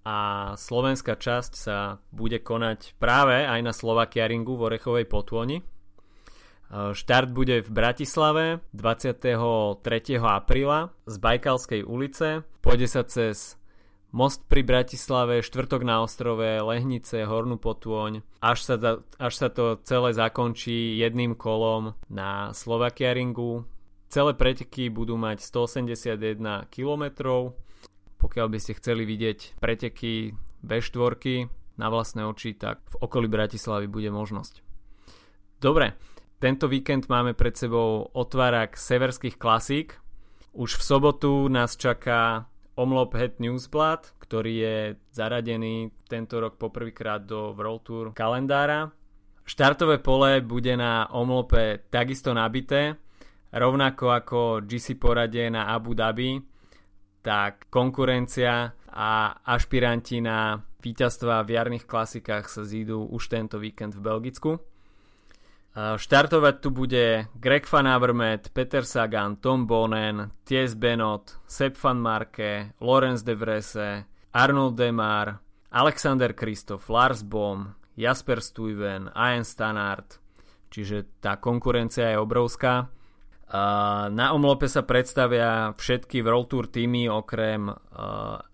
a 0.07 0.19
slovenská 0.57 1.19
časť 1.19 1.53
sa 1.59 2.01
bude 2.09 2.41
konať 2.41 2.97
práve 2.97 3.43
aj 3.43 3.61
na 3.61 3.75
Slovakiaringu 3.75 4.55
v 4.55 4.71
Orechovej 4.71 5.05
potôni. 5.11 5.67
E, 6.71 6.95
štart 6.95 7.35
bude 7.35 7.67
v 7.67 7.71
Bratislave 7.71 8.63
23. 8.71 9.83
apríla 10.23 10.95
z 11.11 11.15
Bajkalskej 11.19 11.83
ulice. 11.83 12.47
Pôjde 12.63 12.87
sa 12.87 13.03
cez 13.03 13.59
Most 14.11 14.43
pri 14.51 14.67
Bratislave, 14.67 15.39
štvrtok 15.39 15.87
na 15.87 16.03
ostrove, 16.03 16.43
Lehnice, 16.43 17.23
Hornú 17.23 17.63
Potôň, 17.63 18.27
až 18.43 18.67
sa, 18.67 18.75
až 19.23 19.35
sa 19.39 19.49
to 19.55 19.79
celé 19.87 20.11
zakončí 20.11 20.99
jedným 20.99 21.39
kolom 21.39 21.95
na 22.11 22.51
Slovakiaringu. 22.51 23.63
Celé 24.11 24.35
preteky 24.35 24.91
budú 24.91 25.15
mať 25.15 25.47
181 25.47 26.67
km. 26.75 27.05
Pokiaľ 28.19 28.47
by 28.51 28.59
ste 28.59 28.75
chceli 28.83 29.07
vidieť 29.07 29.63
preteky 29.63 30.35
B4 30.67 31.47
na 31.79 31.87
vlastné 31.87 32.27
oči, 32.27 32.59
tak 32.59 32.83
v 32.91 32.95
okolí 32.99 33.31
Bratislavy 33.31 33.87
bude 33.87 34.11
možnosť. 34.11 34.67
Dobre, 35.63 35.95
tento 36.41 36.73
víkend 36.73 37.05
máme 37.13 37.37
pred 37.37 37.53
sebou 37.53 38.09
otvárak 38.17 38.81
severských 38.81 39.37
klasík, 39.37 40.01
Už 40.51 40.81
v 40.81 40.83
sobotu 40.83 41.47
nás 41.47 41.79
čaká 41.79 42.51
Omlop 42.75 43.15
Head 43.15 43.39
Newsblad, 43.39 44.19
ktorý 44.19 44.53
je 44.57 44.77
zaradený 45.15 45.95
tento 46.11 46.43
rok 46.43 46.59
poprvýkrát 46.59 47.23
do 47.23 47.55
World 47.55 47.83
Tour 47.87 48.07
kalendára. 48.17 48.91
Štartové 49.47 50.03
pole 50.03 50.43
bude 50.43 50.75
na 50.75 51.07
Omlope 51.13 51.87
takisto 51.87 52.35
nabité, 52.35 52.99
rovnako 53.55 54.11
ako 54.11 54.41
GC 54.67 54.99
poradie 54.99 55.53
na 55.55 55.71
Abu 55.71 55.95
Dhabi, 55.95 56.41
tak 57.23 57.71
konkurencia 57.71 58.75
a 58.91 59.39
ašpiranti 59.45 60.19
na 60.19 60.59
víťazstva 60.83 61.45
v 61.47 61.55
jarných 61.55 61.87
klasikách 61.87 62.49
sa 62.49 62.65
zídu 62.65 63.07
už 63.07 63.29
tento 63.29 63.61
víkend 63.61 63.95
v 63.95 64.03
Belgicku. 64.03 64.70
Štartovať 65.71 66.55
tu 66.59 66.75
bude 66.75 67.31
Greg 67.39 67.63
Van 67.71 67.87
Avermaet, 67.87 68.51
Peter 68.51 68.83
Sagan, 68.83 69.39
Tom 69.39 69.71
Bonen, 69.71 70.35
Ties 70.43 70.75
Benot, 70.75 71.39
Sepp 71.47 71.79
Van 71.79 71.95
Marke, 71.95 72.75
Lorenz 72.83 73.23
de 73.23 73.35
Vrese, 73.39 73.89
Arnold 74.35 74.75
Demar, 74.75 75.39
Alexander 75.71 76.35
Kristoff, 76.35 76.91
Lars 76.91 77.23
Bohm, 77.23 77.71
Jasper 77.95 78.43
Stuyven, 78.43 79.15
Ian 79.15 79.47
Stannard, 79.47 80.19
čiže 80.75 81.23
tá 81.23 81.39
konkurencia 81.39 82.11
je 82.11 82.19
obrovská. 82.19 82.91
Na 84.11 84.31
omlope 84.31 84.71
sa 84.71 84.87
predstavia 84.87 85.75
všetky 85.75 86.23
World 86.23 86.47
Tour 86.51 86.67
týmy 86.71 87.11
okrem 87.11 87.71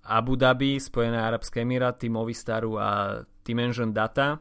Abu 0.05 0.41
Dhabi, 0.41 0.81
Spojené 0.81 1.21
Arabské 1.21 1.64
Emiráty, 1.64 2.09
Movistaru 2.12 2.81
a 2.81 3.21
Engine 3.45 3.93
Data. 3.93 4.41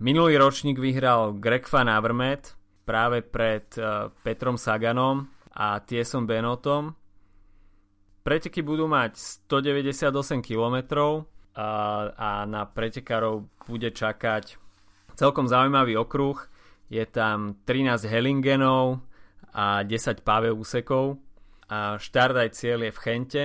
Minulý 0.00 0.40
ročník 0.40 0.80
vyhral 0.80 1.36
Greg 1.36 1.68
Van 1.68 1.84
Avermaet 1.84 2.56
práve 2.88 3.20
pred 3.20 3.68
uh, 3.76 4.08
Petrom 4.24 4.56
Saganom 4.56 5.28
a 5.52 5.76
Tiesom 5.84 6.24
Benotom. 6.24 6.96
Preteky 8.24 8.64
budú 8.64 8.88
mať 8.88 9.20
198 9.44 10.40
km 10.40 10.76
a, 11.52 12.48
na 12.48 12.64
pretekárov 12.64 13.44
bude 13.68 13.92
čakať 13.92 14.56
celkom 15.20 15.44
zaujímavý 15.44 16.00
okruh. 16.00 16.48
Je 16.88 17.04
tam 17.04 17.60
13 17.68 18.08
Hellingenov 18.08 19.04
a 19.52 19.84
10 19.84 20.24
páve 20.24 20.48
úsekov. 20.48 21.20
A 21.68 22.00
štart 22.00 22.40
aj 22.40 22.56
cieľ 22.56 22.88
je 22.88 22.92
v 22.96 23.02
Chente 23.04 23.44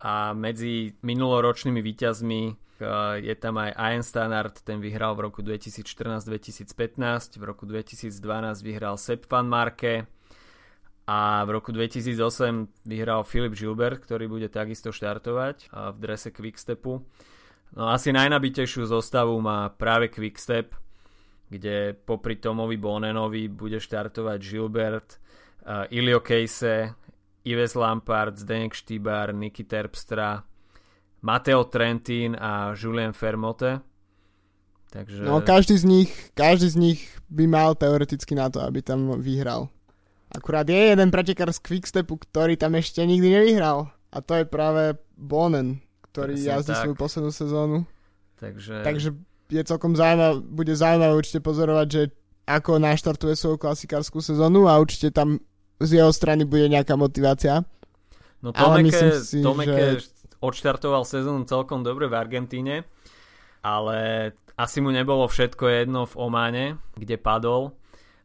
a 0.00 0.32
medzi 0.32 0.96
minuloročnými 1.04 1.84
víťazmi 1.84 2.42
Eh, 2.48 2.71
je 3.18 3.34
tam 3.38 3.58
aj 3.58 3.74
Ian 3.78 4.04
Stannard, 4.04 4.58
ten 4.62 4.82
vyhral 4.82 5.14
v 5.14 5.30
roku 5.30 5.40
2014-2015, 5.42 7.38
v 7.38 7.44
roku 7.44 7.64
2012 7.66 8.12
vyhral 8.62 8.98
Sepp 8.98 9.26
van 9.30 9.46
Marke 9.46 10.06
a 11.06 11.42
v 11.42 11.50
roku 11.50 11.74
2008 11.74 12.86
vyhral 12.86 13.26
Filip 13.26 13.58
Gilbert, 13.58 14.06
ktorý 14.06 14.30
bude 14.30 14.48
takisto 14.48 14.94
štartovať 14.94 15.56
eh, 15.66 15.90
v 15.92 15.96
drese 15.98 16.30
Quickstepu. 16.30 17.02
No 17.72 17.88
asi 17.88 18.12
najnabitejšiu 18.12 18.84
zostavu 18.84 19.40
má 19.40 19.72
práve 19.72 20.12
Quickstep, 20.12 20.76
kde 21.48 21.96
popri 21.96 22.36
Tomovi 22.36 22.76
Bonenovi 22.76 23.48
bude 23.48 23.80
štartovať 23.80 24.38
Gilbert, 24.40 25.16
uh, 25.64 25.88
Ilio 25.88 26.20
Kejse, 26.20 26.92
Ives 27.48 27.72
Lampard, 27.72 28.36
Zdenek 28.36 28.76
Štýbar, 28.76 29.32
Niky 29.32 29.64
Terpstra, 29.64 30.44
Mateo 31.22 31.64
Trentin 31.64 32.34
a 32.34 32.74
Julien 32.74 33.14
Fermote. 33.14 33.80
Takže... 34.92 35.24
No 35.24 35.40
každý 35.40 35.78
z 35.78 35.84
nich, 35.88 36.10
každý 36.34 36.68
z 36.68 36.76
nich 36.76 37.00
by 37.32 37.48
mal 37.48 37.72
teoreticky 37.72 38.36
na 38.36 38.52
to, 38.52 38.60
aby 38.60 38.84
tam 38.84 39.16
vyhral. 39.22 39.72
Akurát 40.28 40.68
je 40.68 40.76
jeden 40.76 41.08
pretekár 41.08 41.48
z 41.52 41.60
Quickstepu, 41.64 42.20
ktorý 42.20 42.60
tam 42.60 42.76
ešte 42.76 43.00
nikdy 43.04 43.40
nevyhral. 43.40 43.88
A 44.12 44.20
to 44.20 44.36
je 44.36 44.44
práve 44.44 45.00
Bonen, 45.16 45.80
ktorý 46.12 46.36
Presne 46.36 46.48
jazdí 46.52 46.72
tak. 46.76 46.80
svoju 46.84 46.96
poslednú 46.98 47.32
sezónu. 47.32 47.78
Takže... 48.36 48.84
Takže 48.84 49.08
je 49.48 49.62
celkom 49.64 49.96
zaujímavé, 49.96 50.44
bude 50.44 50.74
zaujímavé 50.76 51.12
určite 51.16 51.40
pozorovať, 51.40 51.86
že 51.88 52.02
ako 52.44 52.80
naštartuje 52.82 53.32
svoju 53.36 53.56
klasikárskú 53.56 54.20
sezónu 54.20 54.68
a 54.68 54.76
určite 54.76 55.14
tam 55.14 55.40
z 55.80 56.00
jeho 56.00 56.12
strany 56.12 56.44
bude 56.44 56.68
nejaká 56.68 56.98
motivácia. 56.98 57.64
No 58.42 58.50
Tomeke, 58.50 58.66
Ale 58.66 58.76
myslím 58.82 59.10
si, 59.22 59.38
Tomeke 59.40 59.72
že 60.02 60.11
odštartoval 60.42 61.06
sezónu 61.06 61.46
celkom 61.46 61.86
dobre 61.86 62.10
v 62.10 62.18
Argentíne, 62.18 62.84
ale 63.62 64.30
asi 64.58 64.82
mu 64.82 64.90
nebolo 64.90 65.30
všetko 65.30 65.64
jedno 65.70 66.04
v 66.04 66.18
Ománe, 66.18 66.64
kde 66.98 67.16
padol. 67.16 67.78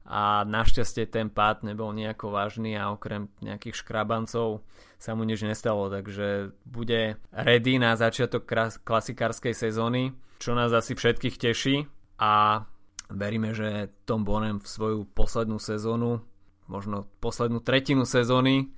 A 0.07 0.47
našťastie 0.47 1.03
ten 1.11 1.27
pád 1.27 1.67
nebol 1.67 1.91
nejako 1.91 2.31
vážny 2.31 2.79
a 2.79 2.95
okrem 2.95 3.27
nejakých 3.43 3.83
škrabancov 3.83 4.63
sa 4.95 5.11
mu 5.13 5.27
nič 5.27 5.43
nestalo, 5.43 5.91
takže 5.91 6.55
bude 6.63 7.19
ready 7.35 7.75
na 7.75 7.99
začiatok 7.99 8.47
klasikárskej 8.87 9.51
sezóny, 9.51 10.15
čo 10.39 10.55
nás 10.55 10.71
asi 10.71 10.95
všetkých 10.95 11.35
teší. 11.35 11.91
A 12.23 12.63
veríme, 13.11 13.51
že 13.51 13.91
Tom 14.07 14.23
Bonem 14.23 14.63
v 14.63 14.67
svoju 14.67 14.99
poslednú 15.11 15.59
sezónu, 15.59 16.23
možno 16.71 17.11
poslednú 17.19 17.59
tretinu 17.59 18.07
sezóny 18.07 18.71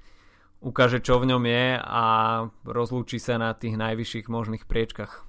ukáže, 0.59 0.99
čo 0.99 1.19
v 1.19 1.31
ňom 1.31 1.43
je 1.47 1.65
a 1.79 2.03
rozlúči 2.67 3.17
sa 3.19 3.39
na 3.39 3.55
tých 3.55 3.79
najvyšších 3.79 4.27
možných 4.27 4.67
priečkach. 4.67 5.23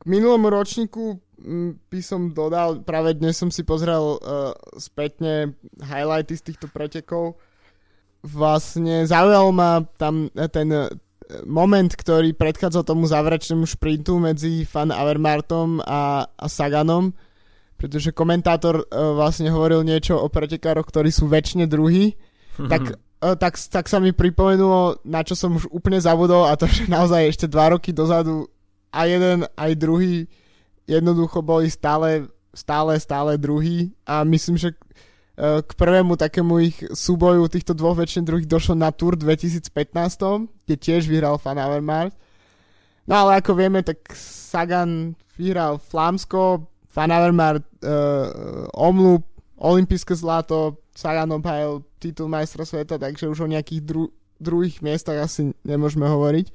K 0.00 0.04
minulomu 0.04 0.52
ročníku 0.52 1.16
mm, 1.40 1.88
by 1.88 2.00
som 2.04 2.36
dodal, 2.36 2.84
práve 2.84 3.16
dnes 3.16 3.40
som 3.40 3.48
si 3.48 3.64
pozrel 3.64 4.20
uh, 4.20 4.52
spätne 4.76 5.56
highlighty 5.80 6.36
z 6.36 6.52
týchto 6.52 6.68
pretekov. 6.68 7.40
Vlastne 8.20 9.08
zaujal 9.08 9.54
ma 9.54 9.86
tam 10.02 10.26
ten 10.50 10.66
e, 10.74 10.90
moment, 11.46 11.86
ktorý 11.86 12.34
predchádzal 12.34 12.82
tomu 12.82 13.06
záverečnému 13.06 13.62
šprintu 13.70 14.18
medzi 14.18 14.66
Fan 14.66 14.90
Avermartom 14.90 15.78
a, 15.78 16.26
a 16.26 16.46
Saganom, 16.50 17.14
pretože 17.78 18.10
komentátor 18.10 18.82
uh, 18.82 19.14
vlastne 19.14 19.48
hovoril 19.48 19.86
niečo 19.86 20.18
o 20.18 20.26
pretekároch, 20.26 20.90
ktorí 20.90 21.14
sú 21.14 21.30
väčšine 21.30 21.70
druhí, 21.70 22.18
tak 22.72 22.98
tak, 23.20 23.56
tak 23.56 23.88
sa 23.88 23.96
mi 23.96 24.12
pripomenulo, 24.12 25.00
na 25.08 25.24
čo 25.24 25.32
som 25.32 25.56
už 25.56 25.72
úplne 25.72 25.96
zabudol 25.96 26.44
a 26.46 26.54
to, 26.54 26.68
že 26.68 26.84
naozaj 26.86 27.32
ešte 27.32 27.46
dva 27.48 27.72
roky 27.72 27.90
dozadu 27.90 28.44
aj 28.92 29.06
jeden, 29.08 29.38
aj 29.56 29.72
druhý 29.76 30.14
jednoducho 30.88 31.42
boli 31.42 31.68
stále, 31.72 32.28
stále, 32.52 32.96
stále 33.00 33.36
druhý 33.36 33.92
a 34.06 34.22
myslím, 34.24 34.56
že 34.56 34.72
e, 34.72 34.76
k 35.60 35.70
prvému 35.76 36.16
takému 36.16 36.54
ich 36.62 36.78
súboju 36.80 37.48
týchto 37.50 37.76
dvoch 37.76 37.98
väčšin 37.98 38.24
druhých 38.24 38.48
došlo 38.48 38.78
na 38.78 38.92
Tour 38.92 39.18
2015, 39.18 39.68
kde 40.64 40.74
tiež 40.76 41.08
vyhral 41.10 41.36
Fan 41.36 41.60
Avermaet. 41.60 42.14
No 43.06 43.26
ale 43.26 43.38
ako 43.40 43.54
vieme, 43.54 43.84
tak 43.84 44.02
Sagan 44.16 45.14
vyhral 45.36 45.78
Flámsko, 45.78 46.66
Fan 46.88 47.12
Avermaet 47.12 47.62
uh, 47.84 48.66
Omlup, 48.72 49.35
olympijské 49.56 50.12
zlato, 50.12 50.80
Sagan 50.96 51.32
obhajil 51.32 51.84
titul 52.00 52.28
majstra 52.28 52.64
sveta, 52.64 52.96
takže 52.96 53.28
už 53.28 53.44
o 53.44 53.52
nejakých 53.52 53.82
dru- 53.84 54.12
druhých 54.40 54.80
miestach 54.84 55.16
asi 55.20 55.52
nemôžeme 55.64 56.04
hovoriť. 56.04 56.52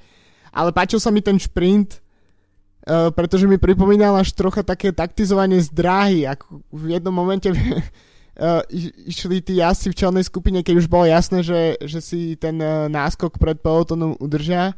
Ale 0.54 0.74
páčil 0.74 1.02
sa 1.02 1.10
mi 1.10 1.22
ten 1.22 1.38
šprint, 1.38 1.97
uh, 1.97 3.10
pretože 3.14 3.49
mi 3.49 3.58
pripomínal 3.62 4.18
až 4.18 4.34
trocha 4.34 4.62
také 4.62 4.93
taktizovanie 4.93 5.62
z 5.62 5.70
dráhy, 5.74 6.26
ako 6.30 6.62
v 6.70 6.97
jednom 6.97 7.14
momente 7.14 7.49
uh, 7.56 8.62
išli 9.06 9.41
tí 9.41 9.62
jazdci 9.62 9.93
v 9.93 9.99
čelnej 10.02 10.26
skupine, 10.26 10.60
keď 10.62 10.86
už 10.86 10.88
bolo 10.89 11.10
jasné, 11.10 11.41
že, 11.41 11.78
že 11.82 11.99
si 12.02 12.38
ten 12.38 12.58
uh, 12.62 12.89
náskok 12.89 13.38
pred 13.38 13.58
pelotónom 13.62 14.18
udržia, 14.22 14.78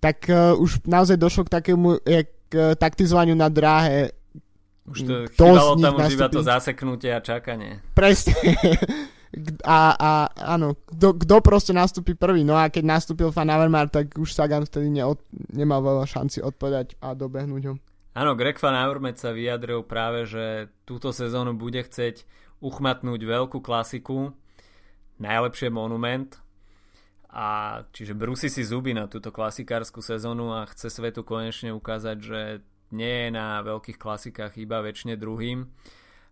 tak 0.00 0.28
uh, 0.28 0.52
už 0.56 0.84
naozaj 0.84 1.16
došlo 1.16 1.48
k 1.48 1.54
takému 1.60 2.00
jak, 2.04 2.28
uh, 2.52 2.76
taktizovaniu 2.76 3.36
na 3.36 3.48
dráhe, 3.48 4.12
už 4.86 4.98
to 5.02 5.14
chýbalo 5.34 5.74
tam 5.78 5.94
už 5.98 6.14
iba 6.14 6.28
to 6.30 6.40
zaseknutie 6.42 7.10
a 7.10 7.20
čakanie. 7.20 7.82
Presne. 7.92 8.34
A, 9.68 9.92
a 9.92 10.10
áno, 10.56 10.80
kto 10.96 11.44
proste 11.44 11.76
nastúpi 11.76 12.16
prvý. 12.16 12.40
No 12.40 12.56
a 12.56 12.72
keď 12.72 12.96
nastúpil 12.96 13.28
Fan 13.34 13.52
Avermaet, 13.52 13.92
tak 13.92 14.16
už 14.16 14.32
Sagan 14.32 14.64
vtedy 14.64 14.88
neod, 14.88 15.20
nemal 15.52 15.84
veľa 15.84 16.08
šanci 16.08 16.40
odpovedať 16.40 16.96
a 17.04 17.12
dobehnúť 17.12 17.62
ho. 17.68 17.74
Áno, 18.16 18.32
Greg 18.32 18.56
Van 18.56 18.72
Avermaet 18.72 19.20
sa 19.20 19.36
vyjadril 19.36 19.84
práve, 19.84 20.24
že 20.24 20.72
túto 20.88 21.12
sezónu 21.12 21.52
bude 21.52 21.84
chceť 21.84 22.24
uchmatnúť 22.64 23.20
veľkú 23.20 23.60
klasiku, 23.60 24.32
najlepšie 25.20 25.68
monument, 25.68 26.40
a 27.36 27.84
čiže 27.92 28.16
brúsi 28.16 28.48
si 28.48 28.64
zuby 28.64 28.96
na 28.96 29.12
túto 29.12 29.28
klasikárskú 29.28 30.00
sezónu 30.00 30.56
a 30.56 30.64
chce 30.72 30.88
svetu 30.88 31.20
konečne 31.20 31.76
ukázať, 31.76 32.16
že 32.24 32.40
nie 32.92 33.26
je 33.26 33.28
na 33.34 33.62
veľkých 33.62 33.98
klasikách 33.98 34.54
iba 34.60 34.82
väčšine 34.82 35.18
druhým, 35.18 35.66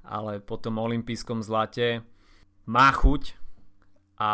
ale 0.05 0.39
po 0.39 0.61
tom 0.61 0.79
olympijskom 0.79 1.41
zlate 1.41 2.05
má 2.69 2.93
chuť 2.93 3.35
a 4.21 4.33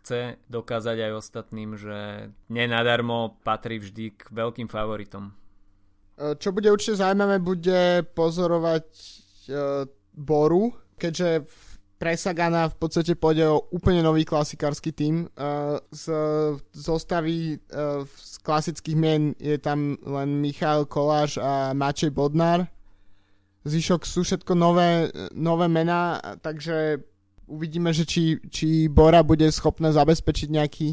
chce 0.00 0.38
dokázať 0.46 0.96
aj 1.10 1.12
ostatným, 1.18 1.74
že 1.74 2.30
nenadarmo 2.46 3.42
patrí 3.42 3.82
vždy 3.82 4.14
k 4.14 4.22
veľkým 4.30 4.70
favoritom. 4.70 5.34
E, 6.16 6.38
čo 6.38 6.54
bude 6.54 6.70
určite 6.70 7.02
zaujímavé, 7.02 7.42
bude 7.42 8.06
pozorovať 8.14 8.86
uh, 9.50 9.84
Boru, 10.16 10.72
keďže 10.96 11.44
pre 11.96 12.12
Sagana 12.16 12.68
v 12.68 12.76
podstate 12.76 13.16
pôjde 13.16 13.48
o 13.48 13.68
úplne 13.72 14.04
nový 14.04 14.28
klasikársky 14.28 14.92
tým. 14.92 15.28
Uh, 15.32 15.80
z 15.92 16.12
zostavy 16.72 17.56
uh, 17.72 18.04
z 18.04 18.35
klasických 18.46 18.94
mien 18.94 19.34
je 19.42 19.58
tam 19.58 19.98
len 20.06 20.38
Michal 20.38 20.86
Koláš 20.86 21.42
a 21.42 21.74
Mačej 21.74 22.14
Bodnár. 22.14 22.70
Zvyšok 23.66 24.06
sú 24.06 24.22
všetko 24.22 24.54
nové, 24.54 25.10
nové 25.34 25.66
mená, 25.66 26.22
takže 26.38 27.02
uvidíme, 27.50 27.90
že 27.90 28.06
či, 28.06 28.38
či 28.46 28.86
Bora 28.86 29.26
bude 29.26 29.50
schopná 29.50 29.90
zabezpečiť 29.90 30.48
nejaký, 30.54 30.88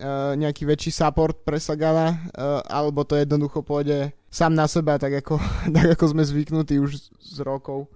uh, 0.00 0.32
nejaký 0.36 0.64
väčší 0.64 0.88
support 0.88 1.44
pre 1.44 1.60
Sagana, 1.60 2.32
uh, 2.32 2.64
alebo 2.64 3.04
to 3.04 3.20
jednoducho 3.20 3.60
pôjde 3.60 4.16
sám 4.32 4.56
na 4.56 4.68
seba, 4.68 4.96
tak 4.96 5.20
ako, 5.20 5.36
tak 5.76 5.96
ako 5.96 6.04
sme 6.16 6.24
zvyknutí 6.24 6.80
už 6.80 7.12
z 7.20 7.38
rokov. 7.44 7.92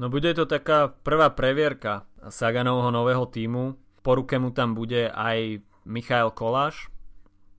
No 0.00 0.08
bude 0.08 0.32
to 0.32 0.48
taká 0.48 0.88
prvá 0.88 1.28
previerka 1.36 2.08
Saganovho 2.32 2.88
nového 2.88 3.28
týmu. 3.28 3.76
Po 4.00 4.16
ruke 4.16 4.40
mu 4.40 4.48
tam 4.48 4.72
bude 4.72 5.12
aj 5.12 5.60
Michael 5.84 6.32
Koláš, 6.32 6.88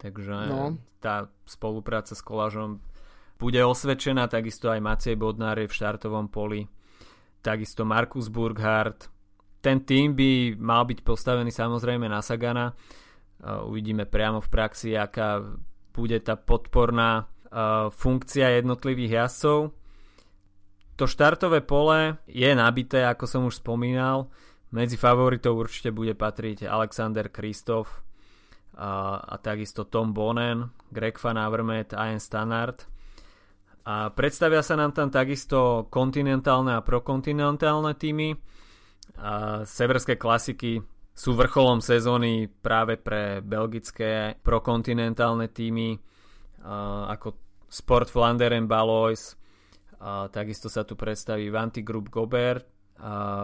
takže 0.01 0.49
no. 0.49 0.81
tá 0.97 1.29
spolupráca 1.45 2.17
s 2.17 2.25
Kolážom 2.25 2.81
bude 3.37 3.61
osvedčená, 3.61 4.25
takisto 4.25 4.73
aj 4.73 4.81
Maciej 4.81 5.15
Bodnár 5.17 5.61
je 5.61 5.69
v 5.69 5.77
štartovom 5.77 6.29
poli, 6.29 6.65
takisto 7.45 7.85
Markus 7.85 8.33
Burghardt. 8.33 9.13
Ten 9.61 9.85
tým 9.85 10.17
by 10.17 10.57
mal 10.57 10.89
byť 10.89 11.05
postavený 11.05 11.53
samozrejme 11.53 12.09
na 12.09 12.25
Sagana. 12.25 12.73
Uvidíme 13.69 14.09
priamo 14.09 14.41
v 14.41 14.49
praxi, 14.49 14.97
aká 14.97 15.41
bude 15.93 16.17
tá 16.21 16.33
podporná 16.37 17.29
funkcia 17.93 18.57
jednotlivých 18.57 19.25
jazdcov 19.25 19.73
to 21.01 21.09
štartové 21.09 21.65
pole 21.65 22.21
je 22.29 22.45
nabité, 22.53 23.01
ako 23.09 23.25
som 23.25 23.41
už 23.49 23.57
spomínal. 23.57 24.29
Medzi 24.69 25.01
favoritov 25.01 25.57
určite 25.57 25.89
bude 25.89 26.13
patriť 26.13 26.69
Alexander 26.69 27.25
Kristof 27.25 28.05
a, 28.81 29.21
a 29.21 29.35
takisto 29.37 29.85
Tom 29.85 30.09
Bonen, 30.09 30.73
Greg 30.89 31.21
Van 31.21 31.37
Avermaet 31.37 31.93
Ian 31.93 32.17
Stannard. 32.17 32.81
A 33.85 34.09
predstavia 34.09 34.65
sa 34.65 34.73
nám 34.73 34.97
tam 34.97 35.13
takisto 35.13 35.85
kontinentálne 35.93 36.73
a 36.73 36.81
prokontinentálne 36.81 37.93
týmy. 37.93 38.33
A 39.21 39.61
severské 39.69 40.17
klasiky 40.17 40.81
sú 41.13 41.37
vrcholom 41.37 41.77
sezóny 41.77 42.49
práve 42.49 42.97
pre 42.97 43.45
belgické 43.45 44.33
prokontinentálne 44.41 45.51
týmy 45.53 45.99
ako 47.09 47.35
Sport 47.71 48.13
Flanderen 48.13 48.69
Balois, 48.69 49.33
takisto 50.29 50.69
sa 50.69 50.85
tu 50.85 50.93
predstaví 50.93 51.49
Vanti 51.49 51.81
Group 51.81 52.13
Gobert, 52.13 52.67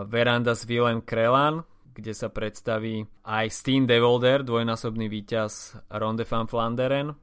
Veranda 0.06 0.54
s 0.54 0.70
Willem 0.70 1.02
Krelan, 1.02 1.66
kde 1.98 2.14
sa 2.14 2.30
predstaví 2.30 3.10
aj 3.26 3.50
Steen 3.50 3.90
Devolder, 3.90 4.46
dvojnásobný 4.46 5.10
víťaz 5.10 5.82
Ronde 5.90 6.30
van 6.30 6.46
Flanderen. 6.46 7.18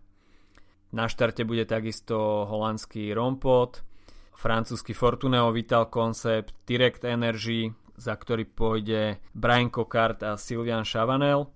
Na 0.91 1.07
štarte 1.07 1.47
bude 1.47 1.63
takisto 1.63 2.43
holandský 2.51 3.15
Rompot, 3.15 3.87
francúzsky 4.35 4.91
Fortuneo 4.91 5.55
Vital 5.55 5.87
Concept, 5.87 6.67
Direct 6.67 7.07
Energy, 7.07 7.71
za 7.95 8.19
ktorý 8.19 8.51
pôjde 8.51 9.23
Brian 9.31 9.71
Cockart 9.71 10.27
a 10.27 10.35
Sylvian 10.35 10.83
Chavanel. 10.83 11.47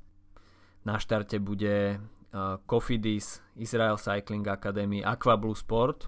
Na 0.87 1.03
štarte 1.03 1.43
bude 1.43 1.99
Cofidis, 2.71 3.43
Israel 3.59 3.99
Cycling 3.99 4.47
Academy, 4.47 5.03
Aqua 5.03 5.35
Blue 5.35 5.59
Sport, 5.59 6.07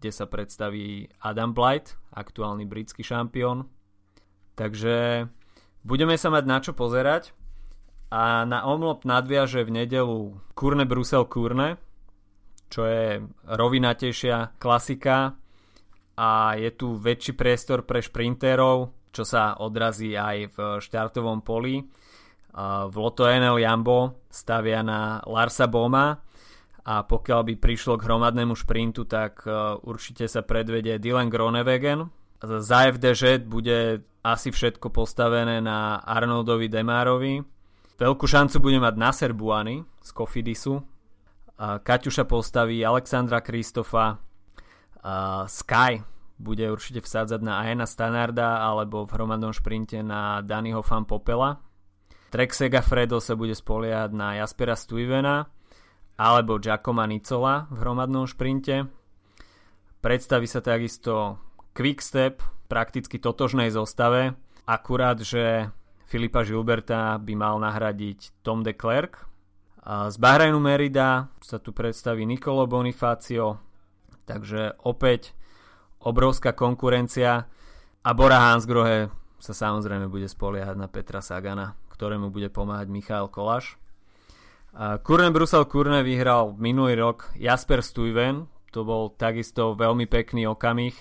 kde 0.00 0.08
sa 0.08 0.24
predstaví 0.24 1.04
Adam 1.20 1.52
Blight, 1.52 2.00
aktuálny 2.16 2.64
britský 2.64 3.04
šampión. 3.04 3.68
Takže 4.56 5.28
budeme 5.86 6.18
sa 6.18 6.34
mať 6.34 6.44
na 6.44 6.58
čo 6.58 6.74
pozerať 6.74 7.30
a 8.10 8.42
na 8.42 8.66
omlop 8.66 9.06
nadviaže 9.06 9.62
v 9.62 9.86
nedelu 9.86 10.34
Kurne 10.58 10.82
Brusel 10.82 11.30
Kurne, 11.30 11.78
čo 12.66 12.82
je 12.82 13.22
rovinatejšia 13.46 14.58
klasika 14.58 15.38
a 16.18 16.58
je 16.58 16.70
tu 16.74 16.98
väčší 16.98 17.38
priestor 17.38 17.86
pre 17.86 18.02
šprinterov, 18.02 18.90
čo 19.14 19.22
sa 19.22 19.54
odrazí 19.62 20.18
aj 20.18 20.36
v 20.50 20.56
štartovom 20.82 21.46
poli. 21.46 21.86
V 22.56 22.94
Loto 22.96 23.28
NL 23.28 23.60
Jambo 23.60 24.26
stavia 24.32 24.80
na 24.80 25.20
Larsa 25.28 25.68
Boma, 25.68 26.26
a 26.86 27.02
pokiaľ 27.02 27.40
by 27.50 27.54
prišlo 27.58 27.98
k 27.98 28.06
hromadnému 28.06 28.54
šprintu, 28.54 29.10
tak 29.10 29.42
uh, 29.42 29.74
určite 29.82 30.30
sa 30.30 30.46
predvedie 30.46 31.02
Dylan 31.02 31.26
Gronewegen. 31.26 32.06
Za 32.38 32.86
FDŽ 32.94 33.42
bude 33.42 34.06
asi 34.26 34.50
všetko 34.50 34.90
postavené 34.90 35.62
na 35.62 36.02
Arnoldovi 36.02 36.66
Demárovi. 36.66 37.38
Veľkú 37.94 38.26
šancu 38.26 38.58
bude 38.58 38.82
mať 38.82 38.94
Nasser 38.98 39.30
Buany 39.30 39.86
z 40.02 40.10
Kofidisu. 40.10 40.82
Kaťuša 41.56 42.26
postaví 42.26 42.82
Alexandra 42.82 43.38
Kristofa. 43.38 44.18
Sky 45.46 46.02
bude 46.36 46.66
určite 46.68 47.00
vsádzať 47.00 47.40
na 47.40 47.62
Aena 47.62 47.86
Stanarda 47.86 48.66
alebo 48.66 49.06
v 49.06 49.14
hromadnom 49.14 49.54
šprinte 49.54 50.02
na 50.02 50.42
Daniho 50.42 50.82
Fan 50.82 51.06
Popela. 51.06 51.62
Trek 52.28 52.52
Fredo 52.84 53.22
sa 53.22 53.38
bude 53.38 53.54
spoliehať 53.54 54.10
na 54.10 54.36
Jaspera 54.42 54.74
Stuyvena 54.74 55.46
alebo 56.18 56.58
Giacomo 56.60 57.06
Nicola 57.06 57.70
v 57.70 57.76
hromadnom 57.80 58.26
šprinte. 58.28 58.90
Predstaví 60.02 60.44
sa 60.50 60.60
takisto 60.60 61.40
Quickstep 61.72 62.42
prakticky 62.66 63.22
totožnej 63.22 63.70
zostave, 63.70 64.34
akurát, 64.66 65.18
že 65.22 65.70
Filipa 66.06 66.46
Gilberta 66.46 67.18
by 67.18 67.34
mal 67.34 67.58
nahradiť 67.58 68.42
Tom 68.46 68.62
de 68.62 68.74
Klerk. 68.74 69.26
Z 69.86 70.18
Bahrajnu 70.18 70.58
Merida 70.58 71.30
sa 71.38 71.62
tu 71.62 71.70
predstaví 71.70 72.26
Nicolo 72.26 72.66
Bonifacio, 72.66 73.62
takže 74.26 74.74
opäť 74.82 75.34
obrovská 76.02 76.54
konkurencia. 76.54 77.46
A 78.06 78.10
Bora 78.14 78.38
Hansgrohe 78.50 79.10
sa 79.42 79.54
samozrejme 79.54 80.06
bude 80.06 80.30
spoliehať 80.30 80.78
na 80.78 80.86
Petra 80.86 81.18
Sagana, 81.18 81.74
ktorému 81.90 82.30
bude 82.30 82.50
pomáhať 82.50 82.86
Michal 82.86 83.26
Kolaš. 83.30 83.78
Kurne 84.76 85.34
Brusel 85.34 85.66
Kurne 85.66 86.06
vyhral 86.06 86.54
minulý 86.54 86.98
rok 86.98 87.34
Jasper 87.34 87.82
Stuyven, 87.82 88.46
to 88.70 88.86
bol 88.86 89.10
takisto 89.10 89.74
veľmi 89.74 90.06
pekný 90.06 90.46
okamih, 90.46 90.94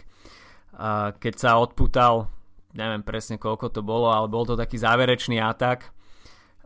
keď 1.20 1.34
sa 1.40 1.58
odputal, 1.58 2.28
neviem 2.76 3.02
presne 3.02 3.40
koľko 3.40 3.72
to 3.72 3.82
bolo, 3.82 4.12
ale 4.12 4.28
bol 4.28 4.44
to 4.44 4.60
taký 4.60 4.76
záverečný 4.76 5.40
atak, 5.40 5.96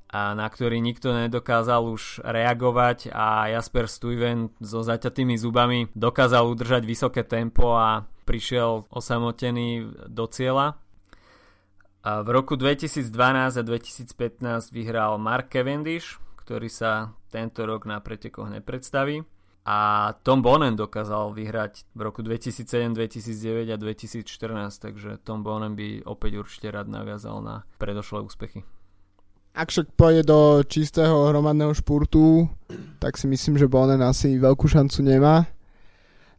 na 0.10 0.50
ktorý 0.50 0.82
nikto 0.82 1.14
nedokázal 1.14 1.86
už 1.86 2.26
reagovať 2.26 3.14
a 3.14 3.54
Jasper 3.54 3.86
Stuyven 3.86 4.50
so 4.58 4.82
zaťatými 4.82 5.38
zubami 5.38 5.86
dokázal 5.94 6.50
udržať 6.50 6.82
vysoké 6.82 7.22
tempo 7.22 7.78
a 7.78 8.10
prišiel 8.26 8.90
osamotený 8.90 9.86
do 10.10 10.26
cieľa. 10.26 10.82
A 12.02 12.26
v 12.26 12.30
roku 12.34 12.58
2012 12.58 13.06
a 13.60 13.62
2015 13.62 14.74
vyhral 14.74 15.22
Mark 15.22 15.54
Cavendish, 15.54 16.18
ktorý 16.42 16.74
sa 16.74 17.14
tento 17.30 17.62
rok 17.70 17.86
na 17.86 18.02
pretekoch 18.02 18.50
nepredstaví. 18.50 19.22
A 19.68 20.12
Tom 20.24 20.42
Bonen 20.42 20.74
dokázal 20.74 21.36
vyhrať 21.36 21.86
v 21.94 22.02
roku 22.02 22.24
2007, 22.26 22.96
2009 22.96 23.70
a 23.70 23.78
2014, 23.78 24.26
takže 24.80 25.20
Tom 25.22 25.44
Bonen 25.44 25.76
by 25.76 26.08
opäť 26.08 26.42
určite 26.42 26.72
rád 26.74 26.90
naviazal 26.90 27.44
na 27.44 27.68
predošlé 27.78 28.24
úspechy. 28.24 28.66
Ak 29.54 29.70
však 29.70 29.94
pôjde 29.98 30.24
do 30.24 30.64
čistého 30.64 31.28
hromadného 31.28 31.76
špurtu, 31.76 32.48
tak 33.02 33.20
si 33.20 33.28
myslím, 33.28 33.60
že 33.60 33.68
Bonen 33.68 34.00
asi 34.00 34.40
veľkú 34.40 34.66
šancu 34.70 35.04
nemá. 35.04 35.46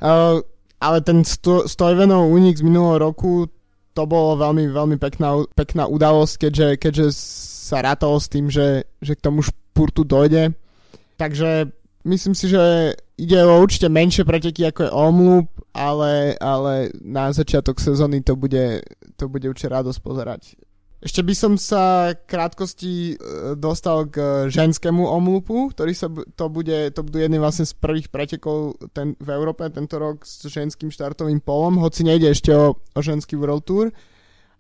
Uh, 0.00 0.40
ale 0.80 1.04
ten 1.04 1.20
sto, 1.28 1.68
Stojvenov 1.68 2.32
únik 2.32 2.56
z 2.56 2.64
minulého 2.64 3.12
roku, 3.12 3.52
to 3.92 4.02
bolo 4.08 4.40
veľmi, 4.40 4.72
veľmi 4.72 4.96
pekná, 4.96 5.44
pekná 5.52 5.84
udalosť, 5.84 6.48
keďže, 6.48 6.68
keďže 6.80 7.06
sa 7.68 7.84
rátalo 7.84 8.16
s 8.16 8.32
tým, 8.32 8.48
že, 8.48 8.88
že 9.04 9.12
k 9.12 9.20
tomu 9.20 9.44
špurtu 9.44 10.06
dojde. 10.06 10.56
Takže 11.20 11.68
myslím 12.08 12.32
si, 12.32 12.48
že 12.48 12.96
ide 13.20 13.44
o 13.44 13.60
určite 13.60 13.92
menšie 13.92 14.24
preteky 14.24 14.72
ako 14.72 14.80
je 14.88 14.90
Omloop, 14.90 15.48
ale, 15.76 16.40
ale 16.40 16.88
na 17.04 17.28
začiatok 17.30 17.76
sezóny 17.76 18.24
to 18.24 18.32
bude, 18.34 18.80
to 19.20 19.28
bude 19.28 19.44
určite 19.44 19.68
radosť 19.68 20.00
pozerať. 20.00 20.42
Ešte 21.00 21.24
by 21.24 21.32
som 21.32 21.52
sa 21.56 22.12
krátkosti 22.12 23.16
e, 23.16 23.24
dostal 23.56 24.04
k 24.12 24.52
ženskému 24.52 25.00
omlupu, 25.00 25.72
ktorý 25.72 25.96
sa 25.96 26.12
to 26.12 26.52
bude, 26.52 26.92
to 26.92 27.00
budú 27.00 27.24
jedný 27.24 27.40
vlastne 27.40 27.64
z 27.64 27.72
prvých 27.72 28.12
pretekov 28.12 28.76
ten, 28.92 29.16
v 29.16 29.28
Európe 29.32 29.64
tento 29.72 29.96
rok 29.96 30.28
s 30.28 30.44
ženským 30.44 30.92
štartovým 30.92 31.40
polom, 31.40 31.80
hoci 31.80 32.04
nejde 32.04 32.28
ešte 32.28 32.52
o, 32.52 32.76
o 32.76 33.00
ženský 33.00 33.40
World 33.40 33.64
Tour. 33.64 33.88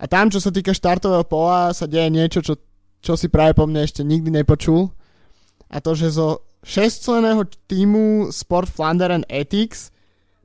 A 0.00 0.08
tam, 0.08 0.32
čo 0.32 0.40
sa 0.40 0.48
týka 0.48 0.72
štartového 0.72 1.28
pola, 1.28 1.76
sa 1.76 1.84
deje 1.84 2.08
niečo, 2.08 2.40
čo, 2.40 2.56
čo 3.04 3.20
si 3.20 3.28
práve 3.28 3.52
po 3.52 3.68
mne 3.68 3.84
ešte 3.84 4.00
nikdy 4.00 4.32
nepočul 4.32 4.88
a 5.68 5.76
to, 5.78 5.92
že 5.92 6.16
zo 6.16 6.49
6 6.64 7.64
týmu 7.66 8.28
Sport 8.28 8.68
Flanderen 8.68 9.24
Ethics 9.28 9.88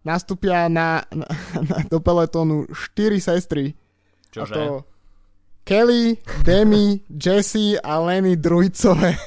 nastúpia 0.05 0.69
na, 0.69 1.01
na, 1.09 1.27
na, 1.65 1.77
do 1.89 1.97
peletónu 1.97 2.69
4 2.69 3.19
sestry. 3.19 3.73
Čože? 4.29 4.53
A 4.53 4.55
to, 4.55 4.63
Kelly, 5.65 6.21
Demi, 6.45 7.01
Jesse 7.09 7.81
a 7.81 7.97
Lenny 7.97 8.37
Drujcové. 8.37 9.17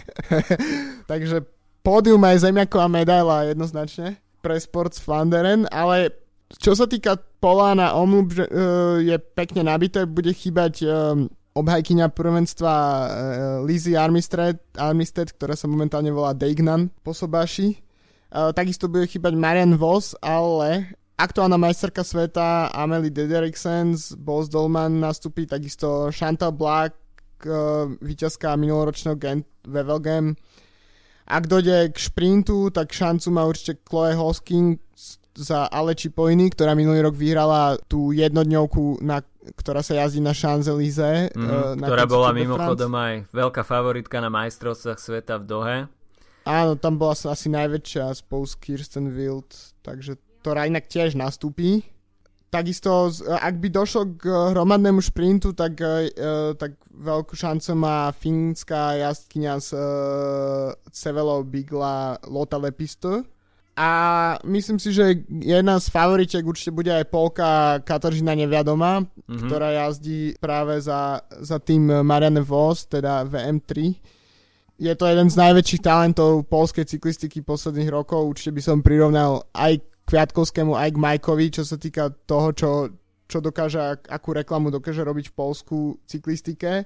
Takže 1.11 1.43
pódium 1.83 2.23
aj 2.23 2.47
zemiaková 2.47 2.87
medaila 2.87 3.51
jednoznačne 3.51 4.23
pre 4.39 4.55
Sports 4.63 5.03
Flanderen, 5.03 5.67
ale 5.75 6.15
čo 6.63 6.79
sa 6.79 6.87
týka 6.87 7.19
Polána 7.43 7.95
Omlub, 7.99 8.35
uh, 8.39 9.03
je 9.03 9.19
pekne 9.19 9.67
nabité, 9.67 10.07
bude 10.07 10.31
chýbať 10.31 10.75
uh, 10.87 11.27
obhajkyňa 11.59 12.15
prvenstva 12.15 12.75
uh, 12.75 13.07
Lizzie 13.67 13.99
Armistead, 13.99 14.63
Armistead, 14.79 15.35
ktorá 15.35 15.59
sa 15.59 15.67
momentálne 15.67 16.15
volá 16.15 16.33
Degnan 16.33 16.89
po 17.03 17.11
Sobáši. 17.11 17.79
Uh, 18.29 18.53
takisto 18.55 18.87
bude 18.87 19.09
chýbať 19.11 19.35
Marian 19.35 19.75
Voss, 19.75 20.15
ale 20.23 20.95
aktuálna 21.19 21.59
majsterka 21.59 22.07
sveta 22.07 22.71
Amelie 22.71 23.11
Dederiksen 23.11 23.99
z 23.99 24.15
Boss 24.15 24.47
Dolman 24.47 25.03
nastupí 25.03 25.49
takisto 25.49 26.15
Chantal 26.15 26.55
Black, 26.55 26.95
uh, 27.45 27.91
víťazka 27.99 28.55
minuloročného 28.55 29.17
Gent 29.19 29.47
Wevelgem. 29.67 30.39
Ak 31.29 31.45
dojde 31.45 31.93
k 31.93 31.97
šprintu, 32.01 32.73
tak 32.73 32.89
šancu 32.89 33.29
má 33.29 33.45
určite 33.45 33.85
Chloe 33.85 34.17
Hosking 34.17 34.81
za 35.39 35.71
Aleči 35.71 36.11
Pojny, 36.11 36.51
ktorá 36.51 36.75
minulý 36.75 37.07
rok 37.07 37.15
vyhrala 37.15 37.79
tú 37.87 38.11
jednodňovku, 38.11 38.99
na, 39.07 39.23
ktorá 39.55 39.87
sa 39.87 39.95
jazdí 39.95 40.19
na 40.19 40.35
Champs-Élysées. 40.35 41.31
Mm, 41.39 41.79
ktorá 41.79 42.11
bola 42.11 42.35
mimochodom 42.35 42.91
aj 42.99 43.15
veľká 43.31 43.63
favoritka 43.63 44.19
na 44.19 44.27
majstrovstvách 44.35 44.99
sveta 44.99 45.39
v 45.39 45.45
Dohe. 45.47 45.77
Áno, 46.43 46.75
tam 46.75 46.99
bola 46.99 47.15
asi 47.15 47.47
najväčšia 47.53 48.11
spolu 48.19 48.45
s 48.49 48.59
Kirsten 48.59 49.15
Wild, 49.15 49.47
takže 49.87 50.19
ktorá 50.43 50.67
inak 50.67 50.91
tiež 50.91 51.15
nastúpi. 51.15 51.87
Takisto, 52.49 53.13
ak 53.29 53.61
by 53.61 53.69
došlo 53.69 54.17
k 54.17 54.33
hromadnému 54.57 55.05
šprintu, 55.05 55.53
tak, 55.53 55.77
uh, 55.85 56.57
tak 56.57 56.81
veľkú 56.89 57.37
šancu 57.37 57.77
má 57.77 58.09
fínska 58.17 58.97
jazdkynia 58.97 59.61
z 59.61 59.77
uh, 59.77 60.73
Sevelo 60.89 61.45
Bigla 61.45 62.17
Lota 62.25 62.57
Lepisto. 62.57 63.29
A 63.79 63.91
myslím 64.43 64.83
si, 64.83 64.91
že 64.91 65.23
jedna 65.31 65.79
z 65.79 65.87
favoritiek 65.87 66.43
určite 66.43 66.75
bude 66.75 66.91
aj 66.91 67.07
Polka 67.15 67.79
Katarzyna 67.87 68.35
Neviadoma, 68.35 69.07
mm-hmm. 69.07 69.47
ktorá 69.47 69.71
jazdí 69.87 70.35
práve 70.43 70.83
za, 70.83 71.23
za 71.39 71.63
tým 71.63 72.03
Marianne 72.03 72.43
Vos, 72.43 72.91
teda 72.91 73.23
VM3. 73.31 73.95
Je 74.83 74.95
to 74.99 75.07
jeden 75.07 75.31
z 75.31 75.39
najväčších 75.39 75.83
talentov 75.87 76.51
polskej 76.51 76.91
cyklistiky 76.91 77.39
posledných 77.47 77.87
rokov. 77.87 78.27
Určite 78.27 78.59
by 78.59 78.63
som 78.67 78.83
prirovnal 78.83 79.47
aj 79.55 79.79
Kviatkovskému 80.11 80.75
aj 80.75 80.99
k 80.99 81.03
Majkovi, 81.03 81.47
čo 81.55 81.63
sa 81.63 81.79
týka 81.79 82.11
toho, 82.27 82.51
čo, 82.51 82.71
čo 83.31 83.39
dokáže, 83.39 83.79
akú 84.11 84.35
reklamu 84.35 84.75
dokáže 84.75 85.07
robiť 85.07 85.31
v 85.31 85.37
Polsku 85.39 85.77
cyklistike. 86.03 86.83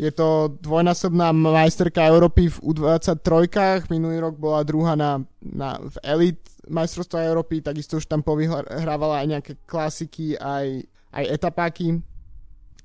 Je 0.00 0.08
to 0.10 0.56
dvojnásobná 0.60 1.36
majsterka 1.36 2.08
Európy 2.08 2.48
v 2.48 2.56
U23, 2.64 3.84
minulý 3.92 4.24
rok 4.24 4.40
bola 4.40 4.64
druhá 4.64 4.96
na, 4.96 5.20
na, 5.44 5.76
v 5.78 5.96
Elite 6.02 6.48
majstrovstva 6.68 7.28
Európy, 7.28 7.60
takisto 7.60 8.00
už 8.00 8.08
tam 8.08 8.24
povyhrávala 8.24 9.20
aj 9.22 9.26
nejaké 9.28 9.52
klasiky, 9.68 10.38
aj, 10.40 10.86
aj 11.12 11.24
etapáky. 11.28 12.00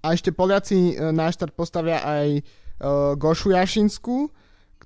A 0.03 0.13
ešte 0.13 0.35
Poliaci 0.35 0.93
e, 0.93 1.11
na 1.13 1.31
štart 1.31 1.53
postavia 1.57 2.01
aj 2.05 2.27
uh, 2.41 3.13
Gošu 3.17 3.53
Jašinsku, 3.53 4.29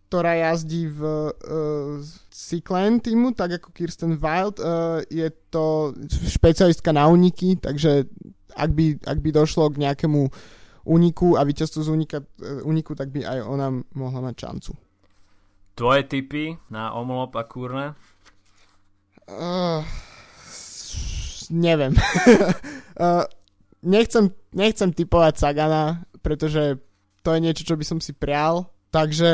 ktorá 0.08 0.36
jazdí 0.40 0.92
v 0.92 1.02
uh, 1.04 2.00
Cyclen 2.32 3.00
týmu, 3.00 3.32
tak 3.36 3.60
ako 3.60 3.72
Kirsten 3.76 4.20
Wild. 4.20 4.60
Uh, 4.60 5.04
je 5.08 5.28
to 5.52 5.96
špecialistka 6.32 6.92
na 6.92 7.08
uniky, 7.08 7.60
takže 7.60 8.08
ak 8.56 8.70
by, 8.72 9.00
ak 9.08 9.18
by 9.24 9.30
došlo 9.32 9.72
k 9.72 9.88
nejakému 9.88 10.28
uniku 10.86 11.38
a 11.38 11.46
víťazstvu 11.46 11.82
z 11.84 11.90
unika, 11.90 12.18
uh, 12.22 12.66
uniku, 12.66 12.96
tak 12.96 13.10
by 13.10 13.26
aj 13.26 13.40
ona 13.46 13.68
mohla 13.94 14.20
mať 14.32 14.36
šancu. 14.38 14.72
Tvoje 15.76 16.02
tipy 16.06 16.58
na 16.70 16.92
Omlop 16.94 17.36
a 17.38 17.44
Kurne? 17.48 17.88
Uh, 19.32 19.82
neviem. 21.50 21.96
uh, 23.00 23.24
nechcem, 23.96 24.30
nechcem 24.52 24.90
typovať 24.92 25.34
Sagana, 25.40 26.04
pretože 26.20 26.78
to 27.24 27.34
je 27.34 27.40
niečo, 27.40 27.64
čo 27.64 27.76
by 27.80 27.86
som 27.88 28.00
si 28.04 28.12
prial 28.12 28.72
Takže, 28.92 29.32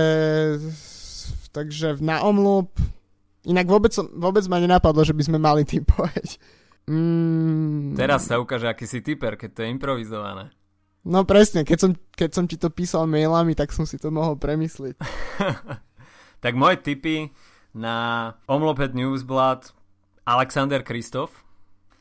takže 1.50 1.98
na 1.98 2.22
omlup, 2.22 2.78
inak 3.41 3.66
vôbec, 3.66 3.89
vôbec 4.14 4.45
ma 4.45 4.62
nenapadlo, 4.62 5.02
že 5.02 5.18
by 5.18 5.24
sme 5.26 5.41
mali 5.41 5.66
typovať. 5.66 6.38
Mm. 6.86 7.98
Teraz 7.98 8.30
sa 8.30 8.38
ukáže, 8.38 8.70
aký 8.70 8.86
si 8.86 9.02
typer, 9.02 9.34
keď 9.34 9.50
to 9.52 9.60
je 9.66 9.74
improvizované. 9.74 10.54
No 11.08 11.24
presne, 11.24 11.64
keď 11.64 11.78
som, 11.80 11.91
keď 12.14 12.30
som 12.36 12.45
ti 12.45 12.60
to 12.60 12.68
písal 12.68 13.08
mailami, 13.08 13.55
tak 13.55 13.72
som 13.72 13.88
si 13.88 13.95
to 13.95 14.12
mohol 14.12 14.36
premysliť. 14.36 14.99
tak 16.43 16.53
moje 16.60 16.84
tipy 16.84 17.32
na 17.72 18.36
Omlopet 18.51 18.91
Newsblad 18.91 19.72
Alexander 20.28 20.84
Kristof 20.84 21.32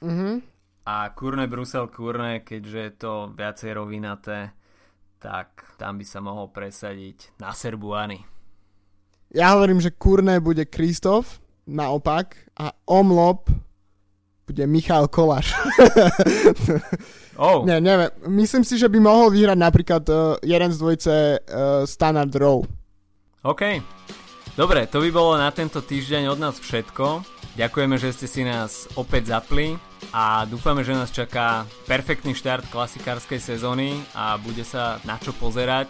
mm-hmm. 0.02 0.42
a 0.90 1.14
Kurne 1.14 1.46
Brusel 1.46 1.86
Kurne, 1.86 2.42
keďže 2.42 2.80
je 2.82 2.92
to 2.98 3.12
viacej 3.30 3.70
rovinaté 3.78 4.56
tak 5.26 5.74
tam 5.74 5.98
by 5.98 6.06
sa 6.06 6.20
mohol 6.22 6.52
presadiť 6.54 7.34
na 7.42 7.50
Serbuany. 7.50 8.22
Ja 9.34 9.58
hovorím, 9.58 9.82
že 9.82 9.90
Kurné 9.90 10.38
bude 10.38 10.62
Kristof, 10.70 11.42
naopak, 11.66 12.46
a 12.54 12.70
Omlop 12.86 13.50
bude 14.46 14.64
Michal 14.70 15.10
Koláš. 15.10 15.50
oh. 17.36 17.64
Ne, 17.64 17.80
neviem. 17.80 18.10
Myslím 18.26 18.64
si, 18.64 18.76
že 18.80 18.88
by 18.88 18.98
mohol 19.00 19.32
vyhrať 19.32 19.58
napríklad 19.58 20.04
uh, 20.08 20.36
jeden 20.40 20.70
z 20.72 20.78
dvojce 20.80 21.14
uh, 21.38 21.84
Standard 21.84 22.32
Row. 22.36 22.64
OK. 23.46 23.62
Dobre, 24.56 24.88
to 24.88 25.04
by 25.04 25.10
bolo 25.12 25.36
na 25.36 25.52
tento 25.52 25.84
týždeň 25.84 26.32
od 26.32 26.38
nás 26.40 26.56
všetko. 26.56 27.20
Ďakujeme, 27.56 27.96
že 27.96 28.12
ste 28.12 28.28
si 28.28 28.42
nás 28.44 28.88
opäť 28.96 29.32
zapli 29.32 29.76
a 30.12 30.44
dúfame, 30.48 30.84
že 30.84 30.96
nás 30.96 31.08
čaká 31.12 31.64
perfektný 31.88 32.36
štart 32.36 32.68
klasikárskej 32.68 33.40
sezóny 33.40 33.96
a 34.12 34.36
bude 34.40 34.64
sa 34.64 35.00
na 35.08 35.16
čo 35.20 35.32
pozerať. 35.36 35.88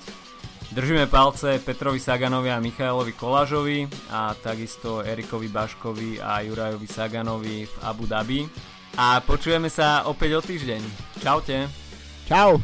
Držíme 0.75 1.07
palce 1.07 1.63
Petrovi 1.63 2.03
Saganovi 2.03 2.51
a 2.51 2.59
Michailovi 2.59 3.15
Kolážovi 3.15 3.87
a 4.11 4.35
takisto 4.35 4.99
Erikovi 5.03 5.47
Baškovi 5.47 6.19
a 6.19 6.43
Jurajovi 6.43 6.89
Saganovi 6.91 7.71
v 7.71 7.75
Abu 7.87 8.11
Dhabi. 8.11 8.43
A 8.97 9.21
počujeme 9.21 9.69
sa 9.69 10.09
opäť 10.09 10.31
o 10.37 10.41
týždeň. 10.41 10.81
Čaute. 11.21 11.69
Čau. 12.25 12.57